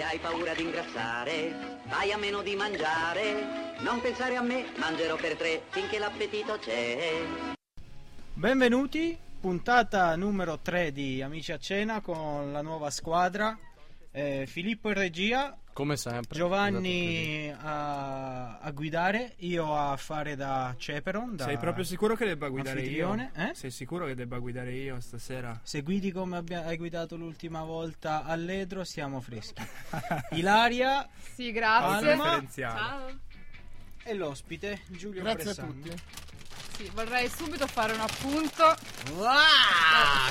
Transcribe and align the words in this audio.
Se 0.00 0.06
hai 0.06 0.18
paura 0.18 0.54
di 0.54 0.62
ingrassare, 0.62 1.82
fai 1.86 2.10
a 2.10 2.16
meno 2.16 2.40
di 2.40 2.56
mangiare. 2.56 3.74
Non 3.80 4.00
pensare 4.00 4.34
a 4.34 4.40
me, 4.40 4.64
mangerò 4.78 5.14
per 5.16 5.36
tre 5.36 5.64
finché 5.68 5.98
l'appetito 5.98 6.56
c'è. 6.58 7.20
Benvenuti, 8.32 9.14
puntata 9.38 10.16
numero 10.16 10.58
3 10.58 10.92
di 10.92 11.20
Amici 11.20 11.52
a 11.52 11.58
Cena 11.58 12.00
con 12.00 12.50
la 12.50 12.62
nuova 12.62 12.88
squadra. 12.88 13.54
Eh, 14.12 14.44
Filippo 14.48 14.88
in 14.88 14.94
regia, 14.94 15.56
Come 15.72 15.96
sempre. 15.96 16.36
Giovanni 16.36 17.48
a, 17.56 18.58
a 18.58 18.70
guidare, 18.72 19.34
io 19.38 19.74
a 19.76 19.96
fare 19.96 20.34
da 20.34 20.74
Ceperon. 20.76 21.36
Da 21.36 21.44
Sei 21.44 21.58
proprio 21.58 21.84
sicuro 21.84 22.16
che 22.16 22.26
debba 22.26 22.48
guidare 22.48 22.82
io? 22.82 23.14
eh? 23.14 23.50
Sei 23.54 23.70
sicuro 23.70 24.06
che 24.06 24.16
debba 24.16 24.38
guidare 24.38 24.72
io 24.72 24.98
stasera? 25.00 25.58
Se 25.62 25.82
guidi 25.82 26.10
come 26.10 26.36
abbia- 26.38 26.64
hai 26.64 26.76
guidato 26.76 27.16
l'ultima 27.16 27.62
volta 27.62 28.24
all'Edro, 28.24 28.82
siamo 28.82 29.20
freschi. 29.20 29.62
Ilaria 30.34 31.08
Sì, 31.34 31.52
grazie. 31.52 32.10
Alma. 32.10 32.44
Ciao. 32.50 33.08
e 34.02 34.14
l'ospite 34.14 34.80
Giulio 34.88 35.22
Grazie 35.22 35.40
a 35.40 35.44
Pressano. 35.54 35.72
tutti. 35.72 35.90
Sì, 36.80 36.90
vorrei 36.94 37.28
subito 37.28 37.66
fare 37.66 37.92
un 37.92 38.00
appunto. 38.00 38.74
Wow, 39.12 39.28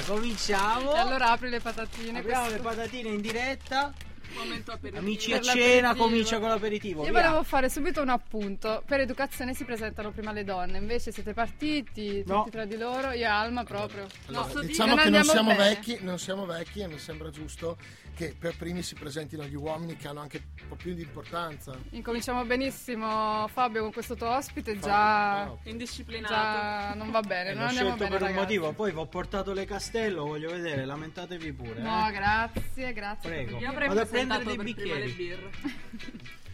cominciamo. 0.07 0.95
E 0.95 0.98
allora 0.98 1.30
apri 1.30 1.48
le 1.48 1.59
patatine. 1.59 2.17
Apriamo 2.17 2.48
questo- 2.48 2.63
le 2.63 2.70
patatine 2.76 3.09
in 3.09 3.21
diretta. 3.21 3.94
Momento 4.35 4.71
aperitivo. 4.71 5.01
Amici 5.05 5.33
a 5.33 5.41
cena, 5.41 5.95
comincia 5.95 6.39
con 6.39 6.49
l'aperitivo. 6.49 7.03
Io 7.05 7.11
via. 7.11 7.21
volevo 7.21 7.43
fare 7.43 7.70
subito 7.70 8.01
un 8.01 8.09
appunto. 8.09 8.83
Per 8.85 8.99
educazione 8.99 9.53
si 9.53 9.63
presentano 9.65 10.11
prima 10.11 10.31
le 10.31 10.43
donne, 10.43 10.77
invece 10.77 11.11
siete 11.11 11.33
partiti 11.33 11.87
tutti 12.20 12.23
No. 12.25 12.47
tra 12.49 12.65
di 12.65 12.77
loro, 12.77 13.07
io 13.11 13.21
e 13.21 13.23
Alma 13.25 13.63
proprio. 13.63 14.07
No, 14.27 14.47
Diciamo 14.61 14.95
non 14.95 15.03
che 15.03 15.09
non 15.09 15.20
andiamo 15.20 15.23
siamo, 15.23 15.49
bene. 15.55 15.70
vecchi, 15.70 15.97
non 16.01 16.20
siamo 16.20 16.45
vecchi 16.45 16.79
e 16.81 16.87
mi 16.87 16.97
sembra 16.99 17.29
giusto 17.29 17.77
che 18.15 18.35
per 18.37 18.55
primi 18.57 18.81
si 18.84 18.95
presentino 18.95 19.43
gli 19.45 19.55
uomini 19.55 19.95
che 19.95 20.07
hanno 20.09 20.20
anche 20.20 20.41
un 20.61 20.67
po' 20.70 20.75
più 20.75 20.93
di 20.93 21.01
importanza. 21.03 21.73
Incominciamo 21.91 22.43
benissimo 22.43 23.48
Fabio 23.48 23.82
con 23.84 23.93
questo 23.93 24.15
tuo 24.15 24.29
ospite, 24.35 24.71
Ah, 24.71 24.79
già, 24.79 25.51
ok. 25.51 25.59
Indisciplinato. 25.67 26.34
già 26.34 26.93
non 26.95 27.11
va 27.11 27.21
bene, 27.21 27.54
non 27.54 27.63
l'ho 27.63 27.67
andiamo 27.70 27.89
scelto 27.95 28.04
bene 28.04 28.09
per 28.17 28.21
un 28.21 28.27
ragazzi. 28.35 28.57
motivo, 28.57 28.73
poi 28.73 28.91
vi 28.91 28.98
ho 28.98 29.05
portato 29.05 29.54
le 29.54 29.65
castello, 29.65 30.26
voglio 30.26 30.49
vedere, 30.49 30.84
lamentatevi 30.85 31.54
pure. 31.54 31.79
No, 31.82 32.07
eh. 32.07 32.11
grazie, 32.11 32.91
grazie. 32.93 33.29
Prego. 33.29 33.57
Io 33.57 33.70
avrei 33.70 33.87
Vado 33.87 34.01
a 34.01 34.05
prendere 34.25 34.43
dei 34.43 34.57
bicchieri. 34.57 35.37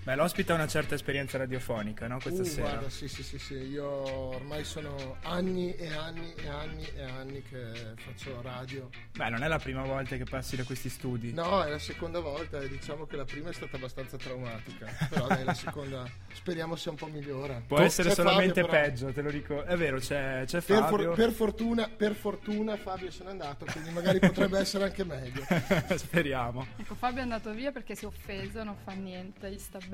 Beh, 0.06 0.14
l'ospite 0.16 0.52
ha 0.52 0.56
una 0.56 0.68
certa 0.68 0.94
esperienza 0.94 1.40
radiofonica, 1.40 2.06
no? 2.06 2.20
Questa 2.22 2.44
Uh, 2.44 2.46
sera. 2.46 2.70
guarda, 2.70 2.90
sì, 2.92 3.08
sì, 3.08 3.24
sì, 3.24 3.40
sì, 3.40 3.56
io 3.56 3.88
ormai 4.36 4.64
sono 4.64 5.18
anni 5.24 5.74
e 5.76 5.92
anni 5.96 6.32
e 6.36 6.48
anni 6.48 6.86
e 6.96 7.02
anni 7.02 7.42
che 7.42 7.72
faccio 7.96 8.40
radio. 8.44 8.88
Beh, 9.18 9.30
non 9.30 9.42
è 9.42 9.48
la 9.48 9.58
prima 9.58 9.82
volta 9.82 10.16
che 10.16 10.24
passi 10.26 10.56
da 10.56 10.64
questi 10.64 10.90
studi. 10.90 11.34
No, 11.34 11.64
è 11.64 11.72
la 11.72 11.80
seconda 11.80 12.20
volta 12.20 12.60
e 12.62 12.70
diciamo 12.70 13.08
che 13.08 13.16
la 13.16 13.26
prima 13.26 13.50
è 13.50 13.54
stata 13.54 13.78
abbastanza 13.78 14.16
traumatica, 14.18 14.86
però 15.10 15.26
dai, 15.26 15.44
la 15.44 15.54
seconda 15.58 16.08
speriamo 16.34 16.76
sia 16.76 16.92
un 16.92 16.98
po' 16.98 17.08
migliore. 17.08 17.64
Può 17.66 17.78
Co- 17.78 17.84
essere 17.84 18.10
c'è 18.10 18.16
solamente 18.16 18.62
Fabio, 18.62 18.80
peggio, 18.80 19.12
te 19.12 19.22
lo 19.24 19.32
dico. 19.32 19.64
È 19.64 19.76
vero, 19.76 19.98
c'è, 19.98 20.44
c'è 20.46 20.62
Per, 20.62 20.78
for- 20.84 20.90
Fabio. 21.00 21.14
per 21.14 21.32
fortuna, 21.32 21.90
per 21.90 22.14
fortuna 22.14 22.78
Fabio 22.78 23.10
se 23.10 23.24
n'è 23.24 23.32
andato, 23.32 23.66
quindi 23.66 23.90
magari 23.90 24.20
potrebbe 24.20 24.60
essere 24.60 24.84
anche 24.84 25.04
meglio. 25.04 25.44
Speriamo. 25.98 26.68
Ecco, 26.78 26.94
Fabio 26.94 27.22
è 27.22 27.24
andato 27.24 27.52
via 27.54 27.72
perché 27.72 27.96
si 27.96 28.04
è 28.06 28.08
offeso, 28.08 28.64
non 28.64 28.76
fa 28.84 28.92
niente, 28.92 29.50
gli 29.50 29.58
sta 29.58 29.80
bene. 29.80 29.94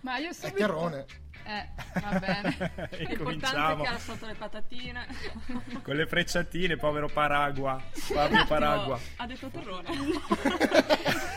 Ma 0.00 0.18
io 0.18 0.30
È 0.30 0.32
subito... 0.32 0.56
chiarone. 0.56 1.06
Eh, 1.44 1.68
va 2.00 2.18
bene. 2.18 2.56
L'importante 2.98 3.12
è 3.12 3.16
cominciamo 3.16 3.82
che 3.82 3.88
ha 3.88 3.92
lasciato 3.92 4.26
le 4.26 4.34
patatine. 4.34 5.06
con 5.82 5.96
le 5.96 6.06
frecciatine, 6.06 6.76
povero 6.76 7.08
Paragua. 7.08 7.82
Fabio 7.92 8.44
Paragua. 8.46 8.96
No, 8.96 9.02
ha 9.16 9.26
detto 9.26 9.48
terrone. 9.48 9.88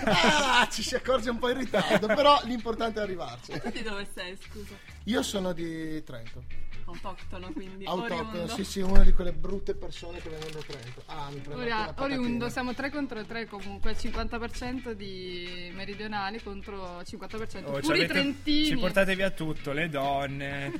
Ah, 0.04 0.68
ci 0.70 0.84
si 0.84 0.96
accorge 0.96 1.30
un 1.30 1.40
po' 1.40 1.50
in 1.50 1.60
ritardo, 1.60 2.08
però 2.08 2.42
l'importante 2.44 3.00
è 3.00 3.04
arrivarci. 3.04 3.58
Tu 3.60 3.70
di 3.70 3.84
dove 3.84 4.06
sei, 4.14 4.38
scusa? 4.38 4.76
Io 5.06 5.24
sono 5.24 5.54
di 5.54 6.04
Trento, 6.04 6.44
Autoctono, 6.92 7.52
quindi. 7.54 7.86
autoctono, 7.86 8.30
oriundo. 8.30 8.54
sì 8.54 8.64
sì, 8.64 8.80
una 8.82 9.04
di 9.04 9.14
quelle 9.14 9.32
brutte 9.32 9.74
persone 9.76 10.20
che 10.20 10.30
vengono 10.30 10.52
da 10.52 10.60
Trento. 10.60 11.04
Ah, 11.06 11.30
mi 11.32 11.40
prendo 11.40 11.64
la 11.66 11.94
Oriundo, 11.98 12.50
siamo 12.50 12.74
3 12.74 12.90
contro 12.90 13.24
3 13.26 13.48
comunque, 13.48 13.96
50% 13.96 14.92
di 14.92 15.72
meridionali 15.74 16.42
contro 16.44 17.00
50% 17.02 17.64
Oh, 17.66 17.80
puri 17.80 18.06
trentini. 18.08 18.66
Ci 18.66 18.76
portate 18.78 19.16
via 19.16 19.30
tutto, 19.32 19.72
le 19.72 19.88
donne, 19.90 20.72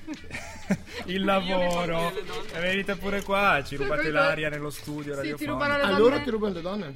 il 1.06 1.24
lavoro. 1.24 2.12
E 2.54 2.60
venite 2.60 2.96
pure 2.96 3.22
qua, 3.24 3.60
ci 3.64 3.76
Sì, 3.76 3.82
rubate 3.82 4.02
poi- 4.04 4.12
l'aria 4.12 4.50
nello 4.50 4.70
studio 4.70 5.14
Sì, 5.16 5.22
ti 5.22 5.30
radiofonico. 5.30 5.52
rubano 5.54 5.76
le 5.78 5.82
Ah, 5.84 5.86
donne. 5.88 6.00
loro 6.00 6.22
ti 6.22 6.30
rubano 6.30 6.54
le 6.54 6.62
donne? 6.62 6.94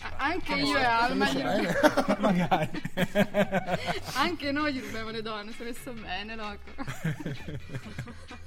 Ah, 0.00 0.12
Anche 0.18 0.52
io 0.56 0.76
e 0.76 0.84
Alma. 0.84 1.26
Magari. 2.20 2.68
anche 4.14 4.52
noi 4.52 4.74
gli 4.74 4.80
rubiamo 4.80 5.08
le 5.10 5.22
donne, 5.22 5.52
è 5.56 5.62
messo 5.64 5.92
bene, 5.92 6.36
loco. 6.36 6.58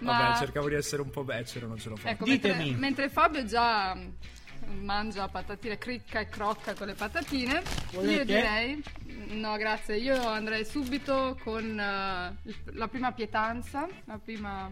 Vabbè, 0.00 0.36
cercavo 0.38 0.68
di 0.68 0.74
essere 0.74 1.02
un 1.02 1.10
po' 1.10 1.24
becero, 1.24 1.66
non 1.66 1.78
ce 1.78 1.88
l'ho 1.88 1.96
fatta. 1.96 2.10
Ecco, 2.10 2.24
Ditemi. 2.24 2.56
mentre, 2.56 2.78
mentre 2.78 3.08
Fabio 3.08 3.44
già 3.44 3.94
mm, 3.94 4.84
mangia 4.84 5.28
patatine, 5.28 5.78
cricca 5.78 6.20
e 6.20 6.28
crocca 6.28 6.74
con 6.74 6.86
le 6.86 6.94
patatine, 6.94 7.62
Volete? 7.92 8.12
io 8.14 8.24
direi 8.24 8.82
no, 9.28 9.56
grazie, 9.56 9.96
io 9.96 10.26
andrei 10.28 10.64
subito 10.64 11.38
con 11.42 11.62
il- 11.64 12.54
la 12.74 12.88
prima 12.88 13.12
pietanza, 13.12 13.86
la 14.04 14.18
prima 14.18 14.70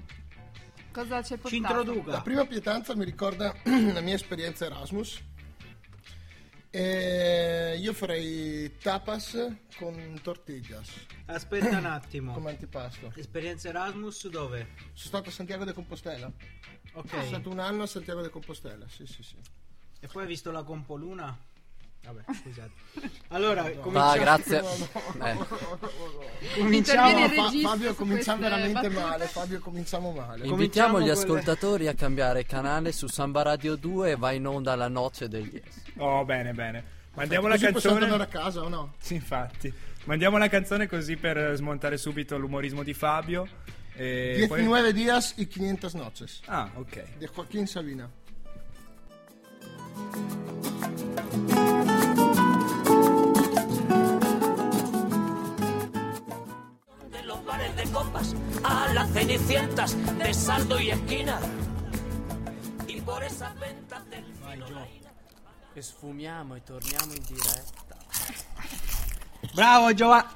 cosa 0.92 1.20
c'è 1.22 1.36
portato? 1.36 1.48
Ci 1.48 1.60
La 1.60 1.68
introduca. 1.68 2.20
prima 2.20 2.44
pietanza 2.46 2.94
mi 2.96 3.04
ricorda 3.04 3.52
la 3.64 4.00
mia 4.00 4.14
esperienza 4.14 4.64
Erasmus. 4.66 5.22
E 6.76 7.76
io 7.78 7.92
farei 7.92 8.76
tapas 8.78 9.36
con 9.76 10.18
tortillas 10.24 10.88
Aspetta 11.26 11.78
un 11.78 11.84
attimo. 11.86 12.32
come 12.32 12.50
antipasto. 12.50 13.12
Esperienza 13.14 13.68
Erasmus 13.68 14.26
dove? 14.26 14.70
Sono 14.92 14.92
stato 14.94 15.28
a 15.28 15.32
Santiago 15.32 15.62
de 15.62 15.72
Compostela. 15.72 16.32
Ok. 16.94 17.08
Sono 17.10 17.22
stato 17.26 17.50
un 17.50 17.60
anno 17.60 17.84
a 17.84 17.86
Santiago 17.86 18.22
de 18.22 18.28
Compostela, 18.28 18.88
sì, 18.88 19.06
sì, 19.06 19.22
sì. 19.22 19.36
E 20.00 20.08
poi 20.08 20.22
hai 20.22 20.28
visto 20.28 20.50
la 20.50 20.64
Compoluna? 20.64 21.38
Vabbè, 22.04 22.22
scusate. 22.42 22.70
Allora, 23.28 23.62
Va, 23.62 23.70
cominciamo. 23.70 24.14
grazie. 24.16 24.60
No, 24.60 24.68
no. 25.14 25.26
Eh, 25.26 26.60
cominciamo. 26.60 27.28
Fa- 27.28 27.50
Fabio 27.50 27.94
cominciamo 27.94 28.38
queste 28.38 28.38
veramente 28.38 28.72
battute. 28.88 29.00
male, 29.00 29.26
Fabio 29.26 29.58
cominciamo 29.60 30.12
male. 30.12 30.46
invitiamo 30.46 31.00
gli 31.00 31.08
ascoltatori 31.08 31.88
a 31.88 31.94
cambiare 31.94 32.44
canale 32.44 32.92
su 32.92 33.06
Samba 33.06 33.42
Radio 33.42 33.74
2 33.76 34.10
e 34.12 34.16
va 34.16 34.32
in 34.32 34.46
onda 34.46 34.74
la 34.76 34.88
noce 34.88 35.28
degli 35.28 35.52
Yes. 35.54 35.82
Oh, 35.96 36.24
bene, 36.24 36.52
bene. 36.52 36.84
Mandiamo 37.14 37.48
la 37.48 37.56
canzone. 37.56 37.98
tornare 38.00 38.22
a 38.22 38.26
casa 38.26 38.60
o 38.60 38.68
no? 38.68 38.94
Sì, 38.98 39.14
infatti. 39.14 39.72
Mandiamo 40.04 40.36
la 40.36 40.48
canzone 40.48 40.86
così 40.86 41.16
per 41.16 41.54
smontare 41.56 41.96
subito 41.96 42.36
l'umorismo 42.36 42.82
di 42.82 42.92
Fabio. 42.92 43.46
E 43.96 44.44
poi... 44.48 44.58
19 44.62 44.92
días 44.92 45.34
y 45.36 45.46
500 45.48 45.94
noches. 45.94 46.40
Ah, 46.46 46.68
ok. 46.74 47.04
Di 47.18 47.28
Joaquín 47.32 47.66
Sabina. 47.66 48.10
Cenicientas 59.38 59.96
de 60.18 60.32
saldo 60.32 60.78
y 60.80 60.90
esquina. 60.90 61.38
Y 62.86 63.00
por 63.00 63.22
esas 63.22 63.58
ventas 63.58 64.08
del 64.08 64.24
E 65.74 65.82
sfumiamo 65.82 66.54
e 66.54 66.62
torniamo 66.62 67.12
in 67.12 67.22
diretta. 67.26 67.96
Bravo 69.52 69.92
Giovanni. 69.92 70.28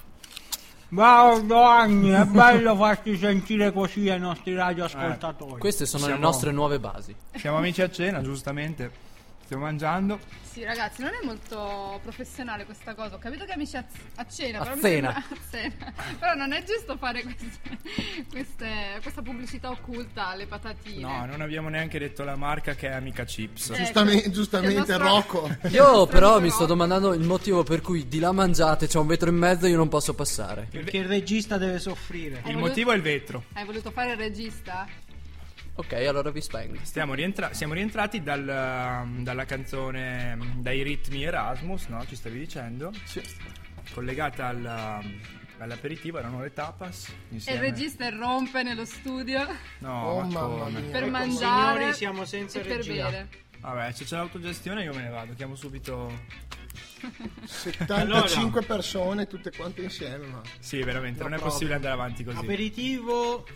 Bravo 0.91 1.47
Giovanni, 1.47 2.09
è 2.11 2.25
bello 2.25 2.75
farti 2.75 3.17
sentire 3.17 3.73
così 3.73 4.09
ai 4.11 4.19
nostri 4.19 4.55
radioascoltatori. 4.55 5.61
Queste 5.61 5.87
sono 5.87 6.07
le 6.07 6.13
Siamo- 6.13 6.27
nostre 6.27 6.51
nuove 6.51 6.81
basi. 6.81 7.15
Siamo 7.37 7.59
amici 7.59 7.83
a 7.83 7.91
cena, 7.91 8.21
giustamente. 8.23 9.07
Stiamo 9.49 9.65
mangiando. 9.65 10.19
Sì, 10.43 10.63
ragazzi, 10.63 11.01
non 11.01 11.13
è 11.19 11.25
molto 11.25 11.99
professionale 12.03 12.67
questa 12.67 12.95
cosa. 12.95 13.15
Ho 13.15 13.19
capito 13.19 13.47
che 13.47 13.53
amici 13.53 13.79
a, 13.79 13.85
a 14.17 14.27
cena, 14.27 14.59
A 14.61 14.63
però 14.65 14.77
cena. 14.79 15.11
sembra- 15.11 15.25
a 15.31 15.51
cena. 15.51 15.93
Però 16.19 16.35
non 16.35 16.53
è 16.53 16.63
giusto 16.65 16.99
fare 16.99 17.23
queste, 17.23 17.79
queste- 18.29 18.99
questa 19.01 19.23
pubblicità 19.23 19.71
occulta 19.71 20.27
alle 20.29 20.47
patatine. 20.47 21.01
No, 21.01 21.25
non 21.25 21.41
abbiamo 21.41 21.71
neanche 21.71 21.99
detto 21.99 22.25
la 22.25 22.37
marca 22.37 22.75
che 22.75 22.89
è 22.89 22.93
Amica 22.93 23.25
Chips. 23.25 23.71
Eh, 23.71 23.77
Giustamente, 23.77 24.31
giustamente 24.31 24.99
nostro- 24.99 24.99
Rocco. 24.99 25.57
Io 25.69 26.07
però 26.07 26.41
mi 26.41 26.51
sto 26.51 26.67
domandando 26.67 27.15
il 27.15 27.25
motivo 27.25 27.63
per 27.63 27.81
cui 27.81 28.07
di 28.07 28.19
là 28.19 28.33
mangiate, 28.33 28.87
c'è 28.87 28.99
un 28.99 29.07
vetro 29.07 29.31
in 29.31 29.37
mezzo 29.37 29.65
e 29.65 29.71
io 29.71 29.79
non 29.79 29.89
posso 29.89 30.13
passare. 30.13 30.69
Perché 30.71 30.99
il 30.99 31.07
regista 31.07 31.57
deve 31.57 31.79
soffrire. 31.79 32.43
Il 32.45 32.59
motivo 32.59 32.93
è 32.93 32.97
il 32.97 33.01
vetro. 33.03 33.45
Hai 33.55 33.65
voluto 33.65 33.91
fare 33.93 34.11
il 34.11 34.19
regista? 34.19 34.87
Ok, 35.79 35.93
allora 35.93 36.31
vi 36.31 36.41
spengo. 36.41 36.77
Stiamo 36.83 37.15
rientra- 37.15 37.53
siamo 37.55 37.73
rientrati 37.73 38.21
dal- 38.21 39.07
dalla 39.23 39.45
canzone 39.45 40.35
mm, 40.35 40.61
Dai 40.61 40.83
ritmi 40.83 41.23
Erasmus, 41.23 41.87
no? 41.87 42.05
Ci 42.05 42.17
stavi 42.17 42.37
dicendo? 42.37 42.91
Collegata 43.95 44.49
al- 44.49 45.01
all'aperitivo, 45.59 46.19
erano 46.19 46.41
le 46.41 46.53
tapas. 46.53 47.09
E 47.09 47.13
Insieme. 47.35 47.59
il 47.59 47.65
regista 47.73 48.07
irrompe 48.07 48.63
nello 48.65 48.85
studio 48.85 49.47
No, 49.79 50.03
Oh, 50.05 50.21
ma 50.23 50.27
mamma 50.41 50.65
come? 50.65 50.81
mia. 50.81 50.91
per 50.91 51.03
Ecco, 51.05 51.11
mangiare 51.13 51.75
signori, 51.79 51.95
siamo 51.95 52.25
senza 52.25 52.59
e 52.59 52.63
per 52.63 52.77
regia. 52.79 53.11
bere. 53.11 53.29
Vabbè, 53.61 53.93
se 53.93 54.05
c'è 54.05 54.17
l'autogestione 54.17 54.83
io 54.83 54.93
me 54.95 55.03
ne 55.03 55.09
vado. 55.11 55.35
Chiamo 55.35 55.55
subito 55.55 56.13
75 57.45 58.63
persone 58.63 59.27
tutte 59.29 59.53
quante 59.57 59.83
insieme, 59.83 60.27
ma 60.27 60.41
Sì, 60.59 60.83
veramente, 60.83 61.21
non 61.23 61.29
è 61.33 61.37
proprio. 61.37 61.51
possibile 61.53 61.77
andare 61.77 61.95
avanti 61.95 62.25
così. 62.25 62.37
Aperitivo 62.39 63.47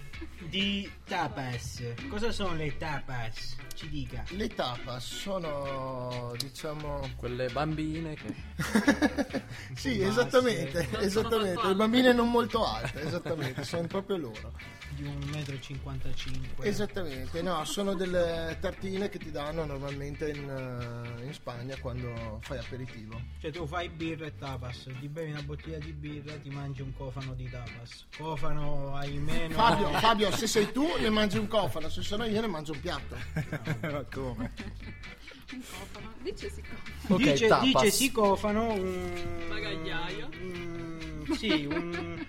di 0.48 0.90
tapas. 1.04 1.82
Cosa 2.08 2.30
sono 2.32 2.54
le 2.54 2.76
tapas? 2.76 3.56
Ci 3.74 3.88
dica. 3.88 4.22
le 4.30 4.48
tapas 4.48 5.04
sono 5.04 6.34
diciamo 6.38 7.10
Quelle 7.16 7.48
bambine 7.48 8.14
che... 8.14 8.34
sì, 9.74 9.98
Basse. 9.98 10.08
esattamente, 10.08 10.88
esattamente, 11.00 11.66
le 11.66 11.74
bambine 11.74 12.12
non 12.12 12.30
molto 12.30 12.64
alte, 12.64 13.02
esattamente, 13.02 13.64
sono 13.64 13.86
proprio 13.86 14.16
loro. 14.16 14.52
Di 14.90 15.04
1,55 15.04 16.30
m. 16.58 16.62
Esattamente, 16.62 17.42
no, 17.42 17.64
sono 17.64 17.94
delle 17.94 18.58
tartine 18.60 19.08
che 19.08 19.18
ti 19.18 19.30
danno 19.30 19.64
normalmente 19.64 20.30
in, 20.30 21.16
eh, 21.18 21.24
in 21.24 21.32
Spagna 21.32 21.76
quando 21.80 22.38
fai 22.42 22.58
aperitivo. 22.58 23.20
Cioè 23.40 23.50
tu 23.50 23.66
fai 23.66 23.88
birra 23.88 24.26
e 24.26 24.36
tapas, 24.36 24.88
ti 25.00 25.08
bevi 25.08 25.30
una 25.30 25.42
bottiglia 25.42 25.78
di 25.78 25.92
birra, 25.92 26.36
ti 26.36 26.50
mangi 26.50 26.82
un 26.82 26.92
cofano 26.94 27.34
di 27.34 27.48
tapas. 27.48 28.06
Cofano 28.16 28.94
hai 28.94 29.16
meno... 29.18 29.54
Fabio, 29.54 29.88
Fabio, 30.12 30.30
se 30.36 30.46
sei 30.46 30.70
tu 30.70 30.86
ne 31.00 31.08
mangi 31.08 31.38
un 31.38 31.48
cofano, 31.48 31.88
se 31.88 32.02
sono 32.02 32.26
io 32.26 32.38
ne 32.42 32.46
mangio 32.46 32.72
un 32.72 32.80
piatto. 32.80 33.16
Ma 33.80 34.04
come? 34.12 34.52
Un 35.52 35.62
cofano. 35.62 36.12
Dice 36.20 36.50
si 36.50 36.60
cofano. 36.60 37.14
Ok, 37.14 37.22
dice, 37.22 37.58
dice 37.62 37.90
si 37.90 38.12
cofano 38.12 38.72
un... 38.74 39.44
Bagagliaio. 39.48 40.28
un- 40.38 41.26
sì, 41.38 41.64
un, 41.64 42.26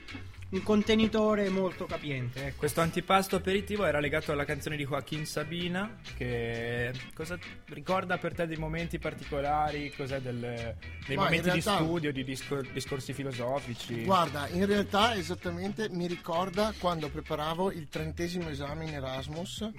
un 0.54 0.62
contenitore 0.64 1.50
molto 1.50 1.86
capiente. 1.86 2.46
Ecco. 2.48 2.58
Questo 2.60 2.82
antipasto 2.82 3.36
aperitivo 3.36 3.86
era 3.86 4.00
legato 4.00 4.32
alla 4.32 4.46
canzone 4.46 4.76
di 4.76 4.86
Joaquin 4.86 5.26
Sabina. 5.26 5.98
Che 6.16 6.94
cosa 7.16 7.38
ricorda 7.70 8.18
per 8.20 8.34
te 8.36 8.46
dei 8.46 8.58
momenti 8.58 9.00
particolari? 9.00 9.92
Cos'è 9.96 10.20
del- 10.22 10.76
dei 11.08 11.16
Ma 11.16 11.24
momenti 11.24 11.50
realtà- 11.50 11.78
di 11.80 11.84
studio, 11.84 12.12
di 12.14 12.24
discor- 12.24 12.72
discorsi 12.72 13.14
filosofici? 13.14 14.04
Guarda, 14.04 14.48
in 14.50 14.66
realtà 14.68 15.16
esattamente 15.16 15.90
mi 15.90 16.06
ricorda 16.08 16.72
quando 16.78 17.10
preparavo 17.10 17.72
il 17.72 17.88
trentesimo 17.90 18.50
esame 18.50 18.86
in 18.86 18.94
Erasmus. 18.94 19.70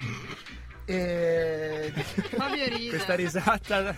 E 0.85 1.91
Fabio 2.35 2.67
ride. 2.67 2.89
Questa 2.89 3.15
risata, 3.15 3.95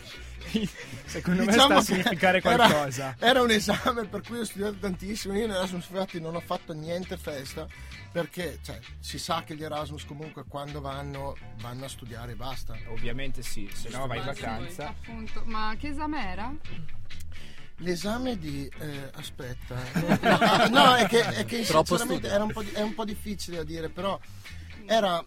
secondo 1.05 1.43
me, 1.43 1.51
Diciamo 1.51 1.67
sta 1.67 1.77
a 1.77 1.81
significare 1.81 2.37
era- 2.41 2.67
qualcosa. 2.67 3.15
Era, 3.19 3.41
un 3.41 3.51
esame 3.51 4.05
per 4.05 4.21
cui 4.21 4.39
ho 4.39 4.45
studiato 4.45 4.75
tantissimo. 4.77 5.35
Io 5.35 5.45
in 5.45 5.51
Erasmus 5.51 5.87
infatti 5.89 6.21
non 6.21 6.35
ho 6.35 6.39
fatto 6.39 6.73
niente 6.73 7.17
festa 7.17 7.67
perché 8.11 8.59
cioè, 8.63 8.79
si 8.99 9.19
sa 9.19 9.43
che 9.43 9.55
gli 9.55 9.63
Erasmus 9.63 10.05
comunque 10.05 10.45
quando 10.47 10.79
vanno 10.79 11.35
vanno 11.57 11.85
a 11.85 11.89
studiare 11.89 12.31
e 12.31 12.35
basta. 12.35 12.77
Ovviamente 12.87 13.41
sì, 13.41 13.69
se 13.73 13.89
no 13.89 14.07
vai 14.07 14.19
in 14.19 14.25
vacanza. 14.25 14.87
Appunto. 14.87 15.41
Ma 15.45 15.75
che 15.77 15.89
esame 15.89 16.31
era? 16.31 16.53
L'esame 17.81 18.37
di... 18.39 18.67
eh, 18.79 19.09
aspetta. 19.15 19.75
No, 20.71 20.95
è 20.95 21.05
che, 21.07 21.21
è 21.23 21.45
che 21.45 21.63
sinceramente 21.63 22.27
era 22.27 22.43
un 22.43 22.51
po' 22.51 22.63
di- 22.63 22.71
è 22.71 22.81
un 22.81 22.95
po' 22.95 23.05
difficile 23.05 23.57
da 23.57 23.63
dire, 23.63 23.89
però 23.89 24.19
era 24.87 25.23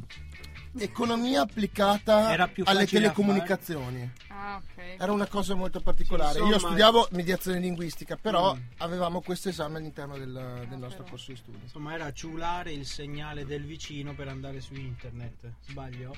economia 0.78 1.42
applicata 1.42 2.28
alle 2.64 2.86
telecomunicazioni. 2.86 4.10
Ah, 4.28 4.56
ok. 4.56 4.96
Era 4.98 5.12
una 5.12 5.26
cosa 5.26 5.54
molto 5.54 5.80
particolare. 5.80 6.32
Sì, 6.32 6.38
Io 6.38 6.44
insomma- 6.46 6.66
studiavo 6.68 7.08
mediazione 7.12 7.58
linguistica, 7.58 8.16
però 8.16 8.54
Mm. 8.54 8.58
avevamo 8.78 9.20
questo 9.20 9.48
esame 9.48 9.78
all'interno 9.78 10.16
del, 10.16 10.32
del 10.68 10.78
nostro 10.78 11.02
però. 11.02 11.10
corso 11.10 11.30
di 11.32 11.36
studio. 11.36 11.60
Insomma, 11.62 11.94
era 11.94 12.12
ciulare 12.12 12.72
il 12.72 12.86
segnale 12.86 13.44
del 13.44 13.64
vicino 13.64 14.14
per 14.14 14.28
andare 14.28 14.60
su 14.60 14.74
internet. 14.74 15.52
Sbaglio? 15.66 16.14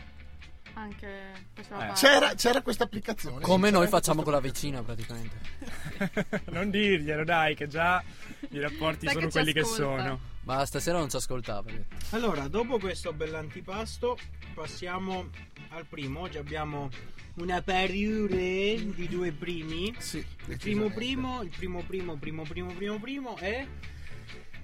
Anche 0.75 1.33
Eh. 1.57 1.93
C'era, 1.95 2.35
c'era 2.35 2.63
questa 2.63 2.85
applicazione. 2.85 3.41
Come 3.43 3.69
noi 3.71 3.89
facciamo 3.89 4.23
con 4.23 4.33
la 4.33 4.41
vicina 4.41 4.83
praticamente. 4.83 5.37
non 6.51 6.71
dirglielo, 6.71 7.25
dai, 7.25 7.55
che 7.55 7.67
già 7.69 8.03
i 8.51 8.59
rapporti 8.61 9.07
sono 9.09 9.29
quelli 9.29 9.53
che 9.53 9.65
sono. 9.65 10.31
Ma 10.45 10.65
stasera 10.67 10.99
non 10.99 11.09
ci 11.09 11.17
ascoltava. 11.17 11.71
Allora, 12.11 12.49
dopo 12.49 12.79
questo 12.79 13.13
bell'antipasto, 13.13 14.19
passiamo 14.55 15.31
al 15.71 15.87
primo. 15.87 16.21
Oggi 16.21 16.39
abbiamo 16.39 16.91
una 17.35 17.63
pariure 17.63 18.93
di 18.93 19.09
due 19.09 19.31
primi. 19.33 19.95
Sì, 19.99 20.25
Il 20.47 20.59
primo 20.59 20.91
primo, 20.91 21.43
il 21.43 21.51
primo 21.57 21.83
primo, 21.85 22.17
primo 22.17 22.43
primo 22.45 22.73
primo 22.73 22.99
primo 22.99 23.37
è... 23.37 23.67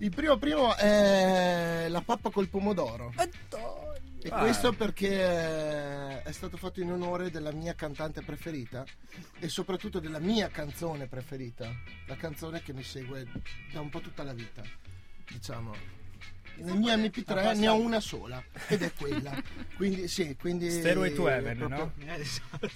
Il 0.00 0.10
primo 0.14 0.36
primo 0.36 0.76
è 0.76 1.86
la 1.88 2.00
pappa 2.02 2.30
col 2.30 2.48
pomodoro. 2.48 3.12
E 4.20 4.28
Ah. 4.30 4.40
questo 4.40 4.72
perché 4.72 5.08
eh, 5.10 6.22
è 6.22 6.32
stato 6.32 6.56
fatto 6.56 6.80
in 6.80 6.90
onore 6.90 7.30
della 7.30 7.52
mia 7.52 7.74
cantante 7.74 8.20
preferita 8.22 8.84
e 9.38 9.48
soprattutto 9.48 10.00
della 10.00 10.18
mia 10.18 10.48
canzone 10.48 11.06
preferita, 11.06 11.72
la 12.06 12.16
canzone 12.16 12.60
che 12.62 12.72
mi 12.72 12.82
segue 12.82 13.26
da 13.72 13.80
un 13.80 13.88
po' 13.90 14.00
tutta 14.00 14.24
la 14.24 14.32
vita, 14.32 14.62
diciamo. 15.30 15.74
Nel 16.60 16.74
mio 16.76 16.92
MP3 16.96 17.56
ne 17.56 17.68
ho 17.68 17.76
una 17.76 18.00
sola 18.00 18.42
ed 18.66 18.82
è 18.82 18.92
quella. 18.92 19.32
Quindi 19.76 20.08
sì, 20.08 20.34
quindi 20.36 20.68
Stairway 20.72 21.12
to 21.14 21.28
Heaven, 21.28 21.56
proprio- 21.56 21.92
no? 21.94 22.12
Eh, 22.12 22.20
esatto. 22.20 22.68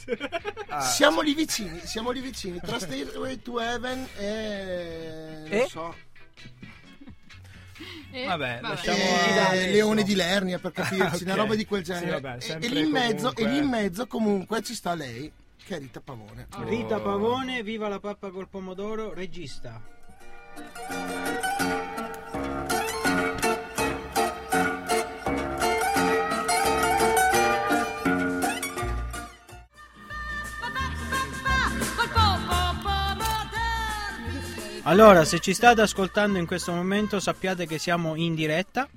Ah, 0.69 0.81
Siamo 0.82 1.20
lì 1.20 1.34
vicini, 1.34 1.81
siamo 1.84 2.12
lì 2.12 2.20
vicini 2.20 2.60
tra 2.60 2.78
Stairway 2.78 3.43
to 3.43 3.60
Heaven 3.60 4.06
e 4.19 5.34
non 5.49 5.52
E? 5.52 5.66
so, 5.69 5.94
E- 8.12 8.25
Vabbè, 8.26 8.60
lasciamo- 8.60 8.96
e 8.99 9.38
adesso. 9.40 9.70
Leone 9.72 10.02
di 10.04 10.14
Lernia 10.14 10.58
per 10.60 10.70
capirci, 10.70 11.02
Ah, 11.02 11.19
una 11.22 11.32
ok. 11.34 11.38
roba 11.38 11.54
di 11.56 11.64
quel 11.66 11.84
Sì, 11.84 11.93
genere. 11.93 12.20
vabbè, 12.20 12.37
E- 12.37 12.40
sempre 12.40 12.69
e, 12.69 12.70
lì 12.72 12.81
in 12.82 12.90
mezzo, 12.90 13.32
comunque- 13.32 13.43
e 13.44 13.49
lì 13.49 13.56
in 13.56 13.69
mezzo 13.69 14.06
comunque 14.06 14.62
ci 14.62 14.75
sta 14.75 14.94
lei, 14.94 15.32
che 15.64 15.75
è 15.76 15.78
Rita 15.81 16.00
Pavone. 16.00 16.46
Oh. 16.56 16.69
Rita 16.69 17.00
Pavone, 17.00 17.64
viva 17.64 17.88
la 17.88 17.99
pappa 17.99 18.31
col 18.31 18.49
pomodoro, 18.49 19.12
regista. 19.12 19.82
Allora, 34.84 35.25
se 35.25 35.38
ci 35.38 35.55
state 35.55 35.81
ascoltando 35.81 36.38
in 36.38 36.46
questo 36.46 36.73
momento, 36.73 37.20
sappiate 37.20 37.67
che 37.67 37.79
siamo 37.79 38.17
in 38.17 38.34
diretta. 38.34 38.88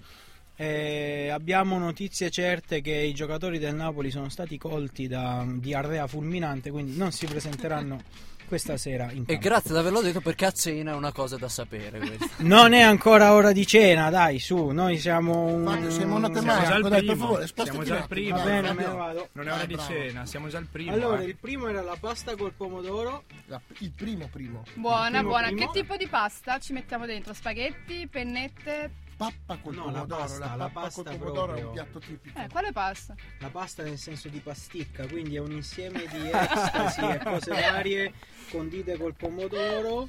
e 0.57 1.29
abbiamo 1.29 1.77
notizie 1.77 2.31
certe 2.31 2.81
che 2.81 2.93
i 2.93 3.13
giocatori 3.13 3.59
del 3.59 3.75
Napoli 3.75 4.09
sono 4.09 4.29
stati 4.29 4.57
colti 4.57 5.07
da 5.07 5.45
diarrea 5.47 6.07
fulminante, 6.07 6.71
quindi 6.71 6.97
non 6.97 7.11
si 7.11 7.27
presenteranno 7.27 8.01
questa 8.45 8.77
sera 8.77 9.11
in 9.11 9.23
E 9.27 9.37
grazie 9.37 9.71
di 9.71 9.77
averlo 9.77 10.01
detto 10.01 10.21
perché 10.21 10.45
a 10.45 10.51
cena 10.51 10.91
è 10.91 10.95
una 10.95 11.11
cosa 11.11 11.37
da 11.37 11.49
sapere 11.49 11.99
questa. 11.99 12.29
Non 12.45 12.73
è 12.73 12.81
ancora 12.81 13.33
ora 13.33 13.51
di 13.51 13.65
cena, 13.67 14.09
dai, 14.09 14.39
su, 14.39 14.67
noi 14.67 14.97
siamo 14.99 15.45
un... 15.45 15.65
Fabio, 15.65 15.89
sei 15.91 16.05
monotematico, 16.05 16.65
Siamo 16.65 16.67
già 16.67 16.75
al 16.75 16.81
dai, 16.81 16.89
per 16.91 16.99
primo. 17.11 17.15
favore, 17.25 17.47
spostati 17.47 17.69
Siamo 17.69 17.83
già 17.85 17.93
attimo, 17.93 18.07
primo. 18.07 18.35
Va 18.37 18.43
dai, 18.43 18.51
bene, 18.61 18.73
me 18.73 18.85
ne 18.87 18.93
vado. 18.93 19.29
Non 19.33 19.47
è 19.47 19.51
ora 19.51 19.65
Dai, 19.65 19.67
di 19.67 19.77
cena, 19.79 20.25
siamo 20.25 20.47
già 20.47 20.57
al 20.57 20.67
primo. 20.71 20.91
Allora, 20.93 21.21
eh. 21.21 21.25
il 21.25 21.35
primo 21.35 21.67
era 21.67 21.81
la 21.81 21.97
pasta 21.99 22.35
col 22.35 22.53
pomodoro. 22.53 23.23
La- 23.47 23.61
il 23.79 23.91
primo 23.91 24.27
primo. 24.31 24.63
Buona, 24.75 25.09
Primo, 25.17 25.23
buona. 25.29 25.47
primo. 25.47 25.71
Che 25.71 25.79
tipo 25.79 25.95
di 25.97 26.07
pasta 26.07 26.59
ci 26.59 26.73
mettiamo 26.73 27.05
dentro? 27.05 27.33
Spaghetti, 27.33 28.07
pennette? 28.07 28.91
pappa 29.15 29.57
col 29.57 29.75
no, 29.75 29.83
pomodoro. 29.83 30.07
La 30.07 30.15
pasta, 30.15 30.45
la, 30.45 30.55
la 30.55 30.69
pasta 30.69 31.03
col 31.03 31.17
pomodoro 31.17 31.45
proprio. 31.45 31.63
è 31.63 31.67
un 31.67 31.73
piatto 31.73 31.99
tipico. 31.99 32.39
Eh, 32.39 32.47
quale 32.49 32.71
pasta? 32.71 33.15
La 33.39 33.49
pasta 33.49 33.83
nel 33.83 33.97
senso 33.97 34.29
di 34.29 34.39
pasticca, 34.39 35.07
quindi 35.07 35.35
è 35.35 35.39
un 35.39 35.51
insieme 35.51 36.05
di 36.07 36.29
ecstasy 36.29 37.11
e 37.11 37.19
cose 37.23 37.51
varie 37.51 38.13
condite 38.49 38.97
col 38.97 39.15
pomodoro. 39.15 40.07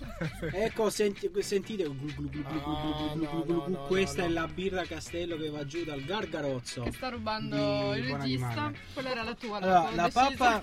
Ecco, 0.52 0.90
sentite, 0.90 1.30
questa 3.86 4.24
è 4.24 4.28
la 4.28 4.46
birra 4.46 4.84
Castello 4.84 5.36
che 5.36 5.50
va 5.50 5.64
giù 5.64 5.84
dal 5.84 6.02
Gargarozzo. 6.02 6.82
Che 6.82 6.92
sta 6.92 7.08
rubando 7.08 7.94
il 7.94 8.04
regista. 8.04 8.72
Quella 8.92 9.10
era 9.10 9.22
la 9.22 9.34
tua. 9.34 9.56
Allora, 9.58 9.90
la, 9.94 10.10
pappa, 10.12 10.62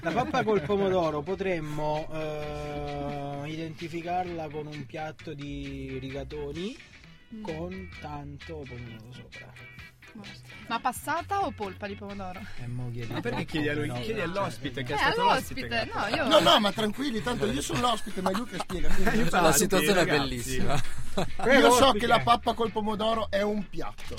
la 0.00 0.12
pappa 0.12 0.42
col 0.44 0.62
pomodoro 0.62 1.22
potremmo 1.22 2.08
eh, 2.12 3.42
identificarla 3.46 4.48
con 4.48 4.66
un 4.66 4.86
piatto 4.86 5.34
di 5.34 5.98
rigatoni 5.98 6.76
Mm. 7.34 7.42
con 7.42 7.88
tanto 8.00 8.64
pomodoro 8.66 9.12
sopra. 9.12 9.52
Ma 10.68 10.80
passata 10.80 11.44
o 11.44 11.50
polpa 11.50 11.86
di 11.86 11.94
pomodoro? 11.94 12.40
E 12.62 12.66
mo 12.66 12.90
chiedi- 12.90 13.12
Ma 13.12 13.20
perché 13.20 13.44
chiedi, 13.44 13.68
a 13.68 13.74
lui? 13.74 13.86
No, 13.88 14.00
chiedi 14.00 14.20
all'ospite 14.20 14.82
che 14.82 14.92
Eh, 14.92 14.96
è 14.96 14.98
stato 14.98 15.22
l'ospite? 15.22 15.90
No, 15.92 16.06
io... 16.06 16.26
No, 16.28 16.38
no, 16.40 16.58
ma 16.60 16.72
tranquilli, 16.72 17.22
tanto 17.22 17.44
io 17.50 17.60
sono 17.60 17.80
l'ospite, 17.80 18.22
ma 18.22 18.30
è 18.30 18.34
lui 18.34 18.46
che 18.46 18.58
spiega. 18.58 18.88
quindi- 18.88 19.18
Infatti, 19.20 19.44
La 19.44 19.52
situazione 19.52 20.00
è 20.00 20.06
bellissima. 20.06 20.80
Io 21.44 21.70
so 21.72 21.92
che 21.92 22.06
la 22.06 22.20
pappa 22.20 22.54
col 22.54 22.70
pomodoro 22.72 23.30
è 23.30 23.42
un 23.42 23.68
piatto. 23.68 24.16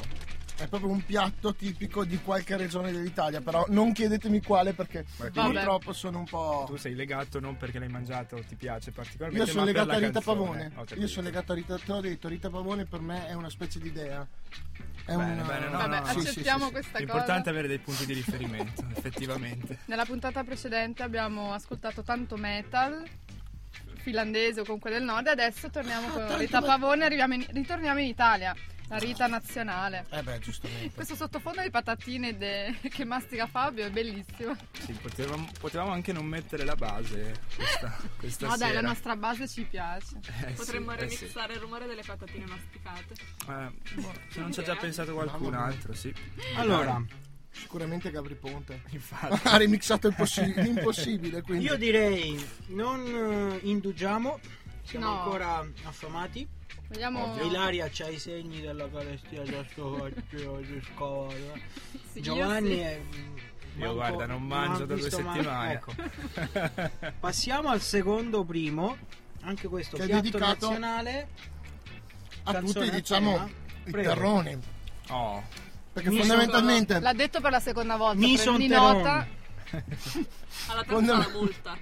È 0.59 0.67
proprio 0.67 0.89
un 0.91 1.03
piatto 1.05 1.53
tipico 1.55 2.03
di 2.03 2.19
qualche 2.21 2.57
regione 2.57 2.91
dell'Italia, 2.91 3.39
però 3.39 3.65
non 3.69 3.93
chiedetemi 3.93 4.41
quale 4.41 4.73
perché 4.73 5.05
purtroppo 5.15 5.93
sono 5.93 6.19
un 6.19 6.25
Tu 6.25 6.31
po'... 6.31 6.75
sei 6.77 6.95
legato 6.95 7.39
non 7.39 7.55
perché 7.55 7.79
l'hai 7.79 7.87
mangiato 7.87 8.35
o 8.35 8.43
ti 8.43 8.55
piace 8.55 8.91
particolarmente, 8.91 9.45
Io 9.45 9.51
sono 9.51 9.65
ma 9.65 9.71
per 9.71 9.81
legato 9.81 9.97
a 9.97 9.99
Rita 10.07 10.11
canzone. 10.21 10.37
Pavone. 10.37 10.65
Ho 10.75 10.79
capito. 10.83 10.99
Io 10.99 11.07
sono 11.07 11.25
legato 11.27 11.51
a 11.51 11.55
Rita, 11.55 11.77
te 11.77 11.83
l'ho 11.91 12.01
detto, 12.01 12.27
Rita 12.27 12.49
Pavone 12.49 12.85
per 12.85 12.99
me 12.99 13.27
è 13.27 13.33
una 13.33 13.49
specie 13.49 13.79
di 13.79 13.87
idea. 13.87 14.27
È 15.05 15.15
Bene, 15.15 15.31
una- 15.33 15.43
bene, 15.43 15.69
no, 15.69 15.77
Vabbè, 15.77 15.99
no, 15.99 16.05
sì, 16.05 16.27
accettiamo 16.27 16.59
sì, 16.59 16.65
sì. 16.65 16.71
questa 16.71 16.97
L'importante 16.99 17.31
è 17.33 17.37
cosa. 17.37 17.49
avere 17.51 17.67
dei 17.69 17.79
punti 17.79 18.05
di 18.05 18.13
riferimento, 18.13 18.85
effettivamente. 18.95 19.77
Nella 19.85 20.05
puntata 20.05 20.43
precedente 20.43 21.03
abbiamo 21.03 21.53
ascoltato 21.53 22.03
tanto 22.03 22.35
metal. 22.35 23.03
finlandese 24.01 24.59
o 24.59 24.63
comunque 24.65 24.91
del 24.91 25.03
nord. 25.03 25.27
E 25.27 25.31
adesso 25.31 25.69
torniamo 25.69 26.09
con 26.09 26.37
Rita 26.37 26.61
Pavone, 26.61 27.05
arriviamo 27.05 27.33
in- 27.35 27.45
ritorniamo 27.49 27.99
in 27.99 28.07
Italia. 28.07 28.53
La 28.89 28.97
Rita 28.97 29.27
nazionale. 29.27 30.05
Eh 30.09 30.23
beh, 30.23 30.39
giustamente. 30.39 30.95
Questo 30.95 31.15
sottofondo 31.15 31.61
di 31.61 31.69
patatine 31.69 32.35
de- 32.37 32.75
che 32.89 33.05
mastica 33.05 33.45
Fabio 33.47 33.85
è 33.85 33.91
bellissimo. 33.91 34.55
Sì, 34.79 34.93
potevamo, 34.93 35.47
potevamo 35.59 35.91
anche 35.91 36.11
non 36.11 36.25
mettere 36.25 36.65
la 36.65 36.75
base 36.75 37.39
questa, 37.55 37.95
questa 38.17 38.47
No, 38.47 38.57
dai, 38.57 38.69
sera. 38.69 38.81
la 38.81 38.87
nostra 38.87 39.15
base 39.15 39.47
ci 39.47 39.63
piace. 39.63 40.17
Eh, 40.45 40.53
Potremmo 40.53 40.91
sì, 40.91 40.97
eh, 40.97 41.09
sì. 41.09 41.15
remixare 41.17 41.53
il 41.53 41.59
rumore 41.59 41.85
delle 41.85 42.01
patatine 42.03 42.45
masticate. 42.45 43.13
Eh, 43.47 44.01
boh, 44.01 44.13
se 44.29 44.39
non 44.39 44.51
ci 44.51 44.59
ha 44.59 44.63
già 44.63 44.75
pensato 44.75 45.13
qualcun 45.13 45.53
altro, 45.53 45.93
sì. 45.93 46.13
Allora, 46.55 47.01
Sicuramente 47.51 48.11
Gabri 48.11 48.35
Ponte. 48.35 48.83
Infatti. 48.89 49.47
Ha 49.47 49.57
remixato 49.57 50.07
impossi- 50.07 50.53
l'impossibile, 50.55 51.41
quindi. 51.41 51.65
io 51.65 51.75
direi 51.77 52.43
non 52.67 53.59
eh, 53.61 53.67
indugiamo, 53.67 54.39
siamo 54.83 55.05
No. 55.05 55.17
ancora 55.23 55.67
affamati. 55.83 56.47
Vediamo. 56.89 57.35
Ilaria 57.43 57.87
c'ha 57.91 58.07
i 58.07 58.17
segni 58.17 58.61
della 58.61 58.89
carestia 58.89 59.43
già 59.43 59.63
sto 59.69 59.95
faccio 59.97 60.57
di 60.57 60.81
scovato. 60.91 61.35
Sì, 62.13 62.21
Giovanni 62.21 62.69
io 62.69 62.75
sì. 62.75 62.79
è 62.81 63.01
Io 63.77 63.93
guarda, 63.93 64.25
non 64.25 64.41
mangio 64.43 64.85
da 64.85 64.95
due 64.95 65.09
settimane. 65.09 65.73
Ecco. 65.73 65.93
Passiamo 67.19 67.69
al 67.69 67.81
secondo 67.81 68.43
primo, 68.43 68.97
anche 69.41 69.67
questo 69.67 69.97
Che 69.97 70.03
è 70.03 70.07
piatto 70.07 70.39
nazionale. 70.39 71.27
a 72.43 72.59
tutti, 72.59 72.89
diciamo, 72.89 73.49
i 73.85 73.91
terroni. 73.91 74.57
Oh, 75.09 75.43
Perché 75.93 76.09
Mi 76.09 76.17
fondamentalmente. 76.19 76.99
L'ha 76.99 77.13
detto 77.13 77.39
per 77.39 77.51
la 77.51 77.59
seconda 77.59 77.97
volta. 77.97 78.19
Mi 78.19 78.35
prendi 78.35 78.67
son 78.67 78.81
nota. 78.81 79.27
Alla 79.69 80.83
terza 80.83 80.83
Quando- 80.87 81.17
la 81.17 81.29
multa. 81.31 81.77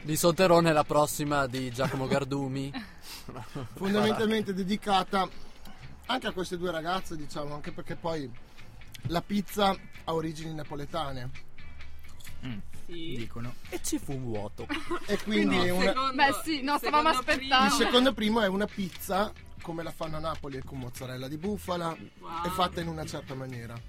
Di 0.00 0.16
Sotterone 0.16 0.72
la 0.72 0.82
prossima 0.84 1.46
di 1.46 1.70
Giacomo 1.70 2.06
Gardumi. 2.06 2.72
fondamentalmente 3.74 4.52
dedicata 4.54 5.28
anche 6.06 6.26
a 6.26 6.32
queste 6.32 6.58
due 6.58 6.70
ragazze, 6.70 7.16
diciamo, 7.16 7.54
anche 7.54 7.72
perché 7.72 7.94
poi 7.96 8.30
la 9.08 9.22
pizza 9.22 9.70
ha 10.04 10.12
origini 10.14 10.52
napoletane 10.54 11.30
Sì. 12.86 13.14
dicono. 13.16 13.54
E 13.68 13.80
ci 13.82 13.98
fu 13.98 14.12
un 14.12 14.24
vuoto. 14.24 14.66
e 15.06 15.16
quindi 15.22 15.56
il 15.56 15.70
una- 15.70 15.86
secondo- 15.92 16.14
Beh, 16.14 16.40
sì, 16.44 16.62
no, 16.62 16.76
stavamo 16.78 17.08
aspettando. 17.08 17.42
il 17.64 17.70
primo- 17.70 17.84
secondo 17.84 18.12
primo 18.12 18.40
è 18.42 18.48
una 18.48 18.66
pizza 18.66 19.32
come 19.62 19.82
la 19.84 19.92
fanno 19.92 20.16
a 20.16 20.20
Napoli 20.20 20.60
con 20.62 20.78
mozzarella 20.78 21.28
di 21.28 21.36
bufala 21.38 21.96
Wow. 22.18 22.44
e 22.44 22.48
fatta 22.50 22.80
in 22.80 22.88
una 22.88 23.06
certa 23.06 23.34
maniera. 23.34 23.80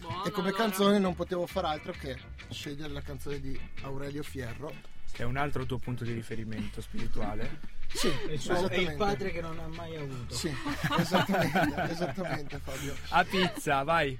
Buono, 0.00 0.24
e 0.24 0.30
come 0.30 0.48
allora. 0.48 0.62
canzone 0.64 0.98
non 0.98 1.14
potevo 1.14 1.46
far 1.46 1.64
altro 1.64 1.92
che 1.92 2.18
scegliere 2.50 2.92
la 2.92 3.00
canzone 3.00 3.40
di 3.40 3.58
Aurelio 3.82 4.22
Fierro. 4.24 4.74
Che 5.12 5.22
è 5.22 5.24
un 5.24 5.36
altro 5.36 5.64
tuo 5.64 5.78
punto 5.78 6.04
di 6.04 6.12
riferimento 6.12 6.80
spirituale. 6.82 7.74
Sì, 7.92 8.08
È 8.08 8.32
il 8.32 8.40
suo- 8.40 8.52
è 8.52 8.56
esattamente. 8.58 8.90
il 8.90 8.96
padre 8.96 9.30
che 9.32 9.40
non 9.40 9.58
ha 9.58 9.66
mai 9.68 9.96
avuto. 9.96 10.34
Sì, 10.34 10.52
esattamente, 10.98 11.82
esattamente 11.90 12.60
Fabio. 12.62 12.94
A 13.10 13.24
pizza, 13.24 13.82
vai. 13.84 14.18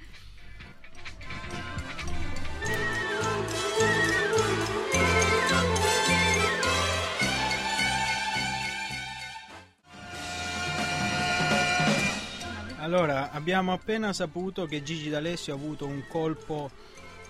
Allora, 12.80 13.30
abbiamo 13.32 13.72
appena 13.72 14.12
saputo 14.12 14.66
che 14.66 14.82
Gigi 14.82 15.08
D'Alessio 15.10 15.52
ha 15.54 15.56
avuto 15.56 15.86
un 15.86 16.04
colpo 16.08 16.70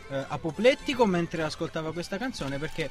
eh, 0.09 0.25
apoplettico 0.29 1.05
mentre 1.07 1.43
ascoltava 1.43 1.93
questa 1.93 2.17
canzone 2.19 2.59
perché 2.59 2.89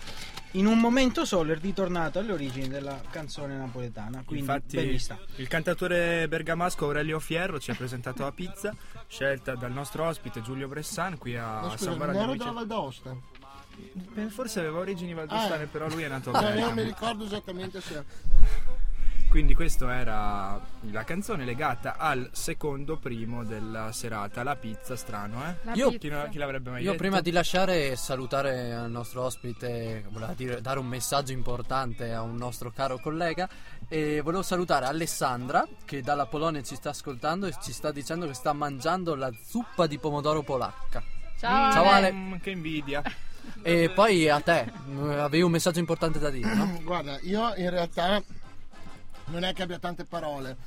in 0.51 0.65
un 0.65 0.79
momento 0.79 1.25
solo 1.25 1.53
è 1.53 1.57
ritornato 1.59 2.19
alle 2.19 2.31
origini 2.33 2.67
della 2.67 3.01
canzone 3.09 3.55
napoletana. 3.55 4.23
Quindi 4.25 4.45
Infatti, 4.45 4.75
ben 4.77 4.87
vista. 4.89 5.17
il 5.37 5.47
cantatore 5.47 6.27
bergamasco 6.27 6.85
Aurelio 6.85 7.19
Fierro 7.19 7.59
ci 7.59 7.71
ha 7.71 7.75
presentato 7.75 8.23
la 8.23 8.31
pizza, 8.31 8.73
scelta 9.07 9.55
dal 9.55 9.71
nostro 9.71 10.05
ospite 10.05 10.41
Giulio 10.41 10.67
Bressan 10.67 11.17
qui 11.17 11.35
a 11.35 11.61
No, 11.61 11.69
scusa, 11.71 11.77
San 11.77 11.87
non 11.89 11.97
Baraglio 11.99 12.19
ero 12.21 12.31
Vicenza. 12.33 12.45
della 12.53 12.59
Val 12.59 12.67
d'Aosta. 12.67 13.15
Eh, 14.15 14.29
Forse 14.29 14.59
aveva 14.61 14.79
origini 14.79 15.13
valdostane, 15.13 15.63
Ah. 15.63 15.67
però 15.67 15.87
lui 15.89 16.03
è 16.03 16.07
nato 16.07 16.31
a 16.31 16.39
No, 16.39 16.47
io 16.47 16.53
non 16.53 16.69
mi 16.69 16.75
Bergamo. 16.75 16.81
ricordo 16.87 17.25
esattamente 17.25 17.81
se. 17.81 18.03
Quindi 19.35 19.53
questa 19.53 19.93
era 19.99 20.61
la 20.91 21.03
canzone 21.03 21.43
legata 21.43 21.97
al 21.97 22.29
secondo 22.31 22.95
primo 22.95 23.43
della 23.43 23.91
serata, 23.91 24.43
la 24.43 24.55
pizza, 24.55 24.95
strano, 24.95 25.43
eh? 25.45 25.55
La 25.63 25.73
Io- 25.73 25.89
pizza. 25.89 25.99
Chi, 25.99 26.07
non- 26.07 26.29
chi 26.29 26.37
l'avrebbe 26.37 26.69
mai 26.69 26.79
Io 26.83 26.91
detto? 26.91 27.01
prima 27.03 27.19
di 27.19 27.31
lasciare 27.31 27.91
e 27.91 27.95
salutare 27.97 28.73
al 28.73 28.89
nostro 28.89 29.23
ospite, 29.23 30.05
voleva 30.09 30.31
dire, 30.31 30.61
dare 30.61 30.79
un 30.79 30.87
messaggio 30.87 31.33
importante 31.33 32.13
a 32.13 32.21
un 32.21 32.37
nostro 32.37 32.71
caro 32.71 32.97
collega 32.97 33.49
e 33.89 34.21
volevo 34.21 34.41
salutare 34.41 34.85
Alessandra 34.85 35.67
che 35.83 36.01
dalla 36.01 36.27
Polonia 36.27 36.63
ci 36.63 36.75
sta 36.75 36.91
ascoltando 36.91 37.45
e 37.45 37.53
ci 37.61 37.73
sta 37.73 37.91
dicendo 37.91 38.27
che 38.27 38.33
sta 38.33 38.53
mangiando 38.53 39.15
la 39.15 39.29
zuppa 39.45 39.85
di 39.85 39.97
pomodoro 39.97 40.43
polacca. 40.43 41.03
Ciao, 41.37 41.73
Ciao, 41.73 41.89
Ale. 41.89 42.09
Mm, 42.09 42.33
che 42.35 42.51
invidia. 42.51 43.03
E 43.61 43.91
poi 43.93 44.29
a 44.29 44.39
te, 44.39 44.71
avevi 44.97 45.41
un 45.41 45.51
messaggio 45.51 45.79
importante 45.79 46.19
da 46.19 46.29
dire, 46.29 46.53
no? 46.55 46.79
Guarda, 46.83 47.19
io 47.23 47.53
in 47.57 47.69
realtà 47.69 48.23
non 49.25 49.43
è 49.43 49.53
che 49.53 49.63
abbia 49.63 49.79
tante 49.79 50.05
parole. 50.05 50.57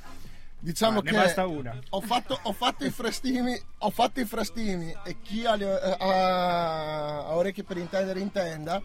Diciamo 0.61 1.01
che 1.01 1.11
basta 1.23 1.45
una. 1.47 1.73
Ho 1.91 2.01
fatto, 2.01 2.37
ho 2.41 2.51
fatto 2.51 2.83
i 2.85 2.89
frestini, 2.89 3.57
ho 3.77 3.89
fatto 3.91 4.19
i 4.19 4.25
frestini 4.25 4.93
e 5.05 5.21
chi 5.21 5.45
ha, 5.45 5.55
le- 5.55 5.81
eh, 5.81 5.95
ha- 5.99 7.17
ha 7.27 7.35
orecchie 7.35 7.63
per 7.63 7.77
intendere 7.77 8.19
intenda. 8.19 8.81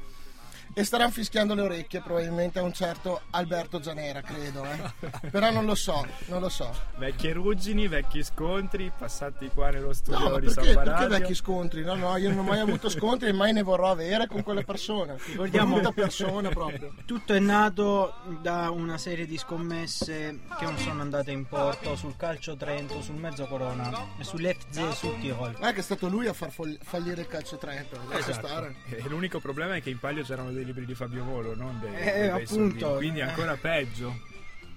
E 0.76 0.82
staranno 0.82 1.10
fischiando 1.12 1.54
le 1.54 1.62
orecchie 1.62 2.00
probabilmente 2.00 2.58
a 2.58 2.62
un 2.62 2.72
certo 2.72 3.22
Alberto 3.30 3.78
Gianera, 3.78 4.20
credo. 4.22 4.64
eh. 4.64 5.30
Però 5.30 5.50
non 5.52 5.64
lo 5.66 5.74
so, 5.76 6.04
non 6.26 6.40
lo 6.40 6.48
so. 6.48 6.72
Vecchie 6.96 7.32
ruggini, 7.32 7.86
vecchi 7.86 8.22
scontri, 8.24 8.90
passati 8.96 9.48
qua 9.54 9.70
nello 9.70 9.92
studio 9.92 10.18
No, 10.24 10.30
ma 10.30 10.38
di 10.40 10.46
perché, 10.52 10.72
San 10.72 10.82
perché 10.84 11.06
vecchi 11.06 11.34
scontri? 11.34 11.82
No, 11.84 11.94
no, 11.94 12.16
io 12.16 12.30
non 12.30 12.38
ho 12.38 12.42
mai 12.42 12.58
avuto 12.58 12.88
scontri 12.88 13.28
e 13.28 13.32
mai 13.32 13.52
ne 13.52 13.62
vorrò 13.62 13.90
avere 13.90 14.26
con 14.26 14.42
quelle 14.42 14.64
persone. 14.64 15.16
Ricordiamo- 15.26 15.74
Brutta 15.74 15.92
persona 15.92 16.48
proprio. 16.50 16.92
Tutto 17.04 17.34
è 17.34 17.38
nato 17.38 18.14
da 18.42 18.70
una 18.70 18.98
serie 18.98 19.26
di 19.26 19.38
scommesse 19.38 20.40
che 20.58 20.64
non 20.64 20.76
sono 20.78 21.00
andate 21.02 21.30
in 21.30 21.46
porto 21.46 21.94
sul 21.96 22.16
calcio 22.16 22.56
Trento, 22.56 23.00
sul 23.00 23.14
mezzo 23.16 23.46
Corona 23.46 23.90
e 24.18 24.24
sull'FZ 24.24 24.90
sul 24.90 25.18
Tirol. 25.20 25.56
Ma 25.60 25.68
è 25.70 25.72
che 25.72 25.80
è 25.80 25.82
stato 25.82 26.08
lui 26.08 26.26
a 26.26 26.32
far 26.32 26.50
fallire 26.82 27.20
il 27.20 27.26
calcio 27.28 27.56
Trento. 27.58 27.96
Esatto. 28.10 28.74
E 28.88 29.02
l'unico 29.08 29.38
problema 29.38 29.76
è 29.76 29.82
che 29.82 29.90
in 29.90 29.98
palio 29.98 30.22
c'erano 30.24 30.50
dei 30.50 30.63
libri 30.64 30.84
di 30.86 30.94
Fabio 30.94 31.24
Volo, 31.24 31.54
non 31.54 31.78
dei, 31.80 31.94
Eh, 31.94 32.12
dei 32.12 32.28
appunto. 32.42 32.94
quindi 32.96 33.20
è 33.20 33.24
ancora 33.24 33.56
peggio. 33.56 34.14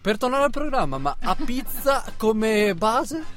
Per 0.02 0.18
tornare 0.18 0.44
al 0.46 0.52
programma, 0.52 0.98
ma 0.98 1.18
a 1.20 1.36
pizza 1.36 2.04
come 2.18 2.74
base? 2.76 3.36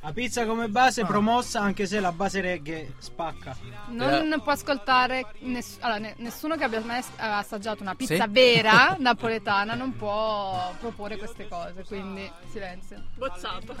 La 0.00 0.12
pizza 0.12 0.46
come 0.46 0.68
base 0.68 1.04
promossa 1.04 1.60
anche 1.60 1.84
se 1.84 1.98
la 1.98 2.12
base 2.12 2.40
reggae 2.40 2.94
spacca. 2.98 3.56
Non 3.88 4.40
può 4.42 4.52
ascoltare 4.52 5.26
ness- 5.40 5.78
allora, 5.80 5.98
ne- 5.98 6.14
nessuno 6.18 6.54
che 6.56 6.62
abbia 6.62 6.80
mai 6.80 6.98
as- 6.98 7.10
assaggiato 7.16 7.82
una 7.82 7.96
pizza 7.96 8.14
Sì? 8.24 8.30
vera 8.30 8.94
napoletana 9.00 9.74
non 9.74 9.96
può 9.96 10.72
proporre 10.78 11.16
queste 11.16 11.48
cose, 11.48 11.82
quindi 11.84 12.30
silenzio. 12.52 13.02
Bocciato. 13.16 13.74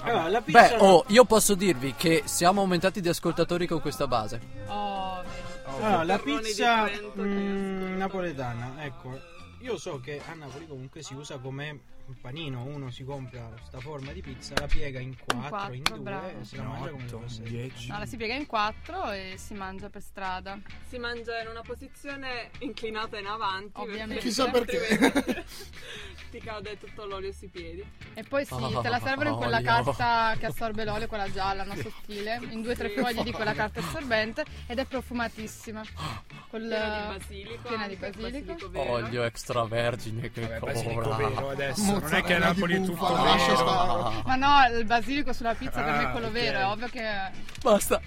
Allora, 0.00 0.28
la 0.28 0.40
pizza 0.40 0.68
Beh, 0.68 0.76
oh, 0.84 1.04
io 1.08 1.24
posso 1.24 1.54
dirvi 1.54 1.94
che 1.96 2.22
siamo 2.24 2.60
aumentati 2.62 3.00
di 3.00 3.08
ascoltatori 3.08 3.68
con 3.68 3.80
questa 3.80 4.08
base. 4.08 4.40
Oh, 4.66 5.22
vedi. 5.22 5.45
Allora, 5.78 6.04
la 6.04 6.18
pizza 6.18 6.84
Trento 6.86 7.22
che 7.22 7.28
mm, 7.28 7.96
napoletana, 7.96 8.84
ecco. 8.84 9.18
Io 9.60 9.78
so 9.78 10.00
che 10.00 10.20
a 10.26 10.34
Napoli 10.34 10.66
comunque 10.66 11.02
si 11.02 11.14
usa 11.14 11.38
come 11.38 11.80
un 12.08 12.14
panino, 12.20 12.62
uno 12.64 12.90
si 12.90 13.04
compra 13.04 13.40
questa 13.56 13.80
forma 13.80 14.12
di 14.12 14.20
pizza, 14.20 14.54
la 14.60 14.66
piega 14.66 15.00
in 15.00 15.16
quattro, 15.16 15.72
in, 15.72 15.82
quattro, 15.82 15.94
due 15.96 16.04
bravo. 16.04 16.40
e 16.40 16.44
si 16.44 16.56
la 16.56 16.62
mangia 16.62 16.90
come 16.90 17.08
se 17.08 17.14
Otto, 17.14 17.22
fosse. 17.26 17.42
dieci. 17.42 17.88
No, 17.90 17.98
la 17.98 18.06
si 18.06 18.16
piega 18.16 18.34
in 18.34 18.46
quattro 18.46 19.10
e 19.10 19.34
si 19.36 19.54
mangia 19.54 19.88
per 19.90 20.02
strada. 20.02 20.58
Si 20.88 20.98
mangia 20.98 21.40
in 21.42 21.48
una 21.48 21.62
posizione 21.62 22.50
inclinata 22.60 23.18
in 23.18 23.26
avanti. 23.26 23.80
Ovviamente. 23.80 24.22
Chissà 24.22 24.48
perché. 24.50 25.44
Ti 26.30 26.38
cade 26.40 26.78
tutto 26.78 27.06
l'olio 27.06 27.32
sui 27.32 27.48
piedi. 27.48 27.84
E 28.14 28.22
poi 28.24 28.44
sì, 28.44 28.54
te 28.82 28.88
la 28.88 28.98
servono 29.00 29.30
in 29.30 29.36
quella 29.36 29.56
Olio. 29.58 29.66
carta 29.82 30.34
che 30.38 30.46
assorbe 30.46 30.84
l'olio, 30.84 31.06
quella 31.06 31.30
gialla, 31.30 31.64
no, 31.64 31.74
sottile, 31.76 32.38
in 32.50 32.62
due 32.62 32.72
o 32.72 32.76
tre 32.76 32.90
fogli 32.90 33.22
di 33.22 33.32
quella 33.32 33.52
carta 33.54 33.80
assorbente 33.80 34.44
ed 34.66 34.78
è 34.78 34.84
profumatissima. 34.84 35.82
Col, 36.50 36.62
Piena 36.68 37.08
di 37.10 37.18
basilico. 37.18 37.68
piena 37.68 37.88
di 37.88 37.96
basilico. 37.96 38.70
vero. 38.70 38.90
Olio 38.92 39.22
extravergine 39.24 40.30
che 40.30 40.40
Vabbè, 40.42 40.58
basilico 40.60 41.00
cora. 41.00 41.16
vero 41.16 41.48
adesso, 41.50 41.95
non 42.00 42.14
è 42.14 42.22
che 42.22 42.34
a 42.34 42.38
Mozzarella 42.38 42.52
di 42.52 42.60
Napoli 42.60 42.74
è 42.74 42.82
tutto 42.82 43.14
vero. 43.14 44.22
Ma 44.24 44.34
no, 44.36 44.78
il 44.78 44.84
basilico 44.84 45.32
sulla 45.32 45.54
pizza 45.54 45.82
per 45.82 45.92
me 45.92 46.04
Ah, 46.04 46.08
è 46.08 46.10
quello 46.12 46.26
ok. 46.26 46.32
vero, 46.32 46.58
è 46.58 46.64
ovvio 46.66 46.88
che... 46.88 47.02
Basta. 47.62 48.00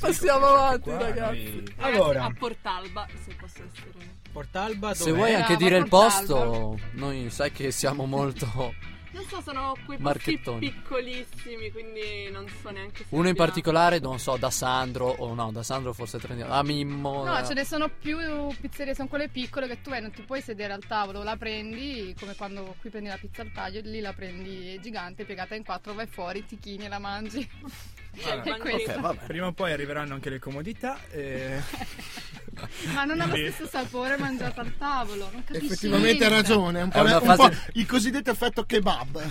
Passiamo 0.00 0.46
avanti, 0.46 0.90
qua, 0.90 0.98
ragazzi. 0.98 1.20
noi- 1.20 1.64
Ragazzi, 1.76 1.96
Allora. 1.96 2.24
a 2.24 2.32
Portalba, 2.38 3.06
se 3.24 3.34
posso 3.34 3.62
essere. 3.66 3.90
Portalba 4.32 4.94
Se 4.94 5.04
dov'è? 5.04 5.16
vuoi 5.16 5.30
anche 5.34 5.56
Brava, 5.56 5.62
dire 5.62 5.76
il 5.78 5.88
posto, 5.88 6.78
noi 6.92 7.30
sai 7.30 7.52
che 7.52 7.70
siamo 7.70 8.04
molto 8.06 8.74
Non 9.12 9.24
so, 9.24 9.40
sono 9.42 9.76
quei 9.84 9.98
Marchettoni. 9.98 10.70
piccolissimi, 10.70 11.70
quindi 11.70 12.30
non 12.30 12.46
so 12.60 12.70
neanche 12.70 13.04
se 13.04 13.06
Uno 13.10 13.28
in 13.28 13.34
particolare, 13.34 13.98
non 13.98 14.18
so, 14.18 14.36
da 14.36 14.50
Sandro 14.50 15.06
o 15.06 15.34
no, 15.34 15.52
da 15.52 15.62
Sandro 15.62 15.92
forse 15.92 16.18
Trendiano, 16.18 16.52
a 16.52 16.62
Mimmo. 16.62 17.24
No, 17.24 17.38
eh, 17.38 17.44
ce 17.44 17.54
ne 17.54 17.64
sono 17.64 17.88
più 17.88 18.16
pizzerie, 18.60 18.94
sono 18.94 19.08
quelle 19.08 19.28
piccole 19.28 19.66
che 19.66 19.82
tu 19.82 19.90
vai, 19.90 20.00
non 20.00 20.12
ti 20.12 20.22
puoi 20.22 20.40
sedere 20.40 20.72
al 20.72 20.84
tavolo, 20.86 21.22
la 21.22 21.36
prendi 21.36 22.14
come 22.18 22.34
quando 22.34 22.74
qui 22.80 22.88
prendi 22.90 23.08
la 23.10 23.18
pizza 23.18 23.42
al 23.42 23.52
taglio, 23.52 23.80
lì 23.84 24.00
la 24.00 24.12
prendi 24.14 24.80
gigante, 24.80 25.24
piegata 25.24 25.54
in 25.54 25.64
quattro, 25.64 25.92
vai 25.92 26.06
fuori, 26.06 26.44
ti 26.46 26.58
chini 26.58 26.84
e 26.84 26.88
la 26.88 26.98
mangi. 26.98 27.48
Allora, 28.24 28.56
È 28.56 28.58
questo. 28.58 28.90
Ok, 28.90 29.00
vabbè. 29.00 29.24
Prima 29.26 29.46
o 29.46 29.52
poi 29.52 29.72
arriveranno 29.72 30.12
anche 30.12 30.28
le 30.28 30.38
comodità. 30.38 30.98
E... 31.10 31.62
Ma 32.92 33.04
non 33.04 33.20
ha 33.20 33.26
lo 33.26 33.34
stesso 33.34 33.66
sapore 33.66 34.16
mangiato 34.18 34.60
al 34.60 34.76
tavolo, 34.76 35.28
non 35.32 35.42
capisci 35.44 35.66
Effettivamente 35.72 36.24
ha 36.24 36.28
niente. 36.28 36.48
ragione, 36.48 36.80
è 36.80 36.82
un 36.82 36.88
È 36.90 36.92
po', 36.92 37.00
una 37.00 37.18
un 37.18 37.24
fase- 37.24 37.48
po' 37.48 37.78
il 37.78 37.86
cosiddetto 37.86 38.30
effetto 38.30 38.64
kebab. 38.64 39.22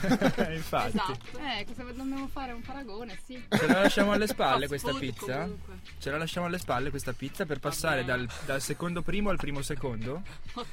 Infatti. 0.53 0.87
Esatto. 0.97 1.19
Eh, 1.39 1.65
cosa 1.65 1.83
dobbiamo 1.83 2.27
fare? 2.27 2.51
Un 2.51 2.61
paragone, 2.61 3.19
sì. 3.25 3.41
Ce 3.49 3.67
la 3.67 3.81
lasciamo 3.81 4.11
alle 4.13 4.27
spalle 4.27 4.67
questa 4.67 4.93
pizza? 4.93 5.41
comunque. 5.41 5.79
Ce 5.99 6.09
la 6.09 6.17
lasciamo 6.17 6.47
alle 6.47 6.57
spalle 6.57 6.89
questa 6.89 7.13
pizza 7.13 7.45
per 7.45 7.59
passare 7.59 8.03
dal, 8.03 8.27
dal 8.45 8.61
secondo 8.61 9.01
primo 9.01 9.29
al 9.29 9.37
primo 9.37 9.61
secondo? 9.61 10.23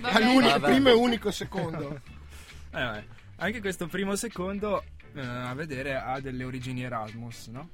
All'unico, 0.03 0.61
primo 0.61 0.89
e 0.89 0.93
unico 0.93 1.31
secondo. 1.31 2.01
Eh, 2.75 3.05
anche 3.37 3.61
questo 3.61 3.87
primo 3.87 4.17
secondo 4.17 4.83
eh, 5.15 5.21
a 5.21 5.55
vedere 5.55 5.95
ha 5.97 6.19
delle 6.21 6.45
origini 6.45 6.83
Erasmus, 6.83 7.47
no? 7.49 7.69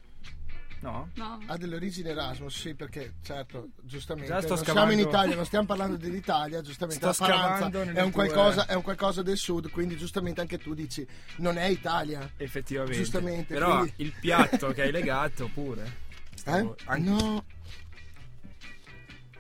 No? 0.85 1.09
No. 1.15 1.41
Ha 1.47 1.57
delle 1.57 1.77
origini 1.77 2.11
Erasmus, 2.11 2.55
sì, 2.61 2.75
perché 2.75 3.15
certo, 3.23 3.69
giustamente. 3.83 4.31
Già 4.31 4.43
sto 4.43 4.55
non 4.57 4.65
siamo 4.65 4.91
in 4.93 4.99
Italia, 4.99 5.35
non 5.35 5.47
stiamo 5.47 5.65
parlando 5.65 5.97
dell'Italia, 5.97 6.61
giustamente 6.61 7.11
Sto 7.11 7.27
la 7.27 7.69
nelle 7.71 7.93
è 7.95 8.03
un, 8.03 8.11
qualcosa, 8.11 8.67
è 8.67 8.75
un 8.75 8.83
qualcosa 8.83 9.23
del 9.23 9.39
sud, 9.39 9.71
quindi 9.71 9.97
giustamente 9.97 10.43
anche 10.43 10.59
tu 10.59 10.75
dici 10.75 11.07
non 11.37 11.57
è 11.57 11.65
Italia. 11.69 12.31
Effettivamente. 12.37 12.99
Giustamente, 12.99 13.55
Però 13.55 13.79
quindi- 13.79 13.93
il 13.97 14.13
piatto 14.21 14.73
che 14.73 14.83
hai 14.83 14.91
legato 14.93 15.49
pure. 15.55 15.97
Eh? 16.45 16.75
Anche- 16.85 17.09
No, 17.11 17.45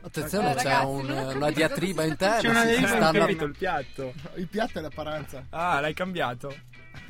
Attenzione, 0.00 0.50
Eh, 0.52 0.54
c'è 0.56 0.62
ragazzi, 0.64 0.86
un- 0.86 1.10
ho 1.10 1.14
capito 1.14 1.36
una 1.36 1.50
diatriba 1.50 2.04
interna. 2.04 2.40
C'è 2.40 2.48
una 2.48 2.60
Hai 2.60 2.86
stanno- 2.86 3.18
capito 3.18 3.44
il 3.44 3.56
piatto? 3.56 4.12
il 4.36 4.48
piatto 4.48 4.78
è 4.78 4.82
la 4.82 4.90
Paranza, 4.90 5.46
Ah, 5.50 5.80
l'hai 5.80 5.94
cambiato? 5.94 6.54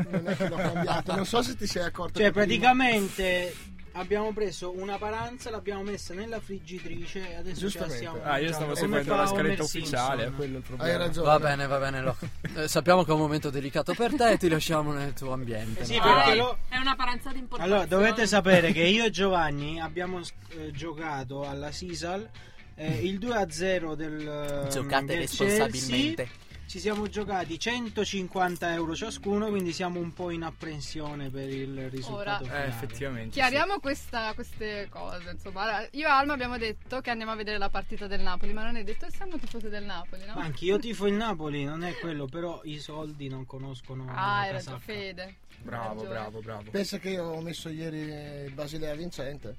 non 0.08 0.26
è 0.28 0.36
che 0.36 0.48
l'ho 0.48 0.56
cambiato, 0.56 1.14
non 1.14 1.26
so 1.26 1.42
se 1.42 1.56
ti 1.56 1.66
sei 1.66 1.82
accorto. 1.84 2.18
Cioè, 2.18 2.26
che 2.26 2.32
prima- 2.32 2.44
praticamente 2.46 3.54
abbiamo 3.94 4.32
preso 4.32 4.72
una 4.76 4.98
paranza, 4.98 5.50
l'abbiamo 5.50 5.82
messa 5.82 6.14
nella 6.14 6.40
friggitrice 6.40 7.30
e 7.30 7.34
adesso 7.36 7.68
ce 7.70 7.78
la 7.78 7.88
stiamo 7.88 8.20
Ah, 8.22 8.38
io 8.38 8.52
stavo 8.52 8.74
seguendo 8.74 9.14
la 9.14 9.26
scaletta 9.26 9.62
ufficiale, 9.62 10.26
è 10.26 10.30
quello 10.32 10.58
il 10.58 10.62
problema. 10.62 10.90
Hai 10.92 10.98
ragione. 10.98 11.26
Va 11.26 11.38
bene, 11.38 11.66
va 11.66 11.78
bene. 11.78 12.00
lo- 12.02 12.16
eh, 12.56 12.68
sappiamo 12.68 13.02
che 13.04 13.10
è 13.10 13.14
un 13.14 13.20
momento 13.20 13.50
delicato 13.50 13.94
per 13.94 14.14
te, 14.14 14.36
ti 14.36 14.48
lasciamo 14.48 14.92
nel 14.92 15.12
tuo 15.12 15.32
ambiente. 15.32 15.84
Sì, 15.84 15.94
perché 16.00 16.30
Ah, 16.30 16.34
lo- 16.34 16.58
È 16.68 16.76
una 16.76 16.94
paranza 16.96 17.30
di 17.32 17.38
importanza. 17.38 17.72
Allora, 17.74 17.86
dovete 17.88 18.26
sapere 18.26 18.72
che 18.72 18.82
io 18.82 19.04
e 19.04 19.10
Giovanni 19.10 19.80
abbiamo 19.80 20.20
eh, 20.50 20.70
giocato 20.72 21.46
alla 21.48 21.70
Sisal 21.70 22.28
eh, 22.76 22.90
il 23.06 23.18
2-0 23.18 23.94
del 23.94 24.66
Giocate 24.70 25.04
del 25.06 25.18
responsabilmente. 25.18 26.14
Chelsea. 26.24 26.42
Ci 26.74 26.80
siamo 26.80 27.06
giocati 27.06 27.56
150 27.56 28.72
euro 28.72 28.96
ciascuno, 28.96 29.46
quindi 29.48 29.72
siamo 29.72 30.00
un 30.00 30.12
po' 30.12 30.30
in 30.30 30.42
apprensione 30.42 31.30
per 31.30 31.48
il 31.48 31.88
risultato 31.88 32.42
Eh, 32.42 32.46
finale. 32.46 32.66
effettivamente. 32.66 33.30
Chiariamo 33.30 33.78
questa- 33.78 34.34
queste 34.34 34.88
cose, 34.90 35.30
insomma. 35.30 35.60
Allora, 35.62 35.88
Io 35.92 36.08
e 36.08 36.10
Alma 36.10 36.32
abbiamo 36.32 36.58
detto 36.58 37.00
che 37.00 37.10
andiamo 37.10 37.30
a 37.30 37.36
vedere 37.36 37.58
la 37.58 37.68
partita 37.68 38.08
del 38.08 38.22
Napoli, 38.22 38.52
ma 38.52 38.64
non 38.64 38.74
è 38.74 38.82
detto 38.82 39.06
che 39.06 39.12
siamo 39.12 39.38
tifosi 39.38 39.68
del 39.68 39.84
Napoli, 39.84 40.24
no? 40.26 40.34
Ma 40.34 40.42
anch'io 40.42 40.76
tifo 40.80 41.06
il 41.06 41.14
Napoli, 41.14 41.62
non 41.62 41.84
è 41.84 41.94
quello, 41.96 42.26
però 42.26 42.60
i 42.64 42.80
soldi 42.80 43.28
non 43.28 43.46
conoscono 43.46 44.06
Ah, 44.08 44.38
ragione, 44.50 44.50
casacca. 44.54 44.78
Fede. 44.80 45.34
Bravo, 45.64 45.94
Ragione. 46.02 46.08
bravo, 46.08 46.40
bravo. 46.40 46.70
Pensa 46.70 46.98
che 46.98 47.08
io 47.10 47.24
ho 47.24 47.40
messo 47.40 47.70
ieri 47.70 48.00
il 48.00 48.52
Basilea 48.52 48.94
vincente. 48.94 49.56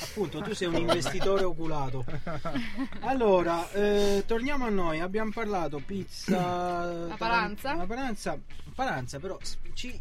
Appunto, 0.00 0.42
tu 0.42 0.54
sei 0.54 0.68
un 0.68 0.76
investitore 0.76 1.44
oculato. 1.44 2.04
Allora, 3.00 3.70
eh, 3.72 4.24
torniamo 4.26 4.66
a 4.66 4.68
noi. 4.68 5.00
Abbiamo 5.00 5.30
parlato 5.32 5.78
pizza. 5.84 6.84
La 7.08 7.14
paranza? 7.16 7.74
La 7.74 7.86
paranza, 7.86 8.38
paranza 8.74 9.18
però 9.18 9.38
ci, 9.72 9.98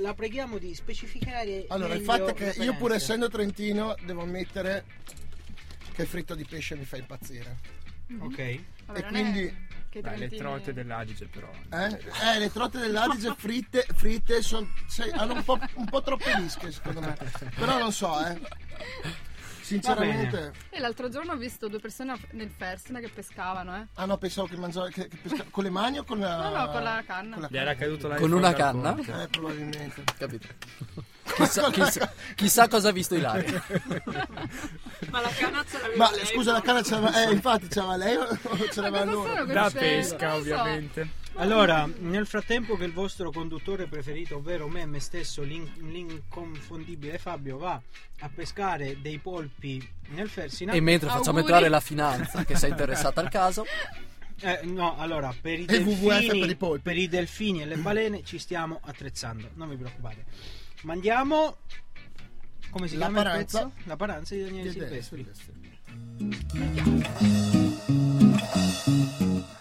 la 0.00 0.14
preghiamo 0.14 0.58
di 0.58 0.74
specificare. 0.74 1.66
Allora, 1.68 1.94
il 1.94 2.02
fatto 2.02 2.28
è 2.28 2.34
che 2.34 2.54
io 2.62 2.74
pur 2.74 2.92
essendo 2.92 3.28
trentino 3.28 3.94
devo 4.04 4.22
ammettere 4.22 4.84
che 5.92 6.02
il 6.02 6.08
fritto 6.08 6.34
di 6.34 6.44
pesce 6.44 6.74
mi 6.74 6.84
fa 6.84 6.96
impazzire. 6.96 7.58
Ok. 8.18 8.58
Vabbè, 8.86 8.98
E 8.98 9.02
quindi- 9.04 9.70
è 9.98 10.02
che 10.02 10.08
i 10.08 10.10
Beh, 10.10 10.16
le 10.16 10.28
trote 10.30 10.72
dell'Adige 10.72 11.26
però. 11.26 11.50
Eh? 11.70 11.98
Eh, 12.34 12.38
le 12.38 12.50
trotte 12.50 12.78
dell'Adige 12.78 13.34
fritte, 13.36 13.86
fritte 13.94 14.42
son- 14.42 14.72
sai, 14.86 15.10
hanno 15.10 15.34
un 15.34 15.44
po', 15.44 15.58
un 15.74 15.84
po' 15.86 16.02
troppe 16.02 16.34
lische 16.38 16.72
secondo 16.72 17.00
me. 17.00 17.16
Però 17.56 17.78
non 17.78 17.92
so, 17.92 18.24
eh. 18.26 18.40
Sinceramente. 19.60 20.52
E 20.70 20.80
l'altro 20.80 21.08
giorno 21.08 21.32
ho 21.32 21.36
visto 21.36 21.68
due 21.68 21.78
persone 21.78 22.14
nel 22.32 22.50
Fersina 22.50 22.98
che 23.00 23.08
pescavano, 23.08 23.76
eh. 23.76 23.86
Ah 23.94 24.04
no, 24.06 24.18
pensavo 24.18 24.48
che 24.48 24.56
mangiava 24.56 24.88
che, 24.88 25.08
che 25.08 25.16
pesca- 25.16 25.44
con 25.50 25.64
le 25.64 25.70
mani 25.70 25.98
o 25.98 26.04
con 26.04 26.18
la. 26.18 26.36
No, 26.50 26.56
no, 26.56 26.70
con 26.70 26.82
la 26.82 27.02
canna. 27.06 27.32
con 27.34 27.42
la 27.42 27.48
Gli 27.50 27.56
era 27.56 27.74
caduto 27.74 28.08
la 28.08 28.16
Con 28.16 28.32
una 28.32 28.52
canna? 28.52 28.96
Eh, 28.96 29.28
probabilmente. 29.28 30.02
Capito? 30.18 30.48
Chissà, 31.24 31.70
chissà- 31.72 32.12
chissà 32.34 32.68
cosa 32.68 32.88
ha 32.88 32.92
visto 32.92 33.14
Ilaria. 33.14 33.62
Ma 35.10 35.20
la 35.20 35.28
canna 35.30 35.64
ce 35.68 35.78
l'aveva 35.80 35.96
Ma 35.96 36.10
lei, 36.14 36.26
scusa, 36.26 36.52
la 36.52 36.60
canna 36.60 36.82
c'era. 36.82 37.24
Eh, 37.28 37.32
infatti 37.32 37.68
c'era 37.68 37.96
lei 37.96 38.16
o 38.16 38.26
c'era 38.70 38.90
Ma 38.90 38.98
cosa 39.04 39.10
loro? 39.10 39.44
Da 39.46 39.70
pesca, 39.70 40.30
so. 40.32 40.36
ovviamente. 40.36 41.08
Allora, 41.36 41.88
nel 42.00 42.26
frattempo 42.26 42.76
che 42.76 42.84
il 42.84 42.92
vostro 42.92 43.30
conduttore 43.30 43.86
preferito, 43.86 44.36
ovvero 44.36 44.68
me, 44.68 44.84
me 44.84 45.00
stesso, 45.00 45.42
l'in- 45.42 45.72
l'inconfondibile 45.90 47.16
Fabio, 47.18 47.56
va 47.56 47.80
a 48.20 48.30
pescare 48.34 48.98
dei 49.00 49.18
polpi 49.18 49.86
nel 50.10 50.28
Fersina. 50.28 50.72
E 50.72 50.80
mentre 50.80 51.08
facciamo 51.08 51.38
Auguri. 51.38 51.40
entrare 51.44 51.68
la 51.68 51.80
finanza, 51.80 52.44
che 52.44 52.54
sei 52.56 52.70
interessata 52.70 53.20
al 53.22 53.30
caso, 53.30 53.64
Eh, 54.40 54.60
no, 54.64 54.98
allora, 54.98 55.32
per 55.40 55.58
i, 55.60 55.64
delfini, 55.64 56.38
per 56.40 56.50
i 56.50 56.56
polpi. 56.56 56.82
per 56.82 56.98
i 56.98 57.08
delfini 57.08 57.62
e 57.62 57.64
le 57.64 57.76
balene 57.76 58.22
ci 58.24 58.38
stiamo 58.38 58.80
attrezzando, 58.84 59.48
non 59.54 59.68
vi 59.70 59.76
preoccupate. 59.76 60.24
Mandiamo 60.82 61.56
come 62.70 62.88
si 62.88 62.96
La 62.96 63.06
chiama 63.06 63.20
il 63.20 63.24
paranza. 63.26 63.58
pezzo? 63.64 63.72
La 63.84 63.96
paranza 63.96 64.34
di 64.34 64.42
Daniele 64.44 64.70
Silvestri. 64.72 65.30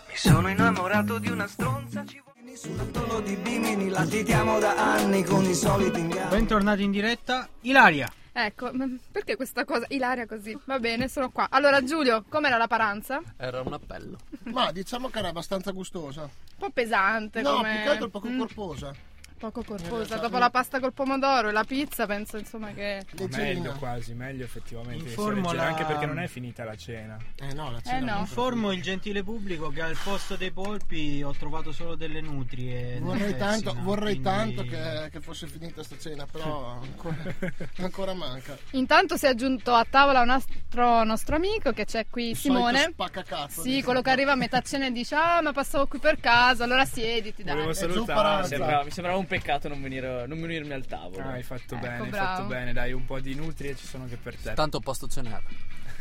Mi 0.07 0.15
sono 0.15 0.49
innamorato 0.49 1.19
di 1.19 1.29
una 1.29 1.47
stronza 1.47 2.05
ci 2.05 2.21
vuole 2.23 2.55
su 2.55 2.69
un 2.71 2.79
atollo 2.79 3.19
di 3.21 3.35
bimini 3.35 3.89
latitiamo 3.89 4.59
da 4.59 4.93
anni 4.93 5.23
con 5.23 5.43
i 5.43 5.53
soliti 5.53 5.99
inganni 5.99 6.29
Bentornati 6.29 6.83
in 6.83 6.91
diretta, 6.91 7.47
Ilaria. 7.61 8.11
Ecco, 8.33 8.71
ma 8.73 8.87
perché 9.11 9.35
questa 9.35 9.65
cosa? 9.65 9.85
Ilaria 9.89 10.25
così. 10.25 10.57
Va 10.63 10.79
bene, 10.79 11.09
sono 11.09 11.31
qua. 11.31 11.47
Allora, 11.49 11.83
Giulio, 11.83 12.23
com'era 12.29 12.55
la 12.55 12.67
paranza? 12.67 13.17
Un 13.17 13.23
era 13.35 13.59
un 13.59 13.73
appello. 13.73 14.17
Ma 14.43 14.71
diciamo 14.71 15.09
che 15.09 15.19
era 15.19 15.27
abbastanza 15.29 15.71
gustosa. 15.71 16.29
po' 16.57 16.69
pesante 16.69 17.41
No, 17.41 17.57
come... 17.57 17.73
più 17.73 17.81
che 17.83 17.89
altro 17.89 18.07
poco 18.07 18.29
Mm, 18.29 18.37
corposa. 18.39 18.95
Poco 19.41 19.63
corposa. 19.63 20.17
Dopo 20.17 20.37
la 20.37 20.51
pasta 20.51 20.79
col 20.79 20.93
pomodoro 20.93 21.49
e 21.49 21.51
la 21.51 21.63
pizza, 21.63 22.05
penso 22.05 22.37
insomma 22.37 22.69
che... 22.73 23.03
Meglio 23.31 23.73
quasi, 23.79 24.13
meglio 24.13 24.43
effettivamente. 24.43 25.03
Informo 25.09 25.51
la- 25.51 25.65
Anche 25.65 25.83
perché 25.83 26.05
non 26.05 26.19
è 26.19 26.27
finita 26.27 26.63
la 26.63 26.75
cena. 26.75 27.17
Eh 27.39 27.53
no, 27.53 27.71
la 27.71 27.79
Eh, 27.79 27.81
cena 27.81 27.99
no. 27.99 28.11
non- 28.11 28.19
Informo 28.21 28.71
il 28.71 28.81
gentile 28.83 29.23
pubblico 29.23 29.69
che 29.69 29.81
al 29.81 29.97
posto 30.03 30.35
dei 30.35 30.51
polpi 30.51 31.23
ho 31.23 31.31
trovato 31.33 31.71
solo 31.71 31.95
delle 31.95 32.21
nutrie. 32.21 32.99
Vorrei 32.99 33.35
tanto, 33.35 33.63
Fersina, 33.71 33.81
vorrei 33.83 34.21
quindi- 34.21 34.53
tanto 34.55 34.61
che, 34.63 35.09
che 35.11 35.19
fosse 35.21 35.47
finita 35.47 35.81
sta 35.83 35.97
cena, 35.97 36.25
però 36.31 36.79
ancora, 36.79 37.15
ancora 37.81 38.13
manca. 38.13 38.55
Intanto 38.71 39.17
si 39.17 39.25
è 39.25 39.29
aggiunto 39.29 39.73
a 39.73 39.85
tavola 39.89 40.21
un 40.21 40.29
altro 40.29 41.03
nostro 41.03 41.35
amico 41.35 41.71
che 41.71 41.85
c'è 41.85 42.05
qui, 42.09 42.29
Il 42.29 42.37
Simone. 42.37 42.89
Spaccacazzo. 42.91 43.61
Sì, 43.63 43.81
quello 43.81 44.01
che 44.01 44.09
arriva 44.11 44.33
a 44.33 44.35
metà 44.35 44.61
cena 44.61 44.85
e 44.85 44.91
dice 44.91 45.15
ah 45.15 45.41
ma 45.41 45.51
passavo 45.51 45.87
qui 45.87 45.97
per 45.99 46.19
caso, 46.19 46.61
allora 46.63 46.85
siediti 46.85 47.43
dai. 47.43 47.55
Volevo 47.55 48.05
razza. 48.05 48.43
Sembra- 48.47 48.83
mi 48.83 48.91
sembrava 48.91 49.17
un 49.17 49.25
peccato 49.31 49.69
non, 49.69 49.81
venire, 49.81 50.27
non 50.27 50.41
venirmi 50.41 50.73
al 50.73 50.85
tavolo. 50.85 51.23
Ah, 51.23 51.31
hai 51.31 51.43
fatto 51.43 51.75
Ecco, 51.75 51.85
bene, 51.85 52.03
hai 52.03 52.09
bravo. 52.09 52.35
fatto 52.35 52.47
bene, 52.47 52.73
dai, 52.73 52.91
un 52.91 53.05
po' 53.05 53.19
di 53.21 53.33
nutrie 53.33 53.75
ci 53.77 53.85
sono 53.85 54.05
che 54.07 54.17
per 54.17 54.35
te. 54.35 54.53
Tanto 54.53 54.81
posto 54.81 55.07
ce 55.07 55.21
n'era. 55.21 55.41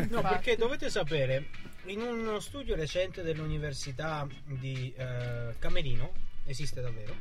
No, 0.09 0.21
perché 0.27 0.57
dovete 0.57 0.91
sapere, 0.91 1.47
in 1.85 2.01
uno 2.01 2.41
studio 2.41 2.75
recente 2.75 3.23
dell'Università 3.23 4.27
di 4.45 4.93
eh, 4.97 5.55
Camerino, 5.61 6.13
esiste 6.45 6.81
davvero, 6.81 7.15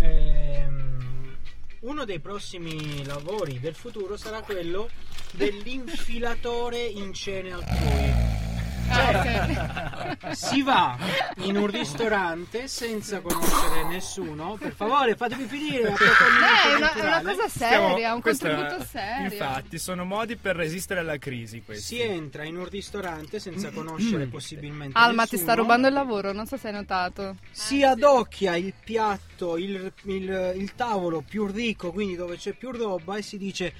ehm, 0.00 1.36
uno 1.80 2.04
dei 2.04 2.18
prossimi 2.18 3.04
lavori 3.04 3.60
del 3.60 3.76
futuro 3.76 4.16
sarà 4.16 4.40
quello 4.42 4.90
dell'infilatore 5.32 6.84
in 6.84 7.12
cene 7.12 7.52
altrui. 7.52 8.47
Ah, 8.90 10.16
ok. 10.18 10.32
Si 10.34 10.62
va 10.62 10.96
in 11.42 11.56
un 11.56 11.66
ristorante 11.66 12.68
senza 12.68 13.20
conoscere 13.20 13.84
nessuno. 13.88 14.56
Per 14.58 14.72
favore, 14.74 15.14
fatemi 15.16 15.44
finire. 15.44 15.90
Beh, 15.90 16.70
è 16.72 16.74
una, 16.76 16.92
è 16.92 17.00
una 17.00 17.22
cosa 17.22 17.48
Stiamo- 17.48 17.88
seria, 17.90 18.14
un 18.14 18.20
questo 18.20 18.46
è- 18.46 18.54
contributo 18.54 18.84
serio. 18.90 19.24
Infatti, 19.32 19.78
sono 19.78 20.04
modi 20.04 20.36
per 20.36 20.56
resistere 20.56 21.00
alla 21.00 21.18
crisi 21.18 21.62
questi. 21.62 21.84
Si 21.96 22.00
entra 22.00 22.44
in 22.44 22.56
un 22.56 22.68
ristorante 22.68 23.38
senza 23.38 23.70
conoscere 23.70 24.26
possibilmente 24.26 24.98
Alma 24.98 25.24
ti 25.24 25.36
nessuno. 25.36 25.42
sta 25.42 25.54
rubando 25.60 25.86
il 25.88 25.92
lavoro, 25.94 26.32
non 26.32 26.46
so 26.46 26.56
se 26.56 26.68
hai 26.68 26.74
notato. 26.74 27.36
Si 27.50 27.82
adocchia 27.84 28.56
il 28.56 28.72
piatto, 28.82 29.56
il, 29.56 29.92
il- 30.04 30.52
il 30.56 30.74
tavolo 30.74 31.20
più 31.20 31.46
ricco, 31.46 31.92
quindi 31.92 32.16
dove 32.16 32.36
c'è 32.36 32.52
più 32.52 32.70
roba, 32.70 33.16
e 33.16 33.22
si 33.22 33.38
dice 33.38 33.72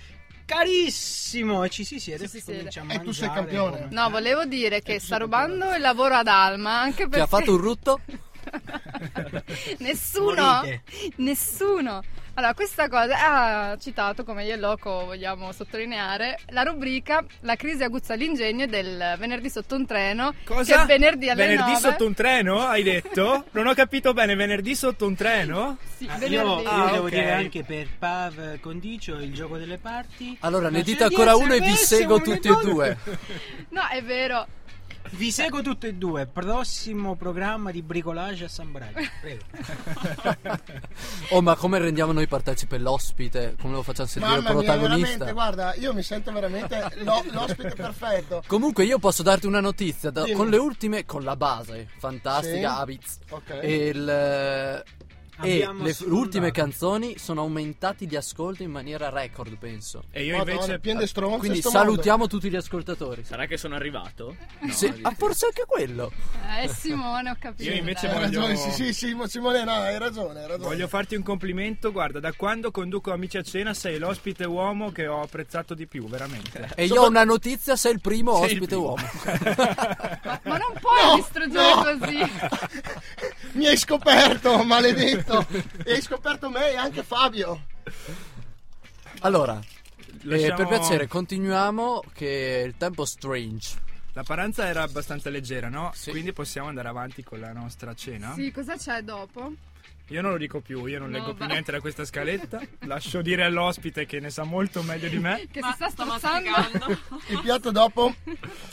carissimo 0.49 1.63
e 1.63 1.69
ci 1.69 1.85
si 1.85 2.01
siede 2.01 2.27
si 2.27 2.39
e 2.39 2.43
comincia 2.43 2.81
a 2.81 2.95
E 2.95 3.01
tu 3.03 3.13
sei 3.13 3.31
campione. 3.31 3.77
come- 3.83 3.89
No, 3.91 4.09
volevo 4.09 4.47
dire 4.47 4.81
che 4.81 4.99
sta 4.99 5.19
rubando 5.19 5.75
il 5.75 5.81
lavoro 5.83 6.15
ad 6.15 6.27
Alma, 6.27 6.81
anche 6.81 7.07
perché 7.07 7.17
Che 7.17 7.21
ha 7.21 7.27
fatto 7.27 7.53
un 7.53 7.59
rutto? 7.59 8.01
nessuno, 9.81 10.43
Morite. 10.43 10.83
nessuno. 11.17 12.03
Allora, 12.39 12.55
questa 12.55 12.89
cosa 12.89 13.17
ha 13.73 13.77
citato, 13.79 14.23
come 14.23 14.45
io 14.45 14.55
e 14.55 14.59
Loco 14.59 15.07
vogliamo 15.07 15.51
sottolineare, 15.51 16.39
la 16.51 16.63
rubrica 16.63 17.25
La 17.41 17.57
crisi 17.57 17.83
aguzza 17.83 18.15
l'ingegno 18.15 18.67
del 18.67 19.17
venerdì 19.19 19.51
sotto 19.51 19.75
un 19.75 19.85
treno. 19.85 20.33
Cosa? 20.45 20.79
Che 20.83 20.87
venerdì 20.87 21.29
alle 21.31 21.43
Venerdì 21.47 21.73
9. 21.73 21.81
sotto 21.81 22.07
un 22.07 22.15
treno, 22.15 22.61
hai 22.61 22.85
detto? 22.85 23.47
Non 23.51 23.67
ho 23.67 23.75
capito 23.75 24.13
bene, 24.13 24.37
venerdì 24.37 24.77
sotto 24.77 25.05
un 25.05 25.17
treno? 25.17 25.79
Sì, 25.97 26.07
Ah, 26.09 26.17
venerdì. 26.17 26.35
io, 26.35 26.61
io 26.61 26.69
Ah, 26.71 26.91
devo 26.93 27.09
dire 27.09 27.33
anche 27.33 27.65
per 27.65 27.89
Pav 27.99 28.61
Condicio 28.61 29.17
il 29.17 29.35
gioco 29.35 29.57
delle 29.59 29.79
parti. 29.79 30.37
Allora, 30.43 30.71
ne 30.71 30.83
dite 30.83 31.03
ancora 31.03 31.35
uno 31.35 31.55
e 31.55 31.61
vi 31.61 31.75
seguo 31.75 32.21
tutti 32.21 32.47
e 32.47 32.57
due. 32.63 32.97
No, 33.71 33.85
è 33.89 34.01
vero. 34.01 34.47
Vi 35.11 35.31
seguo 35.31 35.63
tutti 35.63 35.87
e 35.87 35.95
due. 35.95 36.27
Prossimo 36.27 37.15
programma 37.15 37.71
di 37.71 37.83
bricolage 37.83 38.45
a 38.45 38.49
San 38.49 38.71
Braga. 38.73 39.01
Prego. 39.21 39.43
Oh, 41.31 41.43
ma 41.43 41.57
come 41.57 41.79
rendiamo 41.79 42.13
noi 42.13 42.27
partecipe 42.27 42.79
l'ospite? 42.79 43.55
Come 43.61 43.75
lo 43.75 43.83
facciamo 43.83 44.09
sentire 44.09 44.41
Mamma 44.41 44.55
mia, 44.61 44.73
veramente, 44.73 44.87
protagonista? 45.19 45.33
guarda, 45.33 45.75
io 45.75 45.93
mi 45.93 46.03
sento 46.03 46.33
veramente 46.33 46.89
lo- 47.03 47.23
l'ospite 47.33 47.75
perfetto. 47.75 48.43
Comunque 48.47 48.85
io 48.85 48.99
posso 48.99 49.23
darti 49.23 49.47
una 49.47 49.61
notizia 49.61 50.11
da- 50.11 50.25
con 50.33 50.49
le 50.49 50.57
ultime 50.57 51.05
con 51.05 51.23
la 51.25 51.37
base 51.37 51.89
fantastica 51.99 52.57
Sì. 52.75 52.81
Abitz 52.81 53.19
Ok. 53.31 53.59
e, 53.61 53.75
il, 53.89 54.85
e 55.41 55.69
le 55.81 55.93
sfondato. 55.93 56.19
ultime 56.21 56.51
canzoni 56.51 57.19
sono 57.19 57.43
aumentati 57.43 58.07
di 58.07 58.17
ascolto 58.17 58.63
in 58.63 58.71
maniera 58.71 59.09
record 59.09 59.57
penso 59.57 60.05
E 60.11 60.25
io 60.25 60.37
Madonna, 60.37 60.53
invece... 60.61 60.79
pieno 60.81 61.01
di 61.01 61.07
stronze 61.07 61.39
quindi 61.39 61.61
sto 61.61 61.71
salutiamo 61.71 62.27
tutti 62.27 62.51
gli 62.51 62.57
ascoltatori 62.57 63.25
Sarà 63.25 63.47
che 63.47 63.57
sono 63.57 63.75
arrivato? 63.75 64.37
Sì, 64.71 64.93
ah, 65.03 65.15
forse 65.17 65.47
anche 65.47 65.65
quello 65.67 66.11
Eh, 66.63 66.69
Simone, 66.69 67.31
ho 67.31 67.37
capito. 67.39 67.71
Io 67.71 67.77
invece. 67.77 68.07
Hai 68.09 68.13
voglio... 68.15 68.25
ragione, 68.41 68.57
sì, 68.57 68.71
sì, 68.73 68.93
sì, 68.93 69.15
mo- 69.15 69.27
Simone, 69.29 69.65
no, 69.65 69.73
hai 69.73 69.99
ragione, 69.99 70.41
hai 70.41 70.47
ragione. 70.49 70.65
Voglio 70.69 70.89
farti 70.89 71.15
un 71.15 71.23
complimento, 71.23 71.93
guarda, 71.93 72.19
da 72.21 72.33
quando 72.33 72.71
conduco 72.71 73.13
Amici 73.13 73.37
a 73.37 73.43
cena 73.43 73.75
sei 73.75 73.99
l'ospite 73.99 74.45
uomo 74.45 74.91
che 74.91 75.07
ho 75.07 75.21
apprezzato 75.23 75.75
di 75.75 75.87
più, 75.87 76.07
veramente. 76.09 76.71
e 76.75 76.87
io 76.87 77.03
ho 77.03 77.09
una 77.09 77.25
notizia 77.25 77.77
sei 77.77 77.93
il 77.93 78.01
primo 78.01 78.35
Sei 78.37 78.53
il 78.53 78.63
ospite 78.63 78.67
primo. 78.67 78.83
uomo 78.83 79.03
Ma, 80.25 80.41
ma 80.45 80.57
non 80.57 80.73
puoi 80.81 81.17
distruggere 81.17 81.75
no. 81.75 81.99
così. 81.99 82.19
Mi 83.59 83.67
hai 83.67 83.77
scoperto, 83.77 84.63
maledetto. 84.65 85.28
E 85.85 85.93
hai 85.93 86.03
scoperto 86.03 86.49
me 86.51 86.73
e 86.73 86.77
anche 86.77 87.03
Fabio. 87.03 87.65
allora 89.21 89.59
eh, 89.61 90.17
Lasciamo- 90.23 90.55
per 90.57 90.67
piacere 90.69 91.07
continuiamo 91.07 92.03
che 92.13 92.63
il 92.67 92.75
tempo 92.77 93.05
strange 93.05 93.87
La 94.15 94.23
paranza 94.25 94.67
era 94.67 94.83
abbastanza 94.83 95.31
leggera, 95.31 95.69
no? 95.69 95.93
Sì. 95.95 96.11
Quindi 96.11 96.33
possiamo 96.33 96.67
andare 96.69 96.89
avanti 96.89 97.23
con 97.23 97.39
la 97.39 97.53
nostra 97.53 97.95
cena. 97.95 98.33
Sì, 98.35 98.51
cosa 98.51 98.77
c'è 98.77 99.03
dopo? 99.03 99.53
Io 100.09 100.23
non 100.23 100.33
lo 100.33 100.39
dico 100.39 100.61
più, 100.61 100.87
io 100.87 100.99
non 100.99 101.11
No, 101.11 101.19
leggo 101.19 101.35
più 101.35 101.45
beh. 101.47 101.53
niente 101.53 101.71
da 101.71 101.81
questa 101.81 102.05
scaletta. 102.05 102.61
Lascio 102.81 103.21
dire 103.23 103.45
all'ospite 103.45 104.07
che 104.07 104.19
ne 104.19 104.31
sa 104.31 104.43
molto 104.43 104.83
meglio 104.83 105.09
di 105.09 105.19
me. 105.19 105.47
Che 105.53 105.61
Ma 105.61 105.69
si 105.71 105.75
sta 105.77 105.91
sto 105.91 106.03
strozzando. 106.05 106.51
masticando. 106.51 106.99
Il 107.29 107.41
piatto 107.43 107.71
dopo 107.71 108.13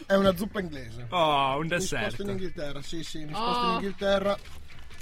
è 0.08 0.16
una 0.16 0.36
zuppa 0.36 0.62
inglese. 0.62 1.06
Oh, 1.10 1.58
un 1.60 1.68
Mi 1.68 1.80
sposto 1.82 1.96
in 1.96 2.08
dessert. 2.08 2.20
Inghilterra, 2.28 2.82
sì, 2.82 3.04
sì, 3.04 3.20
mi 3.26 3.34
Oh. 3.34 3.36
sposto 3.36 3.66
in 3.68 3.74
Inghilterra. 3.74 4.38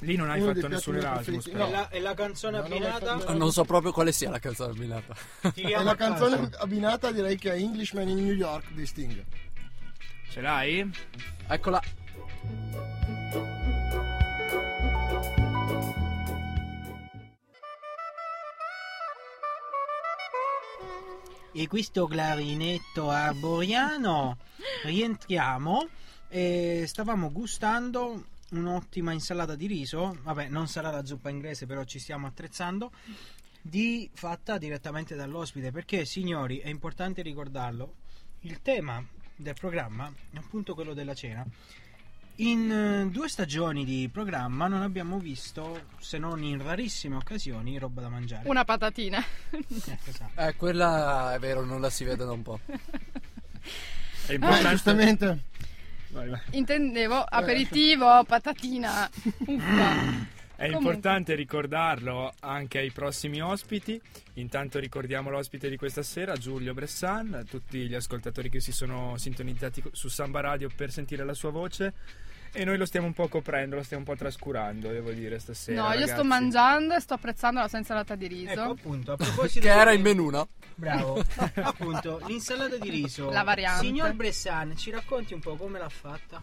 Lì 0.04 0.16
non 0.18 0.30
hai 0.30 0.42
Uno 0.42 0.54
fatto 0.54 0.68
nessun 0.68 0.96
Erasmus. 0.98 1.50
però. 1.50 1.66
E 1.68 1.72
la, 1.72 1.90
e 1.90 2.00
la 2.02 2.14
canzone 2.14 2.58
No, 2.58 2.64
non 2.68 2.72
abbinata? 2.74 3.20
fatto- 3.20 3.34
non 3.38 3.52
so 3.52 3.64
proprio 3.64 3.92
quale 3.92 4.12
sia 4.12 4.30
la 4.30 4.40
canzone 4.40 4.72
abbinata 4.72 5.16
E 5.56 5.70
la 5.70 5.96
caso. 5.96 5.96
canzone 5.96 6.50
abbinata 6.58 7.12
direi 7.12 7.38
che 7.38 7.52
è 7.54 7.56
Englishman 7.56 8.10
in 8.10 8.18
New 8.24 8.34
York 8.34 8.72
di 8.74 8.86
Sting. 8.86 9.24
Ce 10.30 10.42
l'hai? 10.42 10.90
eccola 11.48 11.82
E 21.56 21.68
questo 21.68 22.08
clarinetto 22.08 23.10
arboriano 23.12 24.38
rientriamo 24.86 25.88
e 26.28 26.86
stavamo 26.88 27.32
gustando 27.32 28.26
un'ottima 28.54 29.12
insalata 29.12 29.56
di 29.56 29.68
riso, 29.68 30.18
vabbè 30.24 30.48
non 30.48 30.68
sarà 30.68 30.90
la 30.92 31.06
zuppa 31.06 31.30
inglese 31.30 31.66
però 31.66 31.84
ci 31.84 32.00
stiamo 32.00 32.28
attrezzando, 32.28 32.92
di, 33.62 34.10
fatta 34.14 34.58
direttamente 34.58 35.16
dall'ospite 35.16 35.72
perché 35.72 36.06
signori 36.06 36.58
è 36.60 36.70
importante 36.70 37.22
ricordarlo, 37.22 37.96
il 38.42 38.62
tema 38.62 39.04
del 39.36 39.54
programma 39.54 40.12
è 40.32 40.38
appunto 40.38 40.74
quello 40.76 40.94
della 40.94 41.14
cena. 41.14 41.46
In 42.38 42.72
eh, 42.72 43.10
due 43.12 43.30
stagioni 43.30 43.86
di 43.86 44.10
programma 44.12 44.68
non 44.68 44.82
abbiamo 44.82 45.20
visto, 45.20 45.86
se 46.00 46.18
non 46.18 46.42
in 46.44 46.64
rarissime 46.64 47.16
occasioni, 47.16 47.78
roba 47.78 48.02
da 48.02 48.10
mangiare. 48.10 48.50
Una 48.50 48.66
patatina. 48.66 49.24
Eh, 49.52 49.64
esatto. 50.06 50.42
eh, 50.42 50.56
quella 50.56 51.36
è 51.36 51.40
vero 51.40 51.64
non 51.64 51.80
la 51.80 51.92
si 51.92 52.04
vede 52.04 52.26
da 52.26 52.32
un 52.32 52.42
po' 52.42 52.60
È 52.66 52.72
Eh, 54.32 54.34
importante. 54.34 54.70
giustamente. 54.70 55.44
Vai, 56.14 56.30
vai. 56.30 56.40
Intendevo 56.52 57.16
aperitivo, 57.18 58.24
patatina. 58.24 59.10
Uffa. 59.48 60.32
È 60.56 60.68
Comunque. 60.68 60.92
importante 60.92 61.34
ricordarlo 61.34 62.32
anche 62.42 62.78
ai 62.78 62.92
prossimi 62.92 63.42
ospiti. 63.42 64.00
Intanto 64.36 64.78
ricordiamo 64.80 65.32
l'ospite 65.32 65.68
di 65.68 65.76
questa 65.76 66.04
sera, 66.04 66.36
Giulio 66.36 66.76
Bressan, 66.76 67.46
tutti 67.50 67.80
gli 67.88 67.96
ascoltatori 67.96 68.50
che 68.50 68.60
si 68.60 68.72
sono 68.72 69.18
sintonizzati 69.18 69.84
su 69.92 70.08
Samba 70.10 70.42
Radio 70.42 70.70
per 70.74 70.92
sentire 70.92 71.26
la 71.26 71.34
sua 71.34 71.50
voce. 71.50 71.94
E 72.56 72.66
noi 72.66 72.78
lo 72.78 72.86
stiamo 72.86 73.08
un 73.08 73.14
po' 73.14 73.28
coprendo, 73.28 73.76
lo 73.76 73.82
stiamo 73.84 74.04
un 74.08 74.10
po' 74.10 74.16
trascurando, 74.16 74.90
devo 74.90 75.12
dire, 75.12 75.40
stasera. 75.40 75.82
No, 75.82 75.88
io 75.94 76.02
sto 76.02 76.08
ragazzi. 76.10 76.28
mangiando 76.28 76.94
e 76.94 77.00
sto 77.00 77.16
apprezzando 77.16 77.60
la 77.60 77.68
sua 77.68 77.80
insalata 77.80 78.14
di 78.16 78.28
riso. 78.28 78.52
Ecco 78.52 78.62
appunto, 78.72 79.12
a 79.14 79.16
proposito 79.18 79.66
che 79.66 79.74
era 79.74 79.92
in 79.92 80.02
menù 80.02 80.30
no? 80.30 80.48
Bravo. 80.76 81.24
appunto, 81.64 82.22
l'insalata 82.28 82.78
di 82.78 82.90
riso. 82.92 83.32
La 83.32 83.42
variante. 83.44 83.86
Signor 83.86 84.14
Bressan, 84.14 84.78
ci 84.78 84.92
racconti 84.92 85.34
un 85.34 85.40
po' 85.40 85.56
come 85.56 85.80
l'ha 85.80 85.90
fatta? 85.90 86.42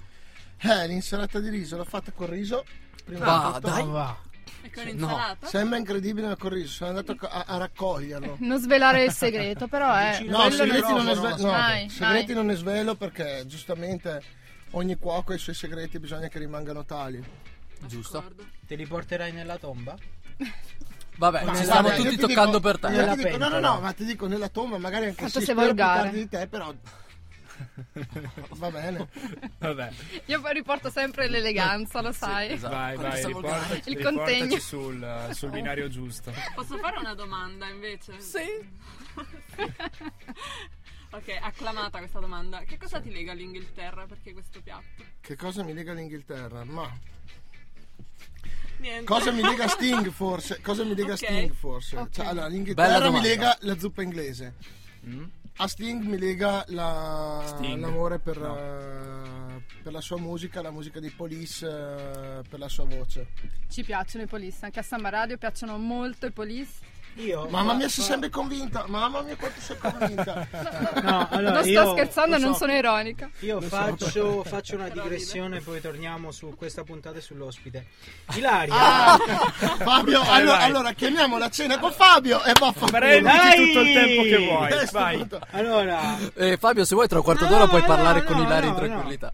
Eh, 0.63 0.87
l'insalata 0.89 1.39
di 1.39 1.49
riso 1.49 1.77
l'ho 1.77 1.85
fatta 1.85 2.11
col 2.11 2.27
riso. 2.29 2.65
Prima 3.05 3.25
Va, 3.25 3.47
di 3.47 3.55
tutto. 3.55 3.69
dai. 3.75 3.87
va. 3.87 4.17
E 4.63 4.71
con 4.73 4.83
No. 4.83 4.91
l'insalata? 4.91 5.47
Sembra 5.47 5.79
incredibile 5.79 6.27
ma 6.27 6.37
col 6.37 6.51
riso, 6.51 6.69
sono 6.73 6.91
andato 6.91 7.17
a, 7.25 7.45
a 7.47 7.57
raccoglierlo. 7.57 8.37
Non 8.41 8.59
svelare 8.59 9.05
il 9.05 9.13
segreto, 9.13 9.69
però 9.69 9.95
è. 9.95 10.21
No, 10.25 10.39
Quello 10.41 10.51
segreti 10.57 10.93
non, 10.93 11.05
ne 11.05 11.15
sve- 11.15 11.37
no, 11.39 11.51
vai, 11.51 11.89
segreti 11.89 12.35
non 12.35 12.47
ne 12.47 12.55
svelo 12.57 12.95
perché 12.97 13.45
giustamente 13.47 14.23
ogni 14.73 14.97
cuoco 14.97 15.33
ha 15.33 15.35
i 15.35 15.39
suoi 15.39 15.55
segreti 15.55 15.99
bisogna 15.99 16.29
che 16.29 16.39
rimangano 16.39 16.85
tali. 16.85 17.23
giusto 17.87 18.19
D'accordo. 18.21 18.45
Te 18.67 18.75
li 18.75 18.87
porterai 18.87 19.33
nella 19.33 19.57
tomba? 19.59 19.97
vabbè 21.17 21.45
Ma 21.45 21.55
ci 21.57 21.65
guarda, 21.65 21.65
stiamo 21.65 21.89
io 21.89 21.95
tutti 21.97 22.09
ti 22.11 22.17
toccando 22.21 22.59
dico- 22.59 22.61
per 22.61 22.79
te 22.79 22.89
Nella 22.89 23.15
dico- 23.15 23.37
no, 23.37 23.49
no, 23.49 23.59
no, 23.61 23.81
ma 23.81 23.93
ti 23.93 24.05
dico 24.05 24.27
nella 24.27 24.49
tomba, 24.49 24.79
magari 24.79 25.07
anche 25.07 25.17
Quanto 25.19 25.39
sì, 25.41 25.47
sei 25.47 25.55
volgare. 25.55 26.11
di 26.11 26.29
te, 26.29 26.47
però 26.47 26.73
va 28.57 28.71
bene. 28.71 29.07
Vabbè, 29.59 29.91
Io 30.27 30.41
poi 30.41 30.53
riporto 30.55 30.89
sempre 30.89 31.29
l'eleganza, 31.29 32.01
lo 32.01 32.11
sai. 32.11 32.53
esatto. 32.53 32.75
vai, 32.75 32.95
Quando 32.95 33.11
vai, 33.13 33.21
siamo 33.21 33.41
riportaci, 33.41 33.83
Il 33.91 33.97
riportaci 33.99 34.39
contegno. 34.39 34.59
sul, 34.61 35.29
sul 35.33 35.51
binario 35.51 35.89
giusto. 35.89 36.33
Posso 36.55 36.79
fare 36.79 36.99
una 37.01 37.13
domanda 37.15 37.67
invece? 37.69 38.19
sì 38.19 38.39
Ok, 41.13 41.29
acclamata 41.41 41.99
questa 41.99 42.21
domanda. 42.21 42.61
Che 42.63 42.77
cosa 42.79 43.01
ti 43.01 43.11
lega 43.11 43.33
all'Inghilterra? 43.33 44.07
Perché 44.07 44.33
questo 44.33 44.61
piatto? 44.63 45.03
Che 45.21 45.37
cosa 45.37 45.63
mi 45.65 45.73
lega 45.73 45.91
all'Inghilterra? 45.93 46.63
Ma 46.65 46.89
Niente. 48.79 49.05
cosa 49.05 49.33
mi 49.33 49.43
lega 49.43 49.67
Sting 49.69 50.09
forse? 50.13 50.61
Cosa 50.61 50.85
mi 50.85 50.95
lega 50.95 51.11
a 51.11 51.15
Ok. 51.15 51.19
Sting 51.25 51.53
forse? 51.53 51.97
Ok. 51.97 52.11
Cioè, 52.11 52.27
allora, 52.27 52.47
l'Inghilterra 52.47 53.11
mi 53.11 53.21
lega 53.21 53.57
la 53.63 53.77
zuppa 53.79 54.03
inglese. 54.03 54.55
Mm? 55.07 55.25
A 55.57 55.67
Sting 55.69 56.03
mi 56.05 56.17
lega 56.17 56.65
la- 56.69 57.43
Sting. 57.45 57.81
l'amore 57.81 58.19
per, 58.21 58.39
No. 58.39 58.57
eh, 58.57 59.63
per 59.83 59.93
la 59.93 60.01
sua 60.01 60.17
musica, 60.19 60.63
la 60.63 60.71
musica 60.71 61.01
dei 61.01 61.11
Police, 61.11 61.67
eh, 61.67 62.43
per 62.49 62.59
la 62.59 62.69
sua 62.69 62.85
voce. 62.85 63.29
Ci 63.69 63.83
piacciono 63.83 64.25
i 64.25 64.27
police, 64.29 64.65
anche 64.65 64.79
a 64.79 64.83
Samba 64.83 65.09
Radio 65.11 65.37
piacciono 65.37 65.77
molto 65.77 66.27
i 66.27 66.31
police. 66.33 66.90
Io 67.15 67.47
Mamma 67.51 67.75
mia, 67.75 67.89
sei 67.89 68.05
sempre 68.05 68.31
convinta. 68.31 68.85
Mamma 68.87 69.21
mia, 69.23 69.37
quanto 69.37 69.61
sei 69.61 69.77
convinta. 69.79 70.47
No, 71.03 71.27
allora 71.31 71.55
non 71.55 71.63
sto 71.63 71.71
io, 71.71 71.91
scherzando, 71.93 72.37
lo 72.37 72.43
non 72.45 72.53
so. 72.53 72.59
sono 72.61 72.73
ironica. 72.75 73.29
io 73.41 73.61
so, 73.61 73.69
faccio, 73.69 74.45
faccio 74.49 74.77
una 74.77 74.89
digressione, 74.89 75.61
poi 75.61 75.81
torniamo 75.81 76.31
su 76.31 76.55
questa 76.57 76.83
puntata 76.85 77.19
e 77.19 77.21
sull'ospite. 77.21 77.87
Ilaria, 78.35 78.75
Ah, 78.75 79.19
Fabio, 79.83 80.21
Vai, 80.23 80.41
allora, 80.41 80.57
vai. 80.59 80.67
allora 80.67 80.93
chiamiamo 80.93 81.39
la 81.39 81.49
cena 81.51 81.79
con 81.79 81.93
Fabio 81.93 82.43
e 82.45 82.53
va 82.59 82.73
Prenditi 82.73 83.67
tutto 83.67 83.81
il 83.81 83.93
tempo 83.93 84.23
che 84.23 84.37
vuoi. 84.39 84.71
Eh, 84.73 84.89
Vai. 84.93 85.27
allora, 85.51 86.19
Eh, 86.35 86.57
Fabio, 86.57 86.85
se 86.85 86.95
vuoi 86.95 87.09
tra 87.09 87.19
un 87.19 87.25
quarto 87.25 87.45
No, 87.45 87.51
d'ora 87.51 87.67
puoi 87.67 87.81
no, 87.81 87.87
parlare 87.87 88.21
no, 88.21 88.25
con 88.27 88.39
Ilaria 88.39 88.61
no, 88.61 88.67
in 88.67 88.73
no. 88.73 88.79
tranquillità. 88.87 89.33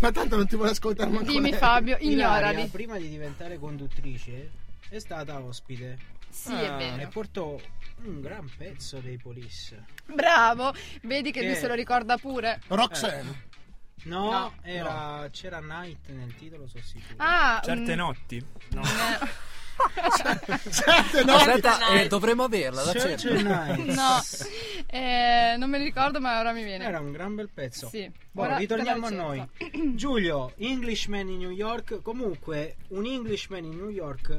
Ma 0.00 0.10
tanto 0.12 0.36
non 0.36 0.46
ti 0.46 0.56
vuole 0.56 0.72
ascoltare 0.72 1.10
manco 1.10 1.30
Dimmi. 1.30 1.52
Fabio, 1.52 1.96
Ilaria, 2.00 2.50
ignorali. 2.50 2.68
prima 2.70 2.96
di 2.98 3.08
diventare 3.08 3.58
conduttrice, 3.58 4.50
è 4.88 4.98
stata 4.98 5.38
ospite 5.40 5.98
Sì, 6.30 6.52
Ah. 6.52 6.78
è 6.78 6.84
e 6.92 6.96
vero. 6.96 7.08
portò 7.10 7.56
un 8.04 8.20
gran 8.20 8.50
pezzo 8.56 8.98
dei 8.98 9.16
Police. 9.18 9.84
Bravo, 10.06 10.74
vedi 11.02 11.30
che 11.30 11.40
Che- 11.40 11.46
lui 11.46 11.54
se 11.56 11.68
lo 11.68 11.74
ricorda 11.74 12.16
pure. 12.18 12.60
Roxanne. 12.68 13.52
No, 14.04 14.30
No. 14.30 14.54
era, 14.62 15.28
c'era 15.30 15.60
Night 15.60 16.08
nel 16.08 16.34
titolo, 16.36 16.66
sono 16.66 16.82
sicuro. 16.82 17.14
Ah, 17.18 17.60
Certe 17.64 17.94
mm, 17.94 17.96
notti. 17.98 18.44
No. 18.70 18.82
eh, 18.82 19.52
Sette 20.70 21.24
no? 21.24 21.34
Aspetta, 21.34 21.88
eh, 22.00 22.06
dovremmo 22.08 22.44
averla, 22.44 22.82
and 22.82 23.42
Night. 23.42 23.94
no, 23.94 24.20
eh, 24.86 25.54
non 25.58 25.70
me 25.70 25.78
ne 25.78 25.84
ricordo, 25.84 26.20
ma 26.20 26.38
ora 26.38 26.52
mi 26.52 26.62
viene. 26.64 26.84
Era 26.84 27.00
un 27.00 27.12
gran 27.12 27.34
bel 27.34 27.48
pezzo. 27.52 27.88
Sì. 27.88 28.10
Boh, 28.30 28.42
Ora 28.42 28.56
ritorniamo 28.56 29.06
a 29.06 29.10
noi. 29.10 29.48
Giulio, 29.94 30.52
Englishman 30.58 31.28
in 31.28 31.38
New 31.38 31.50
York. 31.50 32.02
Comunque, 32.02 32.76
un 32.88 33.06
Englishman 33.06 33.64
in 33.64 33.76
New 33.76 33.88
York. 33.90 34.38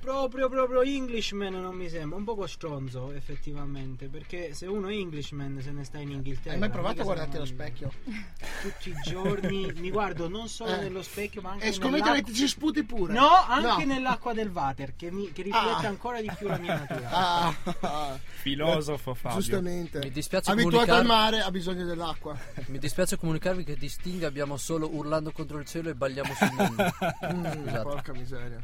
Proprio, 0.00 0.48
proprio 0.48 0.80
Englishman 0.80 1.52
non 1.52 1.74
mi 1.76 1.88
sembra. 1.90 2.16
Un 2.16 2.24
poco 2.24 2.46
stronzo, 2.46 3.12
effettivamente. 3.12 4.08
Perché 4.08 4.54
se 4.54 4.66
uno 4.66 4.88
è 4.88 4.92
Englishman 4.94 5.60
se 5.62 5.70
ne 5.72 5.84
sta 5.84 5.98
in 5.98 6.10
Inghilterra. 6.10 6.54
Hai 6.54 6.58
mai 6.58 6.70
provato 6.70 7.02
a 7.02 7.04
guardarti 7.04 7.36
allo 7.36 7.44
specchio? 7.44 7.92
Tutti 8.62 8.88
i 8.90 8.94
giorni 9.04 9.70
mi 9.76 9.90
guardo 9.90 10.28
non 10.28 10.48
solo 10.48 10.72
Eh. 10.72 10.78
nello 10.78 11.02
specchio, 11.02 11.42
ma 11.42 11.50
anche 11.50 11.66
E 11.66 11.72
scommetto 11.72 12.12
che 12.12 12.32
ci 12.32 12.48
sputi 12.48 12.82
pure. 12.82 13.12
No, 13.12 13.28
anche 13.46 13.84
No. 13.84 13.92
nell'acqua 13.94 14.32
del 14.32 14.48
water 14.48 14.94
che, 14.96 15.10
mi, 15.10 15.30
che 15.32 15.42
riflette 15.42 15.86
Ah. 15.86 15.88
ancora 15.88 16.20
di 16.22 16.30
più 16.36 16.48
la 16.48 16.56
mia 16.58 16.78
natura. 16.78 17.10
Ah, 17.10 17.54
ah, 17.80 18.18
Filosofo 18.24 19.14
Fabio. 19.14 19.36
giustamente. 19.38 19.98
Mi 19.98 20.10
dispiace 20.10 20.50
Abituato 20.50 20.94
al 20.94 21.04
mare 21.04 21.40
ha 21.40 21.50
bisogno 21.50 21.84
dell'acqua. 21.84 22.38
Mi 22.68 22.78
dispiace 22.78 23.16
comunicarvi 23.18 23.64
che 23.64 23.76
di 23.76 23.88
Sting 23.88 24.22
abbiamo 24.22 24.56
solo 24.56 24.88
urlando 24.94 25.30
contro 25.30 25.58
il 25.58 25.66
cielo 25.66 25.90
e 25.90 25.94
balliamo 25.94 26.32
sul 26.34 26.52
mondo. 26.56 26.88
Mm, 27.30 27.82
porca 27.82 28.12
miseria. 28.12 28.60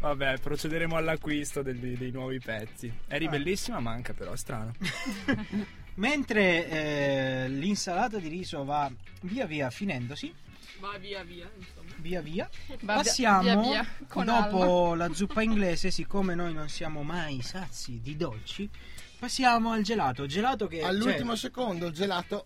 Vabbè, 0.00 0.38
procederemo 0.38 0.96
all'acquisto 0.96 1.62
degli- 1.62 1.96
dei 1.96 2.10
nuovi 2.10 2.38
pezzi. 2.40 2.92
Eri 3.08 3.28
bellissima, 3.28 3.80
manca 3.80 4.12
però, 4.12 4.34
strano. 4.36 4.72
Mentre 5.94 6.68
eh, 6.68 7.48
l'insalata 7.48 8.18
di 8.18 8.28
riso 8.28 8.64
va 8.64 8.90
via 9.22 9.46
via 9.46 9.68
finendosi, 9.70 10.32
Va 10.80 10.96
via 10.96 11.24
via, 11.24 11.50
insomma. 11.58 11.90
via 11.96 12.20
via, 12.20 12.48
Va 12.82 12.94
passiamo 12.94 13.42
via 13.42 13.56
via, 13.60 13.86
con 14.06 14.26
dopo 14.26 14.94
la 14.94 15.12
zuppa 15.12 15.42
inglese, 15.42 15.90
siccome 15.90 16.36
noi 16.36 16.52
non 16.52 16.68
siamo 16.68 17.02
mai 17.02 17.42
sazi 17.42 17.98
di 18.00 18.16
dolci, 18.16 18.70
passiamo 19.18 19.72
al 19.72 19.82
gelato. 19.82 20.26
Gelato 20.26 20.68
che 20.68 20.82
All'ultimo 20.82 21.30
cioè- 21.30 21.36
secondo 21.50 21.86
il 21.86 21.92
gelato 21.94 22.44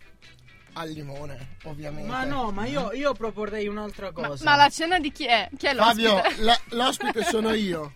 al 0.73 0.89
limone, 0.89 1.55
ovviamente. 1.63 2.07
ma 2.09 2.23
no, 2.23 2.51
ma 2.51 2.65
io, 2.65 2.91
io 2.93 3.13
proporrei 3.13 3.67
un'altra 3.67 4.11
Ma, 4.13 4.27
cosa. 4.27 4.43
ma 4.43 4.55
la 4.55 4.69
cena 4.69 4.99
di 4.99 5.11
chi 5.11 5.25
è? 5.25 5.49
Chi 5.57 5.67
è 5.67 5.73
l'ospite? 5.73 6.07
Fabio, 6.09 6.43
la- 6.43 6.61
l'ospite 6.69 7.23
sono 7.23 7.53
io. 7.53 7.93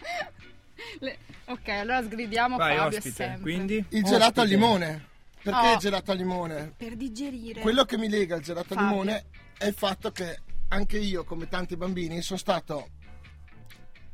Le- 1.00 1.18
Ok, 1.46 1.68
allora 1.68 2.02
sgridiamo 2.02 2.56
Vai, 2.56 2.76
Fabio 2.76 2.98
ospite. 2.98 3.14
sempre. 3.14 3.42
Quindi? 3.42 3.84
Il 3.90 4.02
gelato 4.02 4.40
al 4.40 4.46
Ospite. 4.46 4.46
limone. 4.48 5.06
Perché 5.42 5.66
Oh. 5.68 5.72
il 5.72 5.78
gelato 5.78 6.10
al 6.10 6.16
limone? 6.16 6.72
Per 6.76 6.96
digerire. 6.96 7.60
Quello 7.60 7.84
che 7.84 7.98
mi 7.98 8.08
lega 8.08 8.36
al 8.36 8.40
gelato 8.40 8.72
al 8.74 8.86
limone 8.86 9.24
è 9.58 9.66
il 9.66 9.74
fatto 9.74 10.10
che 10.10 10.40
anche 10.68 10.96
io, 10.96 11.24
come 11.24 11.46
tanti 11.48 11.76
bambini, 11.76 12.22
sono 12.22 12.38
stato 12.38 12.88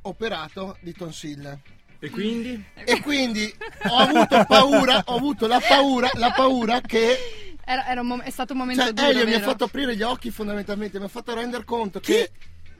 operato 0.02 0.76
di 0.80 0.92
tonsille. 0.92 1.60
E 2.00 2.10
quindi? 2.10 2.64
E 2.74 3.00
quindi 3.00 3.54
ho 3.88 3.96
avuto 3.96 4.44
paura, 4.46 5.02
ho 5.06 5.14
avuto 5.16 5.46
la 5.46 5.60
paura, 5.60 6.10
la 6.14 6.32
paura 6.32 6.80
che 6.80 7.49
Era, 7.64 7.86
era 7.86 8.00
un 8.00 8.06
mom- 8.06 8.22
è 8.22 8.30
stato 8.30 8.52
un 8.52 8.58
momento 8.58 8.82
cioè, 8.82 8.92
duro, 8.92 9.08
Elio 9.08 9.24
mi 9.24 9.34
ha 9.34 9.38
vero? 9.38 9.50
fatto 9.50 9.64
aprire 9.64 9.96
gli 9.96 10.02
occhi 10.02 10.30
fondamentalmente, 10.30 10.98
mi 10.98 11.04
ha 11.04 11.08
fatto 11.08 11.34
rendere 11.34 11.64
conto 11.64 12.00
che 12.00 12.30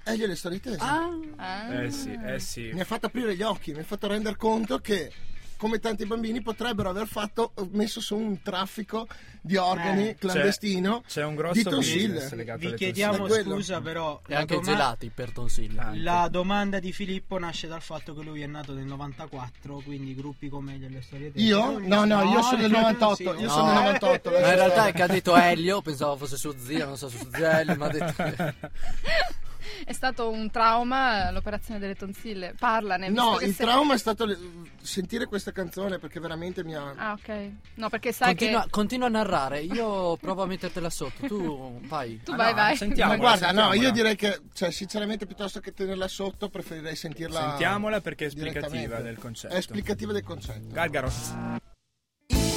Elio 0.05 0.27
le 0.27 0.35
storie 0.35 0.61
tese. 0.61 0.79
Ah. 0.81 1.73
Eh 1.73 1.91
sì, 1.91 2.19
eh 2.25 2.39
sì. 2.41 2.71
Mi 2.73 2.81
ha 2.81 2.85
fatto 2.85 3.07
aprire 3.07 3.35
gli 3.37 3.43
occhi, 3.43 3.73
mi 3.73 3.81
ha 3.81 3.85
fatto 3.85 4.09
rendere 4.09 4.37
conto 4.37 4.79
che 4.79 5.13
come 5.61 5.79
tanti 5.79 6.07
bambini 6.07 6.41
potrebbero 6.41 6.89
aver 6.89 7.07
fatto 7.07 7.53
messo 7.73 8.01
su 8.01 8.17
un 8.17 8.41
traffico 8.41 9.07
di 9.43 9.57
organi 9.59 10.09
Eh. 10.09 10.15
clandestino 10.15 11.03
C'è 11.07 11.23
un 11.23 11.33
di 11.33 11.37
grosso 11.37 11.69
tonsille. 11.69 12.07
business 12.15 12.33
legato 12.33 12.59
Vi 12.61 12.67
alle 12.69 12.77
chiediamo 12.77 13.17
tonsille. 13.19 13.43
Scusa 13.43 13.81
però 13.83 14.23
E 14.27 14.35
anche 14.35 14.55
doma- 14.55 14.67
gelati 14.67 15.11
per 15.15 15.33
tonsilla. 15.33 15.91
La 15.97 16.29
domanda 16.31 16.79
di 16.79 16.93
Filippo 16.93 17.39
nasce 17.39 17.67
dal 17.69 17.83
fatto 17.83 18.15
che 18.15 18.23
lui 18.23 18.41
è 18.41 18.47
nato 18.47 18.73
nel 18.73 18.87
94, 18.87 19.83
quindi 19.85 20.15
gruppi 20.15 20.49
come 20.49 20.79
delle 20.79 21.03
storie 21.03 21.31
tese. 21.31 21.45
Io? 21.45 21.79
No, 21.79 22.05
no, 22.07 22.23
io 22.23 22.41
sono 22.43 22.63
del 22.63 22.71
98, 22.71 23.15
sì, 23.17 23.23
io 23.25 23.33
no. 23.47 23.49
sono 23.49 23.67
del 23.67 23.75
98. 23.83 24.31
Ma 24.31 24.37
in 24.39 24.55
realtà 24.55 24.87
è 24.87 24.93
che 24.95 25.03
ha 25.03 25.07
detto 25.07 25.37
Elio, 25.37 25.83
pensavo 25.83 26.17
fosse 26.17 26.39
suo 26.39 26.55
zio, 26.57 26.87
non 26.87 26.97
so 26.97 27.11
su 27.11 27.19
zio 27.35 27.47
Elio, 27.47 27.77
ma 27.77 27.85
ha 27.87 27.91
detto. 27.91 28.55
È 29.85 29.93
stato 29.93 30.31
un 30.31 30.51
trauma 30.51 31.29
eh, 31.29 31.33
l'operazione 31.33 31.79
delle 31.81 31.95
tonsille. 31.95 32.55
Parlane. 32.59 33.09
visto 33.09 33.23
No, 33.23 33.37
che 33.37 33.45
il 33.47 33.55
sei- 33.55 33.67
trauma 33.67 33.95
è 33.95 33.99
stato 33.99 34.25
le- 34.25 34.39
sentire 34.83 35.27
questa 35.27 35.53
canzone 35.53 35.99
perché 35.99 36.21
veramente 36.21 36.63
mi 36.65 36.75
ha... 36.75 36.93
Ah, 36.97 37.13
ok. 37.13 37.51
No, 37.75 37.89
perché 37.89 38.13
sai 38.13 38.29
Continua, 38.37 38.63
che... 38.65 38.71
continua 38.71 39.07
a 39.07 39.11
narrare, 39.11 39.61
io 39.61 40.17
provo 40.17 40.43
a 40.43 40.47
mettertela 40.47 40.91
sotto, 40.91 41.27
tu 41.27 41.81
vai. 41.85 42.21
Tu 42.23 42.33
Ah, 42.33 42.37
vai, 42.37 42.51
no, 42.51 42.55
vai. 42.57 42.77
sentiamola, 42.77 43.17
Ma 43.19 43.23
guarda, 43.23 43.47
no, 43.53 43.53
sentiamola. 43.71 43.81
io 43.81 43.91
direi 43.93 44.17
che, 44.17 44.41
cioè, 44.53 44.71
sinceramente, 44.71 45.27
piuttosto 45.27 45.61
che 45.61 45.73
tenerla 45.73 46.09
sotto, 46.09 46.49
preferirei 46.49 46.97
sentirla. 46.97 47.41
Sentiamola 47.51 48.01
perché 48.01 48.25
è 48.25 48.29
esplicativa 48.29 49.01
del 49.01 49.19
concetto. 49.19 49.55
È 49.55 49.57
esplicativa 49.59 50.13
del 50.13 50.23
concetto. 50.23 50.67
Gargaros. 50.73 51.35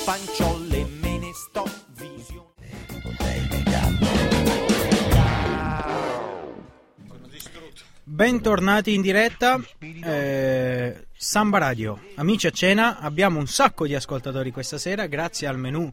Fanciolle 0.03 0.86
me 1.01 1.17
ne 1.17 1.31
sto 1.33 1.63
Bentornati 8.05 8.93
in 8.93 9.01
diretta, 9.01 9.57
eh, 9.79 11.05
Samba 11.15 11.57
Radio, 11.57 11.99
amici 12.15 12.47
a 12.47 12.51
cena, 12.51 12.99
abbiamo 12.99 13.39
un 13.39 13.47
sacco 13.47 13.87
di 13.87 13.95
ascoltatori 13.95 14.51
questa 14.51 14.77
sera 14.77 15.05
grazie 15.05 15.47
al 15.47 15.57
menù 15.57 15.89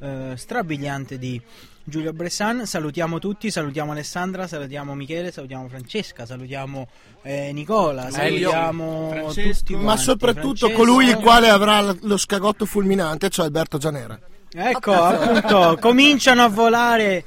eh, 0.00 0.32
strabiliante 0.34 1.18
di 1.18 1.38
Giulio 1.84 2.14
Bressan, 2.14 2.64
salutiamo 2.64 3.18
tutti, 3.18 3.50
salutiamo 3.50 3.92
Alessandra, 3.92 4.46
salutiamo 4.46 4.94
Michele, 4.94 5.30
salutiamo 5.30 5.68
Francesca, 5.68 6.24
salutiamo 6.24 6.88
eh, 7.20 7.52
Nicola, 7.52 8.10
salutiamo 8.10 9.30
tutti 9.34 9.74
Ma 9.74 9.82
quanti, 9.82 10.02
soprattutto 10.04 10.68
Francesco. 10.68 10.82
colui 10.82 11.08
il 11.08 11.16
quale 11.16 11.50
avrà 11.50 11.94
lo 12.00 12.16
scagotto 12.16 12.64
fulminante, 12.64 13.28
cioè 13.28 13.44
Alberto 13.44 13.76
Gianera. 13.76 14.18
Ecco, 14.54 14.92
appunto, 14.92 15.78
cominciano 15.80 16.44
a 16.44 16.48
volare 16.48 17.24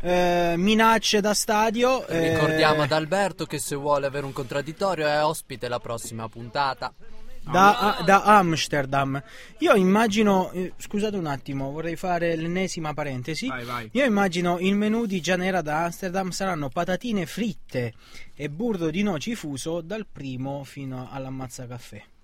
eh, 0.00 0.54
minacce 0.56 1.20
da 1.20 1.34
stadio. 1.34 2.06
eh, 2.06 2.32
Ricordiamo 2.34 2.82
ad 2.82 2.92
Alberto 2.92 3.46
che 3.46 3.58
se 3.58 3.74
vuole 3.76 4.06
avere 4.06 4.24
un 4.26 4.32
contraddittorio 4.32 5.06
è 5.06 5.22
ospite 5.24 5.68
la 5.68 5.80
prossima 5.80 6.28
puntata. 6.28 6.92
da, 7.40 7.96
a- 7.96 8.02
da 8.02 8.24
Amsterdam. 8.24 9.22
Io 9.60 9.74
immagino, 9.74 10.50
eh, 10.50 10.74
scusate 10.76 11.16
un 11.16 11.24
attimo, 11.24 11.70
vorrei 11.70 11.96
fare 11.96 12.36
l'ennesima 12.36 12.92
parentesi. 12.92 13.46
Vai, 13.48 13.64
vai. 13.64 13.88
Io 13.92 14.04
immagino 14.04 14.58
il 14.58 14.74
menù 14.74 15.06
di 15.06 15.20
Gianera 15.22 15.62
da 15.62 15.84
Amsterdam 15.84 16.28
saranno 16.28 16.68
patatine 16.68 17.24
fritte 17.24 17.94
e 18.34 18.50
burro 18.50 18.90
di 18.90 19.02
noci 19.02 19.34
fuso 19.34 19.80
dal 19.80 20.06
primo 20.10 20.62
fino 20.64 21.08
all'ammazzacaffè. 21.10 21.96
Ma 21.96 22.02
è 22.04 22.17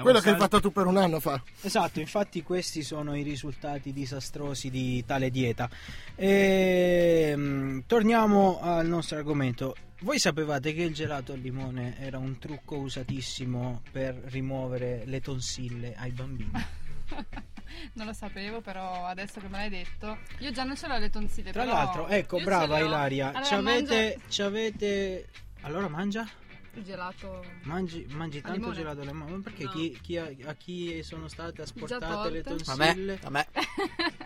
Quello 0.00 0.18
un 0.18 0.24
che 0.24 0.30
hai 0.30 0.36
fatto 0.36 0.60
tu 0.60 0.72
per 0.72 0.86
un 0.86 0.96
anno 0.96 1.20
fa. 1.20 1.42
Esatto, 1.60 2.00
infatti 2.00 2.42
questi 2.42 2.82
sono 2.82 3.14
i 3.14 3.22
risultati 3.22 3.92
disastrosi 3.92 4.70
di 4.70 5.04
tale 5.04 5.30
dieta. 5.30 5.68
Ehm, 6.14 7.84
torniamo 7.86 8.58
al 8.60 8.86
nostro 8.86 9.18
argomento. 9.18 9.74
Voi 10.00 10.18
sapevate 10.18 10.72
che 10.74 10.82
il 10.82 10.94
gelato 10.94 11.32
al 11.32 11.38
limone 11.38 11.96
era 11.98 12.18
un 12.18 12.38
trucco 12.38 12.76
usatissimo 12.76 13.82
per 13.92 14.14
rimuovere 14.26 15.02
le 15.06 15.20
tonsille 15.20 15.94
ai 15.96 16.10
bambini? 16.10 16.50
Non 17.94 18.06
lo 18.06 18.12
sapevo, 18.12 18.60
però 18.60 19.06
adesso 19.06 19.40
che 19.40 19.48
me 19.48 19.56
l'hai 19.58 19.70
detto. 19.70 20.18
Io 20.40 20.52
già 20.52 20.62
non 20.62 20.76
ce 20.76 20.86
l'ho 20.88 20.98
le 20.98 21.08
tonsille. 21.08 21.52
Tra 21.52 21.62
però- 21.62 21.74
l'altro, 21.74 22.06
ecco, 22.08 22.38
brava. 22.40 22.78
Ilaria, 22.78 23.28
Allora, 23.28 23.44
ci 23.44 23.54
avete, 23.54 23.94
mangia- 23.94 24.20
ci 24.28 24.42
avete... 24.42 25.28
Allora 25.62 25.88
mangia? 25.88 26.28
Il 26.74 26.84
gelato. 26.84 27.44
Mangi, 27.64 28.06
mangi 28.12 28.38
Al 28.38 28.42
tanto 28.44 28.58
limone? 28.58 28.74
gelato 28.76 29.00
alle 29.02 29.12
mani? 29.12 29.30
Ma 29.32 29.38
perché 29.42 29.64
No. 29.64 29.70
chi, 29.72 29.98
chi 30.00 30.16
ha- 30.16 30.30
a 30.46 30.54
chi 30.54 31.02
sono 31.02 31.28
state 31.28 31.60
asportate 31.62 32.30
le 32.30 32.38
A 32.40 32.42
tonsille? 32.42 33.04
me? 33.04 33.18
A 33.22 33.30
me? 33.30 33.46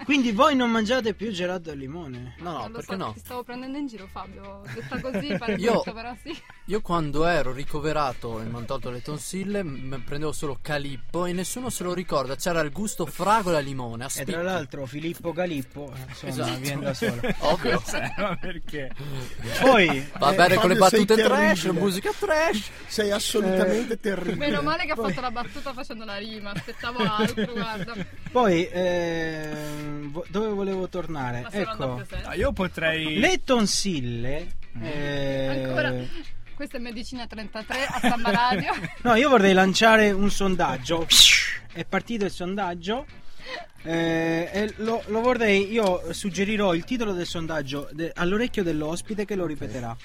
Quindi 0.05 0.31
voi 0.31 0.55
non 0.55 0.71
mangiate 0.71 1.13
più 1.15 1.33
gelato 1.33 1.71
al 1.71 1.77
limone? 1.79 2.35
No, 2.39 2.53
no, 2.53 2.59
Non 2.61 2.73
perché 2.73 2.93
so, 2.93 2.97
no? 2.97 3.13
Ti 3.15 3.19
stavo 3.19 3.43
prendendo 3.43 3.79
in 3.79 3.89
giro, 3.89 4.07
Fabio. 4.07 4.63
Detta 4.73 5.01
così, 5.01 5.35
pare 5.37 5.55
Io- 5.55 5.73
brutto, 5.73 5.93
però 5.93 6.15
sì. 6.23 6.41
Io 6.67 6.81
quando 6.81 7.25
ero 7.27 7.53
ricoverato 7.53 8.41
e 8.41 8.45
mi 8.45 8.55
hanno 8.57 8.65
tolto 8.65 8.91
le 8.91 9.03
tonsille 9.03 9.65
prendevo 10.05 10.31
solo 10.33 10.59
calippo 10.63 11.27
e 11.27 11.33
nessuno 11.33 11.69
se 11.69 11.83
lo 11.83 11.95
ricorda. 11.95 12.37
C'era 12.37 12.61
il 12.61 12.71
gusto 12.71 13.07
fragola 13.07 13.59
limone. 13.59 14.05
A 14.05 14.11
E 14.15 14.25
tra 14.25 14.43
l'altro 14.43 14.87
Filippo 14.87 15.33
Calippo, 15.33 15.93
eh, 15.95 16.01
insomma, 16.09 16.33
Esatto. 16.33 16.59
viene 16.61 16.83
da 16.83 16.95
solo. 16.95 17.21
Ovvio. 17.41 17.83
Ma 18.19 18.37
perché? 18.37 18.93
Poi, 19.61 20.09
Va 20.19 20.33
bene 20.33 20.55
con 20.57 20.69
le 20.69 20.77
battute 20.77 21.15
trash, 21.17 21.65
musica 21.67 22.11
trash. 22.17 22.35
Sei 22.87 23.11
assolutamente 23.11 23.99
terribile. 24.01 24.37
Meno 24.37 24.63
male 24.63 24.85
che 24.85 24.93
ha 24.93 24.97
fatto 24.97 25.21
la 25.21 25.31
battuta 25.31 25.73
facendo 25.73 26.05
la 26.05 26.17
rima. 26.17 26.53
Aspettavo 26.53 26.99
altro, 26.99 27.53
guarda. 27.53 27.95
poi 28.31 28.69
ehm, 28.71 30.11
vo- 30.11 30.25
dove 30.29 30.49
volevo 30.49 30.89
tornare? 30.89 31.41
Ma 31.43 31.51
Ecco? 31.51 32.03
Ah, 32.25 32.35
io 32.35 32.53
potrei. 32.53 33.19
le 33.19 33.43
tonsille. 33.45 34.47
eh, 34.81 35.63
Ancora. 35.65 35.93
Questa 36.55 36.79
è 36.79 36.81
Medicina 36.81 37.27
33 37.27 37.85
a 37.85 37.99
Samba 38.01 38.31
Radio. 38.31 38.73
No, 39.03 39.15
io 39.15 39.29
vorrei 39.29 39.53
lanciare 39.53 40.11
un 40.11 40.31
sondaggio. 40.31 41.07
È 41.73 41.85
partito 41.85 42.25
il 42.25 42.31
sondaggio. 42.31 43.05
Eh, 43.83 44.73
lo, 44.79 45.03
lo 45.07 45.21
vorrei, 45.21 45.71
io 45.71 46.13
suggerirò 46.13 46.75
il 46.75 46.85
titolo 46.85 47.13
del 47.13 47.27
sondaggio 47.27 47.89
de- 47.93 48.11
all'orecchio 48.15 48.65
dell'ospite 48.65 49.25
che 49.25 49.37
lo 49.37 49.47
ripeterà. 49.47 49.97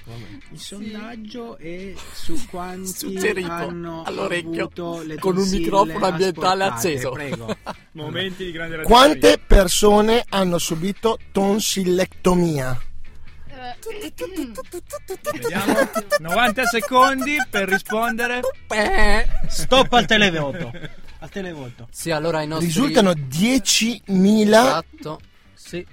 Il 0.52 0.60
sondaggio 0.60 1.58
è 1.58 1.94
su 2.14 2.46
quanti 2.48 2.94
Suggerito 2.94 3.52
hanno 3.52 4.04
all'orecchio 4.04 4.66
avuto 4.66 5.02
le 5.02 5.18
con 5.18 5.38
un 5.38 5.50
microfono 5.50 6.06
ambientale 6.06 6.64
acceso. 6.64 7.12
Prego. 7.12 7.56
Momenti 7.94 8.46
di 8.46 8.52
grande 8.52 8.84
Quante 8.84 9.40
persone 9.46 10.24
hanno 10.30 10.60
subito 10.60 11.18
tonsillectomia? 11.32 12.80
Eh, 13.48 14.14
Vediamo. 15.32 15.90
90 16.20 16.66
secondi 16.66 17.38
per 17.50 17.68
rispondere. 17.68 18.42
Stop 19.48 19.94
al 19.94 20.06
televoto. 20.06 20.72
Al 21.22 21.30
televoto. 21.30 21.88
Sì, 21.92 22.10
allora 22.10 22.42
i 22.42 22.48
nostri 22.48 22.66
Risultano 22.66 23.12
10.100 23.12 24.48
Esatto. 24.48 25.20
Sì, 25.54 25.86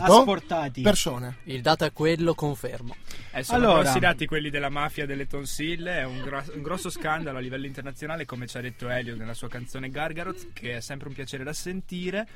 Asportati. 0.00 0.82
persone. 0.82 1.38
il 1.44 1.60
dato 1.62 1.84
è 1.84 1.92
quello, 1.92 2.34
confermo. 2.34 2.96
Eh, 3.32 3.42
sono 3.42 3.58
Allora. 3.58 3.82
grossi 3.82 3.98
dati 3.98 4.26
quelli 4.26 4.50
della 4.50 4.68
mafia 4.68 5.04
delle 5.04 5.26
tonsille. 5.26 5.98
È 5.98 6.04
un, 6.04 6.20
gro- 6.20 6.44
un 6.54 6.62
grosso 6.62 6.90
scandalo 6.90 7.38
a 7.38 7.40
livello 7.40 7.66
internazionale, 7.66 8.24
come 8.24 8.46
ci 8.46 8.56
ha 8.56 8.60
detto 8.60 8.88
Elio 8.88 9.16
nella 9.16 9.34
sua 9.34 9.48
canzone 9.48 9.90
Gargaroth, 9.90 10.52
che 10.52 10.76
è 10.76 10.80
sempre 10.80 11.08
un 11.08 11.14
piacere 11.14 11.42
da 11.44 11.52
sentire. 11.52 12.26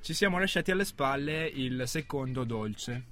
Ci 0.00 0.14
siamo 0.14 0.38
lasciati 0.38 0.70
alle 0.70 0.84
spalle 0.84 1.46
il 1.46 1.82
secondo 1.86 2.44
dolce. 2.44 3.02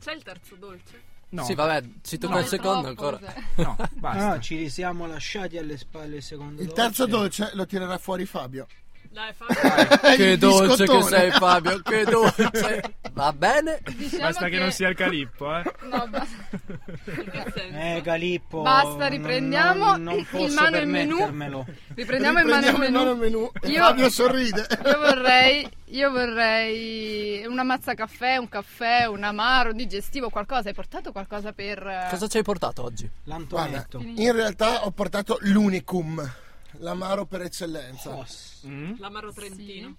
C'è 0.00 0.12
il 0.12 0.22
terzo 0.22 0.56
dolce? 0.56 1.02
No, 1.32 1.44
Sì, 1.44 1.54
vabbè, 1.54 1.86
ci 2.02 2.18
tocca 2.18 2.34
no, 2.34 2.38
il 2.40 2.44
è 2.44 2.48
secondo 2.48 2.92
troppo, 2.94 3.16
ancora. 3.16 3.32
cos'è? 3.32 3.62
no, 3.62 3.76
Ah, 3.78 3.88
basta. 3.94 4.28
no, 4.34 4.40
ci 4.40 4.68
siamo 4.68 5.06
lasciati 5.06 5.58
alle 5.58 5.76
spalle 5.78 6.16
il 6.16 6.22
secondo 6.22 6.60
Il 6.60 6.72
terzo 6.72 7.06
dolce 7.06 7.50
lo 7.54 7.66
tirerà 7.66 7.98
fuori 7.98 8.26
Fabio. 8.26 8.66
Dai, 9.12 9.32
Fabio. 9.34 10.14
Che 10.16 10.24
Il 10.24 10.38
dolce 10.38 10.86
che 10.86 11.02
sei 11.02 11.30
Fabio, 11.32 11.80
che 11.82 12.04
dolce. 12.08 12.94
Va 13.12 13.32
bene? 13.32 13.80
Diciamo 13.96 14.22
Basta 14.22 14.48
che... 14.48 14.58
non 14.58 14.70
sia 14.70 14.88
il 14.88 14.94
calippo, 14.94 15.56
eh. 15.56 15.62
No, 15.90 16.06
basta. 16.08 16.48
In 17.10 17.30
che? 17.30 17.96
Eh, 17.96 18.00
Galippo. 18.02 18.62
Basta, 18.62 19.08
riprendiamo 19.08 19.86
non, 19.90 20.02
non 20.04 20.18
il 20.18 20.26
posso 20.30 20.54
mano 20.54 20.76
e 20.76 20.80
il 20.82 20.86
menù. 20.86 21.16
permettermelo. 21.16 21.66
Riprendiamo 21.94 22.38
il 22.38 22.44
mano 22.46 22.60
Riprendiamo 22.60 22.84
il 22.84 22.92
mano 22.92 23.10
al 23.10 23.16
menù. 23.18 23.50
menù 23.62 23.72
Io- 23.74 23.82
Fabio 23.84 24.10
sorride. 24.10 24.66
Io 24.84 24.98
vorrei, 24.98 25.68
io 25.86 26.10
vorrei 26.12 27.44
una 27.46 27.64
mazza 27.64 27.94
caffè, 27.94 28.36
un 28.36 28.48
caffè, 28.48 29.06
un 29.06 29.24
amaro, 29.24 29.70
un 29.70 29.76
digestivo, 29.76 30.28
qualcosa. 30.30 30.68
Hai 30.68 30.74
portato 30.74 31.10
qualcosa 31.10 31.52
per... 31.52 31.84
eh, 31.84 32.06
Cosa 32.10 32.28
ci 32.28 32.36
hai 32.36 32.42
portato 32.44 32.84
oggi? 32.84 33.10
Guarda, 33.24 33.44
L'Antonetto. 33.58 34.00
in 34.04 34.32
realtà 34.32 34.84
ho 34.84 34.90
portato 34.92 35.36
l'unicum, 35.40 36.30
l'amaro 36.78 37.26
per 37.26 37.42
eccellenza. 37.42 38.24
Mm? 38.66 38.94
L'amaro 38.98 39.32
trentino. 39.32 39.96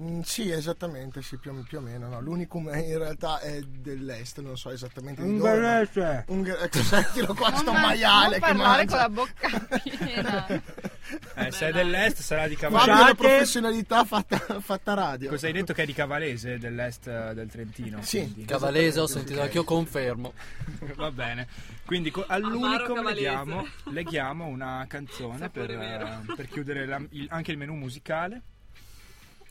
Mm, 0.00 0.20
sì, 0.20 0.50
esattamente, 0.50 1.22
sì, 1.22 1.36
più, 1.38 1.62
più 1.64 1.78
o 1.78 1.80
meno. 1.80 2.08
no. 2.08 2.20
L'unicum 2.20 2.68
è- 2.70 2.84
in 2.84 2.98
realtà 2.98 3.40
è 3.40 3.60
dell'est, 3.60 4.40
non 4.40 4.56
so 4.56 4.70
esattamente 4.70 5.22
di 5.22 5.28
Un 5.28 5.38
dove. 5.38 5.50
ma- 5.50 5.56
galese. 5.56 6.24
Un 6.28 6.42
gra- 6.42 6.58
ecco, 6.60 6.78
sentilo 6.82 7.34
qua, 7.34 7.48
non 7.50 7.58
sto 7.58 7.72
man- 7.72 7.82
maiale 7.82 8.38
non 8.38 8.48
che 8.48 8.54
parlare 8.54 8.84
mangia. 8.84 8.90
con 8.90 8.98
la 8.98 9.08
bocca 9.08 9.78
piena. 9.82 10.46
Eh, 11.36 11.50
se 11.52 11.68
è 11.68 11.72
dell'est 11.72 12.20
sarà 12.20 12.46
di 12.46 12.54
Fabio 12.54 12.76
Cavalese. 12.76 12.98
è 13.00 13.02
una 13.04 13.14
professionalità 13.14 14.04
fatta, 14.04 14.60
fatta 14.60 14.92
radio. 14.92 15.30
Cosa 15.30 15.46
hai 15.46 15.54
detto 15.54 15.72
che 15.72 15.84
è 15.84 15.86
di 15.86 15.94
Cavalese, 15.94 16.58
dell'est 16.58 17.06
eh, 17.06 17.32
del 17.32 17.48
Trentino? 17.48 18.02
Sì. 18.02 18.18
quindi. 18.18 18.44
Cavalese, 18.44 19.00
ho 19.00 19.06
sentito 19.06 19.40
anche 19.40 19.56
io, 19.56 19.64
confermo. 19.64 20.34
Va 20.96 21.10
bene. 21.10 21.48
Quindi 21.86 22.10
co- 22.10 22.26
cavalese. 22.26 23.14
leghiamo, 23.14 23.66
leghiamo 23.84 24.44
una 24.46 24.84
canzone 24.86 25.48
per, 25.48 25.70
eh, 25.70 26.20
per 26.36 26.46
chiudere 26.48 26.84
la- 26.84 27.00
il- 27.12 27.26
anche 27.30 27.52
il 27.52 27.56
menù 27.56 27.72
musicale. 27.74 28.42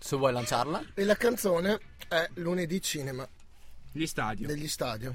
Se 0.07 0.15
vuoi 0.15 0.31
lanciarla. 0.31 0.81
E 0.93 1.03
la 1.03 1.17
canzone 1.17 1.77
è 2.07 2.29
Lunedì 2.35 2.81
Cinema 2.81 3.27
Gli 3.91 4.05
stadio. 4.05 4.47
degli 4.47 4.69
stadio. 4.69 5.13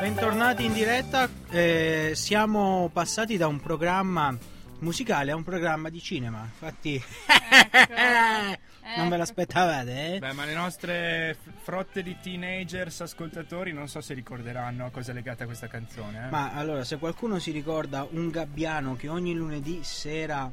Bentornati 0.00 0.64
in 0.64 0.72
diretta. 0.72 1.28
eh, 1.50 2.14
siamo 2.16 2.90
passati 2.92 3.36
da 3.36 3.46
un 3.46 3.60
programma 3.60 4.36
musicale 4.80 5.30
a 5.30 5.36
un 5.36 5.44
programma 5.44 5.88
di 5.88 6.00
cinema. 6.02 6.40
Infatti, 6.42 7.00
non 8.96 9.08
ve 9.08 9.16
l'aspettavate, 9.16 10.14
eh? 10.14 10.18
Beh, 10.18 10.32
ma 10.32 10.44
le 10.44 10.54
nostre 10.54 11.36
frotte 11.62 12.02
di 12.02 12.16
teenagers 12.20 13.00
ascoltatori 13.02 13.72
non 13.72 13.88
so 13.88 14.00
se 14.00 14.14
ricorderanno 14.14 14.86
a 14.86 14.90
cosa 14.90 15.10
è 15.12 15.14
legata 15.14 15.44
questa 15.44 15.66
canzone. 15.68 16.26
eh. 16.26 16.30
Ma 16.30 16.52
allora, 16.52 16.84
se 16.84 16.96
qualcuno 16.98 17.38
si 17.38 17.50
ricorda 17.50 18.06
un 18.10 18.30
gabbiano 18.30 18.96
che 18.96 19.08
ogni 19.08 19.34
lunedì 19.34 19.80
sera 19.82 20.50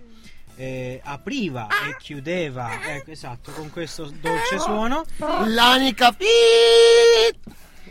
eh, 0.56 1.01
apriva 1.03 1.67
e 1.67 1.95
chiudeva, 1.97 2.69
ecco 2.93 3.12
esatto, 3.12 3.51
con 3.51 3.69
questo 3.71 4.06
dolce 4.21 4.60
suono. 4.60 5.03
L'anica 5.45 6.12
Pit! 6.12 7.38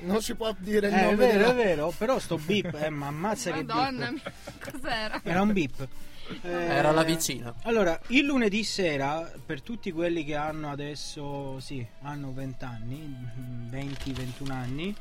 Non 0.02 0.20
si 0.20 0.34
può 0.34 0.52
dire 0.58 0.88
il 0.88 0.94
Eh, 0.94 0.98
è 0.98 1.02
nome 1.04 1.16
vero, 1.16 1.38
della- 1.38 1.50
è 1.50 1.54
vero, 1.54 1.94
però 1.96 2.18
sto 2.18 2.36
beep, 2.36 2.74
eh, 2.82 2.90
ma 2.90 3.06
ammazza 3.06 3.52
che 3.52 3.62
Madonna 3.62 4.10
beep. 4.10 4.22
mia, 4.24 4.32
cos'era? 4.70 5.20
Era 5.22 5.42
un 5.42 5.52
beep. 5.52 5.88
Eh, 6.42 6.48
Era 6.48 6.92
la 6.92 7.02
vicina. 7.02 7.54
Allora, 7.62 8.00
il 8.08 8.24
lunedì 8.24 8.64
sera, 8.64 9.30
per 9.44 9.60
tutti 9.62 9.90
quelli 9.92 10.24
che 10.24 10.34
hanno 10.34 10.70
adesso, 10.70 11.58
sì, 11.60 11.84
hanno 12.02 12.32
20 12.32 12.64
anni, 12.64 13.16
20-21 13.70 14.50
anni, 14.50 14.94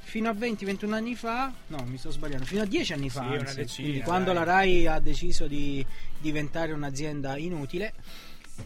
fino 0.00 0.28
a 0.28 0.32
20-21 0.32 0.92
anni 0.92 1.14
fa, 1.14 1.52
no, 1.68 1.84
mi 1.84 1.98
sto 1.98 2.10
sbagliando, 2.10 2.44
fino 2.44 2.62
a 2.62 2.66
10 2.66 2.92
anni 2.92 3.10
fa, 3.10 3.28
Sì, 3.28 3.36
anzi, 3.36 3.56
decina, 3.56 3.88
quindi 3.88 4.04
quando 4.04 4.32
la 4.32 4.42
RAI 4.42 4.86
ha 4.86 4.98
deciso 5.00 5.46
di 5.46 5.84
diventare 6.18 6.72
un'azienda 6.72 7.36
inutile, 7.36 7.92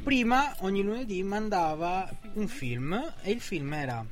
prima 0.03 0.55
ogni 0.61 0.83
lunedì 0.83 1.23
mandava 1.23 2.09
un 2.35 2.49
film 2.49 3.13
e 3.23 3.31
il 3.31 3.41
film 3.41 3.73
era 3.75 4.05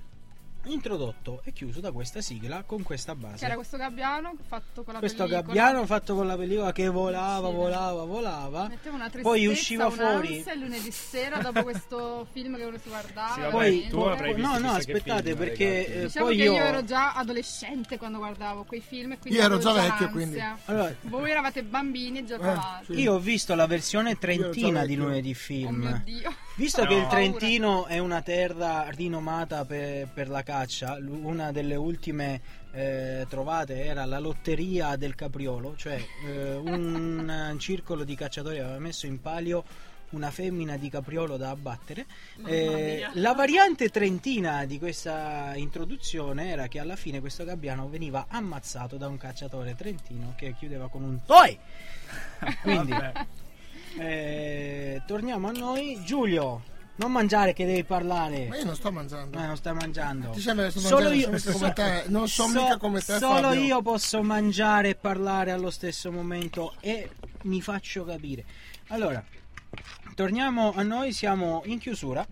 introdotto 0.64 1.40
e 1.44 1.53
chiuso 1.53 1.81
da 1.81 1.90
questa 1.92 2.20
sigla 2.20 2.62
con 2.64 2.83
questa 2.83 3.14
base. 3.14 3.37
C'era 3.38 3.55
questo 3.55 3.77
gabbiano 3.77 4.35
fatto 4.46 4.83
con 4.83 4.92
la 4.94 4.98
Questo 5.01 5.25
pellicola. 5.25 5.42
gabbiano 5.55 5.87
fatto 5.87 6.14
con 6.14 6.27
la 6.27 6.37
pellicola 6.37 6.72
che 6.72 6.88
volava, 6.88 7.48
Sì. 7.48 7.55
volava, 7.55 8.05
volava. 8.05 8.68
Metteva 8.68 8.94
una 8.96 9.05
tristezza, 9.11 9.29
Poi 9.29 9.46
usciva 9.46 9.90
fuori. 9.90 10.44
lunedì 10.57 10.90
sera 10.90 11.38
dopo 11.38 11.62
questo 11.62 12.27
film 12.33 12.57
che 12.57 12.64
uno 12.64 12.79
si 12.79 12.88
guardava. 12.88 13.35
Sì, 13.35 13.40
vabbè, 13.40 13.51
Poi, 13.53 13.87
tu 13.88 13.98
avrai 14.01 14.35
visto 14.35 14.51
no, 14.51 14.59
no, 14.59 14.70
aspettate, 14.72 15.22
film, 15.22 15.37
perché 15.38 15.87
eh, 15.87 16.01
Diciamo 16.05 16.27
poi 16.27 16.37
che 16.37 16.42
io, 16.44 16.53
io... 16.53 16.62
ero 16.62 16.85
già 16.85 17.14
adolescente 17.14 17.98
quando 17.98 18.18
guardavo 18.18 18.64
quei 18.64 18.81
film 18.81 19.18
quindi 19.18 19.38
Io 19.38 19.44
ero 19.44 19.59
già 19.59 19.72
vecchio, 19.72 20.11
quindi. 20.11 20.38
Allora, 20.66 20.94
Voi 21.03 21.31
eravate 21.31 21.62
bambini 21.62 22.18
e 22.20 22.25
giocavate. 22.25 22.92
io 22.92 23.14
ho 23.14 23.18
visto 23.18 23.55
la 23.55 23.66
versione 23.66 24.16
trentina 24.18 24.85
di 24.87 24.94
lunedì 24.96 25.31
Oh 25.31 25.35
film. 25.35 25.77
mio 25.77 26.01
Dio. 26.05 26.33
Visto 26.62 26.83
No. 26.85 26.88
che 26.88 26.94
il. 26.94 27.07
Trentino 27.09 27.87
è 27.87 27.98
una 27.98 28.22
terra 28.22 28.88
rinomata 28.90 29.64
per, 29.64 30.07
per 30.07 30.29
la 30.29 30.44
caccia, 30.44 30.96
una 31.01 31.51
delle 31.51 31.75
ultime 31.75 32.40
eh, 32.70 33.27
trovate 33.29 33.85
era 33.85 34.05
la 34.05 34.20
lotteria 34.20 34.94
del 34.94 35.16
capriolo, 35.16 35.75
cioè 35.77 36.01
eh, 36.25 36.55
un 36.55 37.57
circolo 37.59 38.05
di 38.05 38.14
cacciatori 38.14 38.61
aveva 38.61 38.79
messo 38.79 39.07
in 39.07 39.20
palio 39.20 39.64
una 40.11 40.31
femmina 40.31 40.77
di 40.77 40.88
capriolo 40.88 41.37
da 41.37 41.51
abbattere. 41.51 42.07
Eh, 42.46 43.09
la 43.14 43.33
variante 43.33 43.88
trentina 43.88 44.64
di 44.64 44.79
questa 44.79 45.57
introduzione 45.57 46.51
era 46.51 46.68
che 46.68 46.79
alla 46.79 46.94
fine 46.94 47.18
questo 47.18 47.42
gabbiano 47.44 47.88
veniva 47.88 48.27
ammazzato 48.29 48.96
da 48.96 49.09
un 49.09 49.18
cacciatore 49.18 49.75
trentino 49.75 50.35
che 50.37 50.55
chiudeva 50.57 50.88
con 50.88 51.03
un 51.03 51.25
TOI! 51.27 51.59
Quindi. 52.62 52.94
Eh, 53.98 55.02
torniamo 55.07 55.48
a 55.48 55.52
noi. 55.52 56.00
Giulio, 56.05 56.62
Non 56.96 57.11
mangiare 57.11 57.52
che 57.52 57.64
devi 57.64 57.85
parlare. 57.85 58.46
Ma 58.48 58.57
io 58.57 58.64
non 58.64 58.74
sto 58.76 58.92
mangiando. 58.92 59.38
Eh, 59.38 59.46
non 59.46 59.57
stai 59.57 59.74
mangiando. 59.74 60.31
Ti 60.31 60.40
sembra 60.40 60.66
che 60.66 60.70
sto 60.72 60.81
Solo 60.81 61.09
mangiando, 61.09 61.37
io, 61.37 61.52
come 61.52 61.72
te. 61.72 62.05
Non 62.09 62.28
so 62.28 62.48
mica 62.48 62.76
come 62.76 63.00
te, 63.00 63.18
Solo 63.18 63.48
Fabio. 63.48 63.61
io 63.62 63.83
posso 63.83 64.22
mangiare 64.22 64.90
e 64.90 64.94
parlare 64.94 65.50
allo 65.52 65.71
stesso 65.71 66.12
momento 66.12 66.75
e 66.81 67.10
mi 67.42 67.60
faccio 67.62 68.04
capire. 68.04 68.44
Allora, 68.88 69.25
torniamo 70.14 70.73
a 70.75 70.83
noi, 70.83 71.12
siamo 71.12 71.62
in 71.64 71.79
chiusura. 71.79 72.27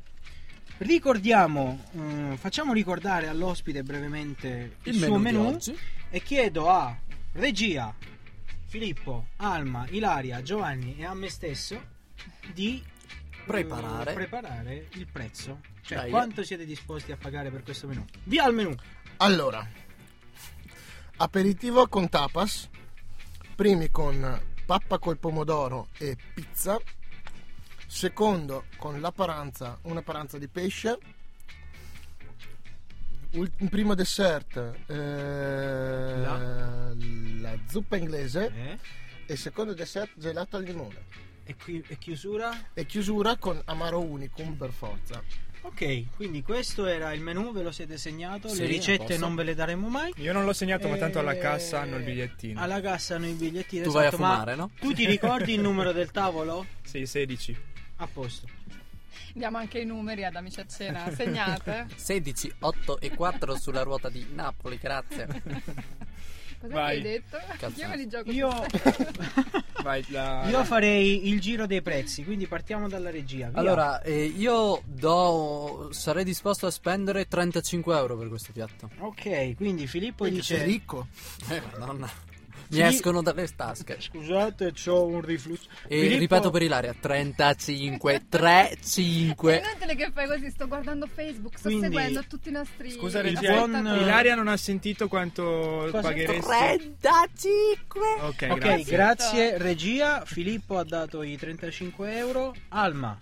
Ricordiamo, 0.79 1.79
mm, 1.97 2.35
facciamo 2.35 2.73
ricordare 2.73 3.29
all'ospite 3.29 3.83
brevemente 3.83 4.77
il, 4.85 4.95
Il 4.95 5.03
suo 5.03 5.19
menù 5.19 5.59
e 6.11 6.23
chiedo 6.23 6.71
a 6.71 6.97
regia, 7.33 7.95
Filippo, 8.71 9.31
Alma, 9.39 9.85
Ilaria, 9.89 10.43
Giovanni 10.43 10.97
e 10.97 11.05
a 11.05 11.13
me 11.13 11.29
stesso 11.29 11.83
di 12.55 12.81
Preparare. 13.45 14.13
eh, 14.13 14.15
preparare 14.15 14.89
il 14.93 15.09
prezzo. 15.09 15.61
Cioè, 15.83 15.99
Dai. 15.99 16.11
quanto 16.11 16.45
siete 16.45 16.65
disposti 16.65 17.11
a 17.11 17.17
pagare 17.17 17.51
per 17.51 17.65
questo 17.65 17.89
menù? 17.89 18.05
Via 18.23 18.45
al 18.45 18.55
menù. 18.55 18.73
Allora, 19.17 19.69
aperitivo 21.17 21.89
con 21.89 22.09
tapas, 22.09 22.69
primi 23.57 23.91
con 23.91 24.41
pappa 24.65 25.01
col 25.01 25.19
pomodoro 25.19 25.89
e 25.99 26.17
pizza, 26.33 26.81
secondo 27.89 28.67
con 28.77 29.01
la 29.01 29.11
paranza, 29.11 29.81
una 29.83 30.03
paranza 30.03 30.39
di 30.39 30.47
pesce, 30.47 30.97
un 33.33 33.69
primo 33.69 33.95
dessert, 33.95 34.57
eh, 34.87 34.95
La? 34.97 36.93
la 37.41 37.59
zuppa 37.69 37.97
inglese 37.97 38.53
Eh? 38.55 38.79
e 39.27 39.37
secondo 39.37 39.73
dessert 39.75 40.11
gelato 40.17 40.57
al 40.57 40.65
limone. 40.65 41.05
E, 41.45 41.55
qui- 41.57 41.85
e 41.89 41.97
chiusura? 41.99 42.51
E 42.75 42.87
chiusura 42.87 43.37
con 43.37 43.61
amaro 43.67 44.01
unicum 44.01 44.55
per 44.55 44.71
forza. 44.73 45.23
Ok, 45.63 46.17
quindi 46.17 46.43
questo 46.43 46.87
era 46.87 47.13
il 47.13 47.21
menù, 47.21 47.53
ve 47.53 47.63
lo 47.63 47.71
siete 47.71 47.99
segnato, 47.99 48.49
Sì, 48.49 48.61
le 48.61 48.67
ricette 48.67 49.19
non 49.19 49.35
ve 49.35 49.45
le 49.45 49.55
daremo 49.55 49.89
mai. 49.89 50.11
Io 50.17 50.33
non 50.33 50.45
l'ho 50.45 50.55
segnato, 50.55 50.89
ma 50.89 50.97
tanto 50.97 51.19
alla 51.19 51.33
Eh, 51.33 51.39
cassa 51.39 51.81
hanno 51.81 51.97
il 51.97 52.03
bigliettino. 52.05 52.59
Alla 52.61 52.81
cassa 52.81 53.17
hanno 53.17 53.27
i 53.27 53.33
bigliettini. 53.35 53.83
Tu 53.83 53.91
vai 53.91 54.05
a 54.05 54.09
esatto, 54.09 54.23
ma 54.23 54.31
fumare, 54.33 54.55
no? 54.55 54.71
Tu 54.81 54.93
ti 54.95 55.05
ricordi 55.07 55.53
il 55.55 55.61
numero 55.61 55.93
del 55.93 56.11
tavolo? 56.11 56.65
Sì, 56.83 57.05
16. 57.05 57.55
A 57.97 58.07
posto. 58.11 58.47
Diamo 59.35 59.59
anche 59.59 59.81
i 59.81 59.85
numeri 59.85 60.25
ad 60.25 60.37
amici 60.37 60.61
a 60.61 60.67
cena, 60.67 61.11
segnate. 61.15 61.87
16, 61.97 62.55
8 62.61 63.01
e 63.01 63.15
4 63.15 63.57
sulla 63.57 63.83
ruota 63.83 64.09
di 64.09 64.27
Napoli, 64.33 64.79
grazie. 64.79 65.27
Cosa 66.61 66.75
Vai. 66.75 66.97
hai 66.97 67.03
detto? 67.03 67.39
Cazzo. 67.57 67.81
Io 67.81 67.89
me 67.89 67.97
li 67.97 68.07
gioco 68.07 68.31
Io, 68.31 68.51
Vai, 69.83 70.05
la... 70.11 70.47
io 70.47 70.63
farei 70.65 71.29
il 71.29 71.41
giro 71.41 71.67
dei 71.67 71.81
prezzi, 71.81 72.23
quindi 72.23 72.47
partiamo 72.47 72.87
dalla 72.87 73.09
regia. 73.09 73.49
via. 73.49 73.59
Allora, 73.59 74.03
eh, 74.03 74.25
io 74.25 74.83
do, 74.85 75.89
sarei 75.93 76.23
disposto 76.25 76.67
a 76.67 76.71
spendere 76.71 77.27
35 77.27 77.97
euro 77.97 78.19
per 78.19 78.29
questo 78.29 78.53
piatto. 78.53 78.91
Ok, 78.99 79.55
quindi 79.57 79.87
Filippo 79.87 80.25
sei 80.25 80.35
dice... 80.35 80.63
ricco. 80.63 81.07
Eh, 81.49 81.63
madonna. 81.79 82.30
Mi 82.71 82.77
Sì. 82.77 82.83
escono 82.83 83.21
dalle 83.21 83.49
tasche. 83.49 83.97
Scusate, 84.01 84.73
ho 84.87 85.05
un 85.07 85.21
riflusso. 85.23 85.69
E 85.89 85.99
Filippo- 86.03 86.19
ripeto 86.21 86.51
per 86.51 86.63
Ilaria, 86.63 86.95
35, 86.99 88.15
È 88.15 88.23
35. 88.29 89.57
inutile 89.57 89.95
che 89.97 90.11
fai 90.15 90.29
così, 90.29 90.51
sto 90.51 90.69
guardando 90.69 91.07
Facebook, 91.13 91.59
sto 91.59 91.69
Quindi- 91.69 91.87
seguendo 91.87 92.25
tutti 92.29 92.49
i 92.49 92.53
nostri 92.53 92.91
Scusa, 92.93 93.19
Il 93.19 93.25
regia, 93.25 93.55
buon- 93.55 93.75
ascoltatori. 93.75 94.03
Ilaria 94.05 94.35
non 94.37 94.47
ha 94.47 94.57
sentito 94.57 95.09
quanto 95.09 95.43
Cosa? 95.91 96.01
pagheresti. 96.01 96.47
35. 96.49 98.01
Ok, 98.21 98.47
Ok, 98.51 98.59
grazie. 98.59 98.85
grazie 98.97 99.59
regia. 99.59 100.25
Filippo 100.25 100.79
ha 100.79 100.85
dato 100.85 101.23
i 101.25 101.37
35 101.37 102.17
euro. 102.17 102.55
Alma, 102.69 103.19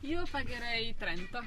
Io 0.00 0.24
pagherei 0.28 0.94
30. 0.98 1.40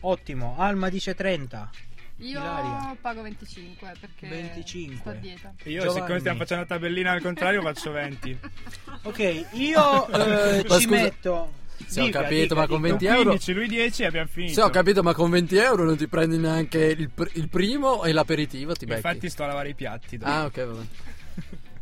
ottimo. 0.00 0.54
Alma 0.58 0.88
dice 0.88 1.14
30. 1.14 1.70
Io 2.18 2.38
Ilaria. 2.38 2.96
pago 3.00 3.22
25 3.22 3.92
perché 4.00 4.28
25. 4.28 4.96
sto 4.96 5.08
a 5.08 5.12
dieta. 5.14 5.52
Io, 5.64 5.80
Giovanni. 5.82 6.00
siccome 6.00 6.18
stiamo 6.20 6.38
facendo 6.38 6.62
la 6.62 6.68
tabellina 6.68 7.10
al 7.12 7.20
contrario, 7.20 7.60
faccio 7.62 7.90
20. 7.90 8.38
Ok, 9.06 9.46
io 9.52 10.08
eh, 10.08 10.62
ci 10.62 10.68
scusa, 10.68 10.88
metto. 10.88 11.52
Se 11.86 12.00
ho 12.00 12.04
Dica, 12.04 12.22
capito, 12.22 12.40
dica, 12.40 12.54
ma 12.54 12.66
con 12.66 12.76
dica. 12.80 12.88
20 12.96 13.06
euro. 13.06 13.22
15, 13.30 13.52
lui 13.52 13.68
10 13.68 14.02
e 14.02 14.06
abbiamo 14.06 14.28
finito. 14.28 14.52
Sì, 14.54 14.60
ho 14.60 14.70
capito, 14.70 15.02
ma 15.02 15.12
con 15.12 15.28
20 15.28 15.56
euro 15.56 15.84
non 15.84 15.96
ti 15.96 16.06
prendi 16.06 16.38
neanche 16.38 16.78
il, 16.78 17.10
pr- 17.10 17.36
il 17.36 17.48
primo 17.50 18.04
e 18.04 18.12
l'aperitivo, 18.12 18.72
ti 18.74 18.86
becchi. 18.86 19.06
Infatti 19.06 19.28
sto 19.28 19.42
a 19.42 19.48
lavare 19.48 19.68
i 19.70 19.74
piatti. 19.74 20.16
dopo. 20.16 20.30
Ah, 20.30 20.44
ok, 20.44 20.64
vabbè. 20.64 20.84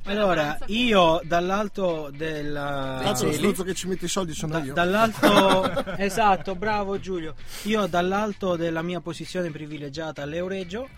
Allora, 0.05 0.59
io 0.67 1.21
dall'alto 1.25 2.11
del. 2.15 2.53
Tanto 2.53 3.25
lo 3.27 3.33
stronzo 3.33 3.63
che 3.63 3.75
ci 3.75 3.87
mette 3.87 4.07
i 4.07 4.09
soldi 4.09 4.35
sono 4.35 4.53
Da- 4.55 4.65
io. 4.65 4.73
dall'alto, 4.73 5.95
esatto, 5.97 6.57
bravo 6.57 6.99
Giulio. 6.99 7.35
Io 7.63 7.87
dall'alto 7.87 8.57
della 8.57 8.83
mia 8.83 9.01
posizione 9.01 9.51
privilegiata 9.51 10.23
all'Euregio 10.23 10.89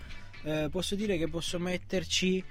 eh, 0.43 0.69
posso 0.71 0.95
dire 0.95 1.17
che 1.17 1.27
posso 1.27 1.59
metterci 1.59 2.43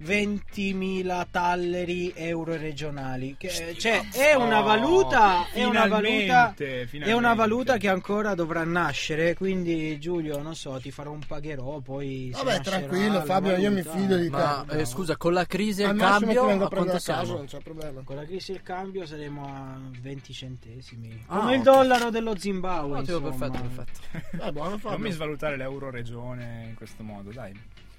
20.000 0.00 1.26
talleri 1.30 2.12
euro 2.14 2.56
regionali. 2.56 3.34
Che, 3.36 3.76
cioè, 3.78 4.00
è 4.12 4.34
una 4.34 4.60
Oh, 4.60 4.64
valuta, 4.64 5.48
è 5.50 5.64
una 5.64 5.86
valuta, 5.88 6.52
finalmente, 6.56 6.88
è 7.00 7.12
una 7.12 7.34
valuta 7.34 7.76
che 7.78 7.88
ancora 7.88 8.34
dovrà 8.34 8.62
nascere. 8.64 9.34
Quindi, 9.34 9.98
Giulio, 9.98 10.40
non 10.40 10.54
so, 10.54 10.78
ti 10.80 10.90
farò 10.92 11.10
un 11.10 11.20
pagherò. 11.26 11.80
Poi, 11.80 12.30
Vabbè, 12.32 12.60
tranquillo, 12.60 13.22
Fabio, 13.22 13.56
io 13.56 13.70
mi 13.72 13.82
valuta- 13.82 13.90
fido 13.98 14.16
di 14.16 14.30
te. 14.30 14.36
Ma 14.36 14.64
eh, 14.68 14.84
scusa, 14.84 15.16
con 15.16 15.32
la 15.32 15.44
crisi 15.46 15.82
e 15.82 15.86
il 15.86 15.92
ti 15.92 15.98
cambio, 15.98 16.44
vengo 16.46 16.64
a 16.64 16.68
quanto 16.68 16.90
a 16.90 16.92
casa, 16.94 17.24
siamo? 17.24 17.36
non 17.38 17.46
c'è 17.46 17.58
problema. 17.60 18.02
Con 18.04 18.16
la 18.16 18.24
crisi 18.24 18.52
e 18.52 18.54
il 18.54 18.62
cambio 18.62 19.04
saremo 19.04 19.46
a 19.46 19.78
20 20.00 20.32
centesimi. 20.32 21.24
Ah, 21.26 21.38
Come 21.40 21.54
il 21.54 21.58
ok. 21.60 21.64
dollaro 21.64 22.10
dello 22.10 22.38
Zimbabwe. 22.38 22.98
Ottimo, 23.00 23.20
perfetto, 23.20 23.60
perfetto. 23.60 24.44
Eh, 24.46 24.52
buono 24.52 24.68
Non 24.70 24.74
mi 24.76 24.80
Fabio. 24.80 25.10
svalutare 25.10 25.56
l'euro 25.56 25.90
regione 25.90 26.66
in 26.68 26.74
questo 26.76 27.02
modo, 27.02 27.30
dai. 27.32 27.52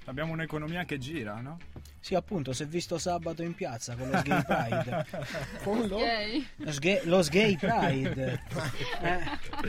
Abbiamo 0.06 0.32
un'economia 0.32 0.84
che 0.84 0.98
gira, 0.98 1.40
no? 1.40 1.58
Sì, 2.00 2.14
appunto, 2.14 2.52
si 2.54 2.62
è 2.62 2.66
visto 2.66 2.98
sabato 2.98 3.42
in 3.42 3.54
piazza 3.54 3.94
con 3.94 4.08
lo 4.08 4.18
Sgay 4.18 4.42
Pride. 4.42 5.06
Con 5.62 5.86
lo-. 5.86 5.98
Lo 6.56 6.72
Sgay, 6.72 7.00
lo 7.04 7.22
Sgay 7.22 7.56
Pride. 7.56 8.42
Eh, 9.02 9.20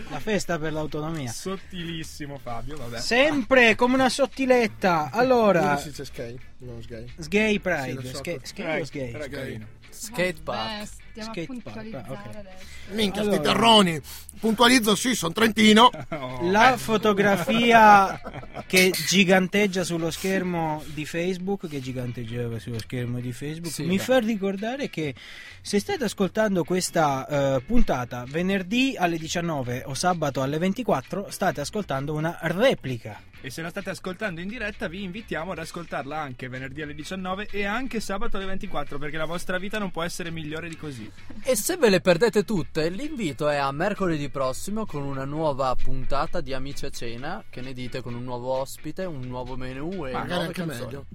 la 0.09 0.19
festa 0.19 0.57
per 0.57 0.71
l'autonomia. 0.71 1.29
Sottilissimo 1.29 2.37
Fabio, 2.37 2.77
vabbè. 2.77 2.99
Sempre 2.99 3.75
come 3.75 3.95
una 3.95 4.09
sottiletta. 4.09 5.09
Allora, 5.11 5.61
Ora 5.61 5.77
si 5.77 5.89
dice 5.89 6.05
sky, 6.05 6.39
non 6.61 6.81
sgay. 6.81 7.05
Sgay 7.17 7.51
Sì, 7.53 7.59
Pride. 7.59 8.03
so. 8.07 8.17
Sgay, 8.17 8.39
sgay 8.43 8.81
o 8.81 8.85
sgay? 8.85 9.65
Skate 9.89 10.41
park. 10.41 10.87
Skate 11.13 11.41
a 11.41 11.45
puntualizzare 11.45 12.05
park. 12.07 12.45
Minchia, 12.91 13.21
Allora. 13.21 13.35
sti 13.37 13.43
terroni. 13.45 14.01
Puntualizzo, 14.39 14.95
sì, 14.95 15.15
sono 15.15 15.33
trentino. 15.33 15.89
Oh. 16.21 16.49
La 16.51 16.77
fotografia 16.77 18.19
che 18.67 18.91
giganteggia 19.07 19.83
sullo 19.83 20.11
schermo 20.11 20.83
di 20.93 21.05
Facebook, 21.05 21.67
che 21.67 21.79
giganteggiava 21.81 22.59
sullo 22.59 22.79
schermo 22.79 23.19
di 23.19 23.31
Facebook, 23.31 23.73
Sì, 23.73 23.83
mi 23.83 23.97
beh. 23.97 24.03
fa 24.03 24.19
ricordare 24.19 24.89
che 24.89 25.13
se 25.61 25.79
state 25.79 26.03
ascoltando 26.03 26.63
questa 26.63 27.55
eh, 27.55 27.61
puntata 27.61 28.23
venerdì 28.27 28.95
alle 28.97 29.17
19 29.17 29.83
o 29.85 29.93
sabato 29.93 30.41
alle 30.41 30.57
24, 30.57 31.29
state 31.31 31.61
ascoltando 31.61 32.13
una 32.13 32.37
replica. 32.41 33.19
E 33.43 33.49
se 33.49 33.63
la 33.63 33.69
state 33.69 33.89
ascoltando 33.89 34.39
in 34.39 34.47
diretta, 34.47 34.87
vi 34.87 35.01
invitiamo 35.01 35.51
ad 35.53 35.57
ascoltarla 35.57 36.15
anche 36.15 36.47
venerdì 36.47 36.83
alle 36.83 36.93
19 36.93 37.47
e 37.49 37.65
anche 37.65 37.99
sabato 37.99 38.37
alle 38.37 38.45
24, 38.45 38.99
perché 38.99 39.17
la 39.17 39.25
vostra 39.25 39.57
vita 39.57 39.79
non 39.79 39.89
può 39.89 40.03
essere 40.03 40.29
migliore 40.29 40.69
di 40.69 40.77
così. 40.77 41.11
E 41.43 41.55
se 41.55 41.75
ve 41.77 41.89
le 41.89 42.01
perdete 42.01 42.43
tutte, 42.43 42.87
l'invito 42.89 43.49
è 43.49 43.55
a 43.55 43.71
mercoledì 43.71 44.29
prossimo 44.29 44.85
con 44.85 45.01
una 45.01 45.25
nuova 45.25 45.75
puntata 45.75 46.39
di 46.39 46.53
Amici 46.53 46.85
a 46.85 46.91
Cena. 46.91 47.43
Che 47.49 47.61
ne 47.61 47.73
dite 47.73 48.01
con 48.01 48.13
un 48.13 48.23
nuovo 48.23 48.51
ospite, 48.53 49.05
un 49.05 49.21
nuovo 49.21 49.55
menù 49.55 50.05
e 50.05 50.11
Magari 50.11 50.27
nuove 50.27 50.45
anche 50.45 50.53
canzoni. 50.53 50.83
meglio. 50.85 51.05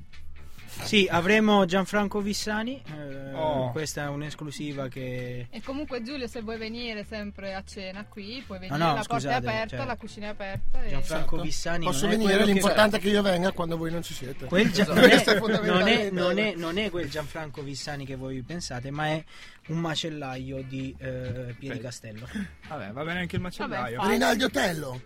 Sì, 0.83 1.09
avremo 1.11 1.65
Gianfranco 1.65 2.21
Vissani, 2.21 2.81
eh, 2.87 3.35
Oh. 3.35 3.71
questa 3.73 4.05
è 4.05 4.09
un'esclusiva 4.09 4.89
che... 4.89 5.49
E 5.51 5.61
comunque 5.63 6.03
Giulio 6.03 6.27
se 6.29 6.43
vuoi 6.43 6.57
venire 6.59 7.05
sempre 7.05 7.55
a 7.55 7.63
cena 7.65 8.05
qui, 8.07 8.43
puoi 8.47 8.59
venire, 8.59 8.79
no, 8.79 8.87
la 8.95 8.95
porta 8.95 9.15
è 9.17 9.19
scusate, 9.21 9.47
aperta, 9.47 9.77
cioè, 9.77 9.87
la 9.87 9.97
cucina 9.97 10.27
è 10.27 10.29
aperta. 10.31 10.83
E... 10.83 10.89
Gianfranco 10.89 11.29
Certo. 11.31 11.43
Vissani 11.43 11.85
Posso 11.85 12.07
venire, 12.09 12.31
quello 12.31 12.47
che- 12.47 12.53
l'importante 12.53 12.97
è 12.97 13.01
che 13.01 13.09
io 13.09 13.23
venga 13.23 13.53
quando 13.53 13.77
voi 13.77 13.91
non 13.91 14.03
ci 14.03 14.15
siete. 14.15 14.47
Quel 14.47 14.71
Gia- 14.71 14.83
Esatto. 14.83 15.01
non, 15.01 15.09
Questo 15.09 15.31
è, 15.31 15.37
è 15.37 15.41
non, 15.41 15.89
è, 15.89 16.11
non 16.11 16.39
è- 16.39 16.55
non 16.57 16.79
è 16.79 16.91
quel 16.91 17.11
Gianfranco 17.11 17.63
Vissani 17.63 18.07
che 18.07 18.15
voi 18.17 18.43
pensate, 18.43 18.91
ma 18.91 19.07
è 19.09 19.25
un 19.69 19.79
macellaio 19.79 20.63
di 20.63 20.95
eh, 20.99 21.55
Pieri. 21.59 21.81
Castello. 21.81 22.27
Vabbè, 22.69 22.93
va 22.93 23.05
bene 23.05 23.21
anche 23.21 23.37
il 23.37 23.43
macellaio. 23.43 23.97
Vabbè, 23.99 24.11
Rinaldi 24.13 24.45
Otello. 24.45 25.01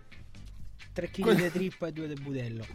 3 0.93 1.11
kg 1.11 1.22
Que- 1.22 1.34
di 1.34 1.51
trippa 1.51 1.86
e 1.86 1.93
2 1.93 2.09
di 2.09 2.20
budello. 2.20 2.66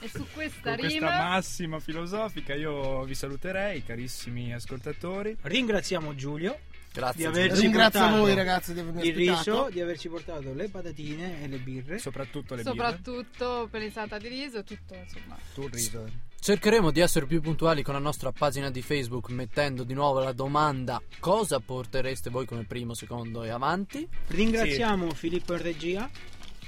E 0.00 0.08
su 0.08 0.26
questa 0.32 0.74
Con 0.74 0.76
questa 0.76 0.76
rima 0.76 1.10
massima 1.10 1.80
filosofica 1.80 2.54
io 2.54 3.02
vi 3.04 3.14
saluterei, 3.14 3.84
carissimi 3.84 4.52
ascoltatori. 4.52 5.36
Ringraziamo 5.40 6.14
Giulio 6.14 6.58
di 6.92 6.98
Grazie. 6.98 7.26
averci 7.26 7.60
Ringrazio 7.60 8.00
portato 8.00 8.20
voi 8.22 8.34
ragazzi 8.34 8.72
di 8.74 8.80
avermi 8.80 9.06
il 9.06 9.14
riso, 9.14 9.68
di 9.70 9.80
averci 9.80 10.08
portato 10.08 10.52
le 10.52 10.68
patatine 10.68 11.42
e 11.42 11.46
le 11.46 11.58
birre. 11.58 11.98
Soprattutto 11.98 12.54
le 12.56 12.62
birre. 12.62 12.74
soprattutto 12.76 13.68
per 13.70 13.80
l'insalata 13.80 14.18
di 14.18 14.28
riso, 14.28 14.64
tutto 14.64 14.94
insomma. 14.94 15.36
Tu 15.54 15.62
il 15.62 15.70
riso. 15.72 16.28
Cercheremo 16.40 16.90
di 16.90 17.00
essere 17.00 17.26
più 17.26 17.42
puntuali 17.42 17.82
con 17.82 17.92
la 17.92 18.00
nostra 18.00 18.32
pagina 18.32 18.70
di 18.70 18.80
Facebook 18.80 19.28
mettendo 19.28 19.84
di 19.84 19.92
nuovo 19.92 20.20
la 20.20 20.32
domanda 20.32 21.00
cosa 21.18 21.60
portereste 21.60 22.30
voi 22.30 22.46
come 22.46 22.64
primo, 22.64 22.94
secondo 22.94 23.44
e 23.44 23.50
avanti. 23.50 24.08
Ringraziamo 24.28 25.12
Filippo 25.12 25.52
in 25.52 25.62
regia, 25.62 26.10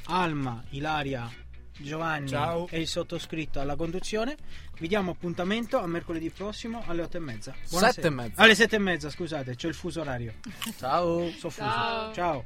Alma, 0.06 0.62
Ilaria, 0.70 1.30
Giovanni 1.78 2.28
Ciao. 2.28 2.66
e 2.70 2.80
il 2.80 2.86
sottoscritto 2.86 3.60
alla 3.60 3.76
conduzione. 3.76 4.36
Vi 4.78 4.88
diamo 4.88 5.12
appuntamento 5.12 5.78
a 5.78 5.86
mercoledì 5.86 6.30
prossimo 6.30 6.82
alle 6.86 7.02
otto 7.02 7.16
e 7.16 7.20
mezza. 7.20 7.54
Sette 7.62 8.06
e 8.06 8.10
mezza. 8.10 8.42
Alle 8.42 8.54
sette 8.54 8.76
e 8.76 8.78
mezza, 8.78 9.10
scusate, 9.10 9.54
c'è 9.54 9.68
il 9.68 9.74
fuso 9.74 10.00
orario. 10.00 10.34
Ciao. 10.78 11.30
Soffuso. 11.30 11.68
Ciao. 11.68 12.12
Ciao. 12.12 12.44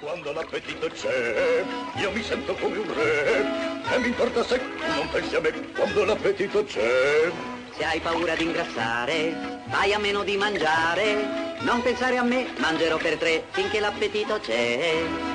Quando 0.00 0.32
l'appetito 0.32 0.86
c'è, 0.88 1.64
io 1.96 2.10
mi 2.12 2.22
sento 2.22 2.54
come 2.56 2.76
un 2.76 2.94
re. 2.94 3.92
E 3.94 3.98
mi 3.98 4.08
importa 4.08 4.42
se 4.44 4.60
non 4.96 5.08
pensi 5.10 5.34
a 5.36 5.40
me 5.40 5.50
quando 5.72 6.04
l'appetito 6.04 6.64
c'è. 6.64 7.32
Se 7.76 7.84
hai 7.84 7.98
paura 7.98 8.36
di 8.36 8.44
ingrassare, 8.44 9.62
fai 9.68 9.92
a 9.92 9.98
meno 9.98 10.22
di 10.22 10.36
mangiare. 10.36 11.56
Non 11.62 11.82
pensare 11.82 12.18
a 12.18 12.22
me, 12.22 12.46
mangerò 12.58 12.98
per 12.98 13.16
tre 13.16 13.46
finché 13.50 13.80
l'appetito 13.80 14.38
c'è. 14.38 15.34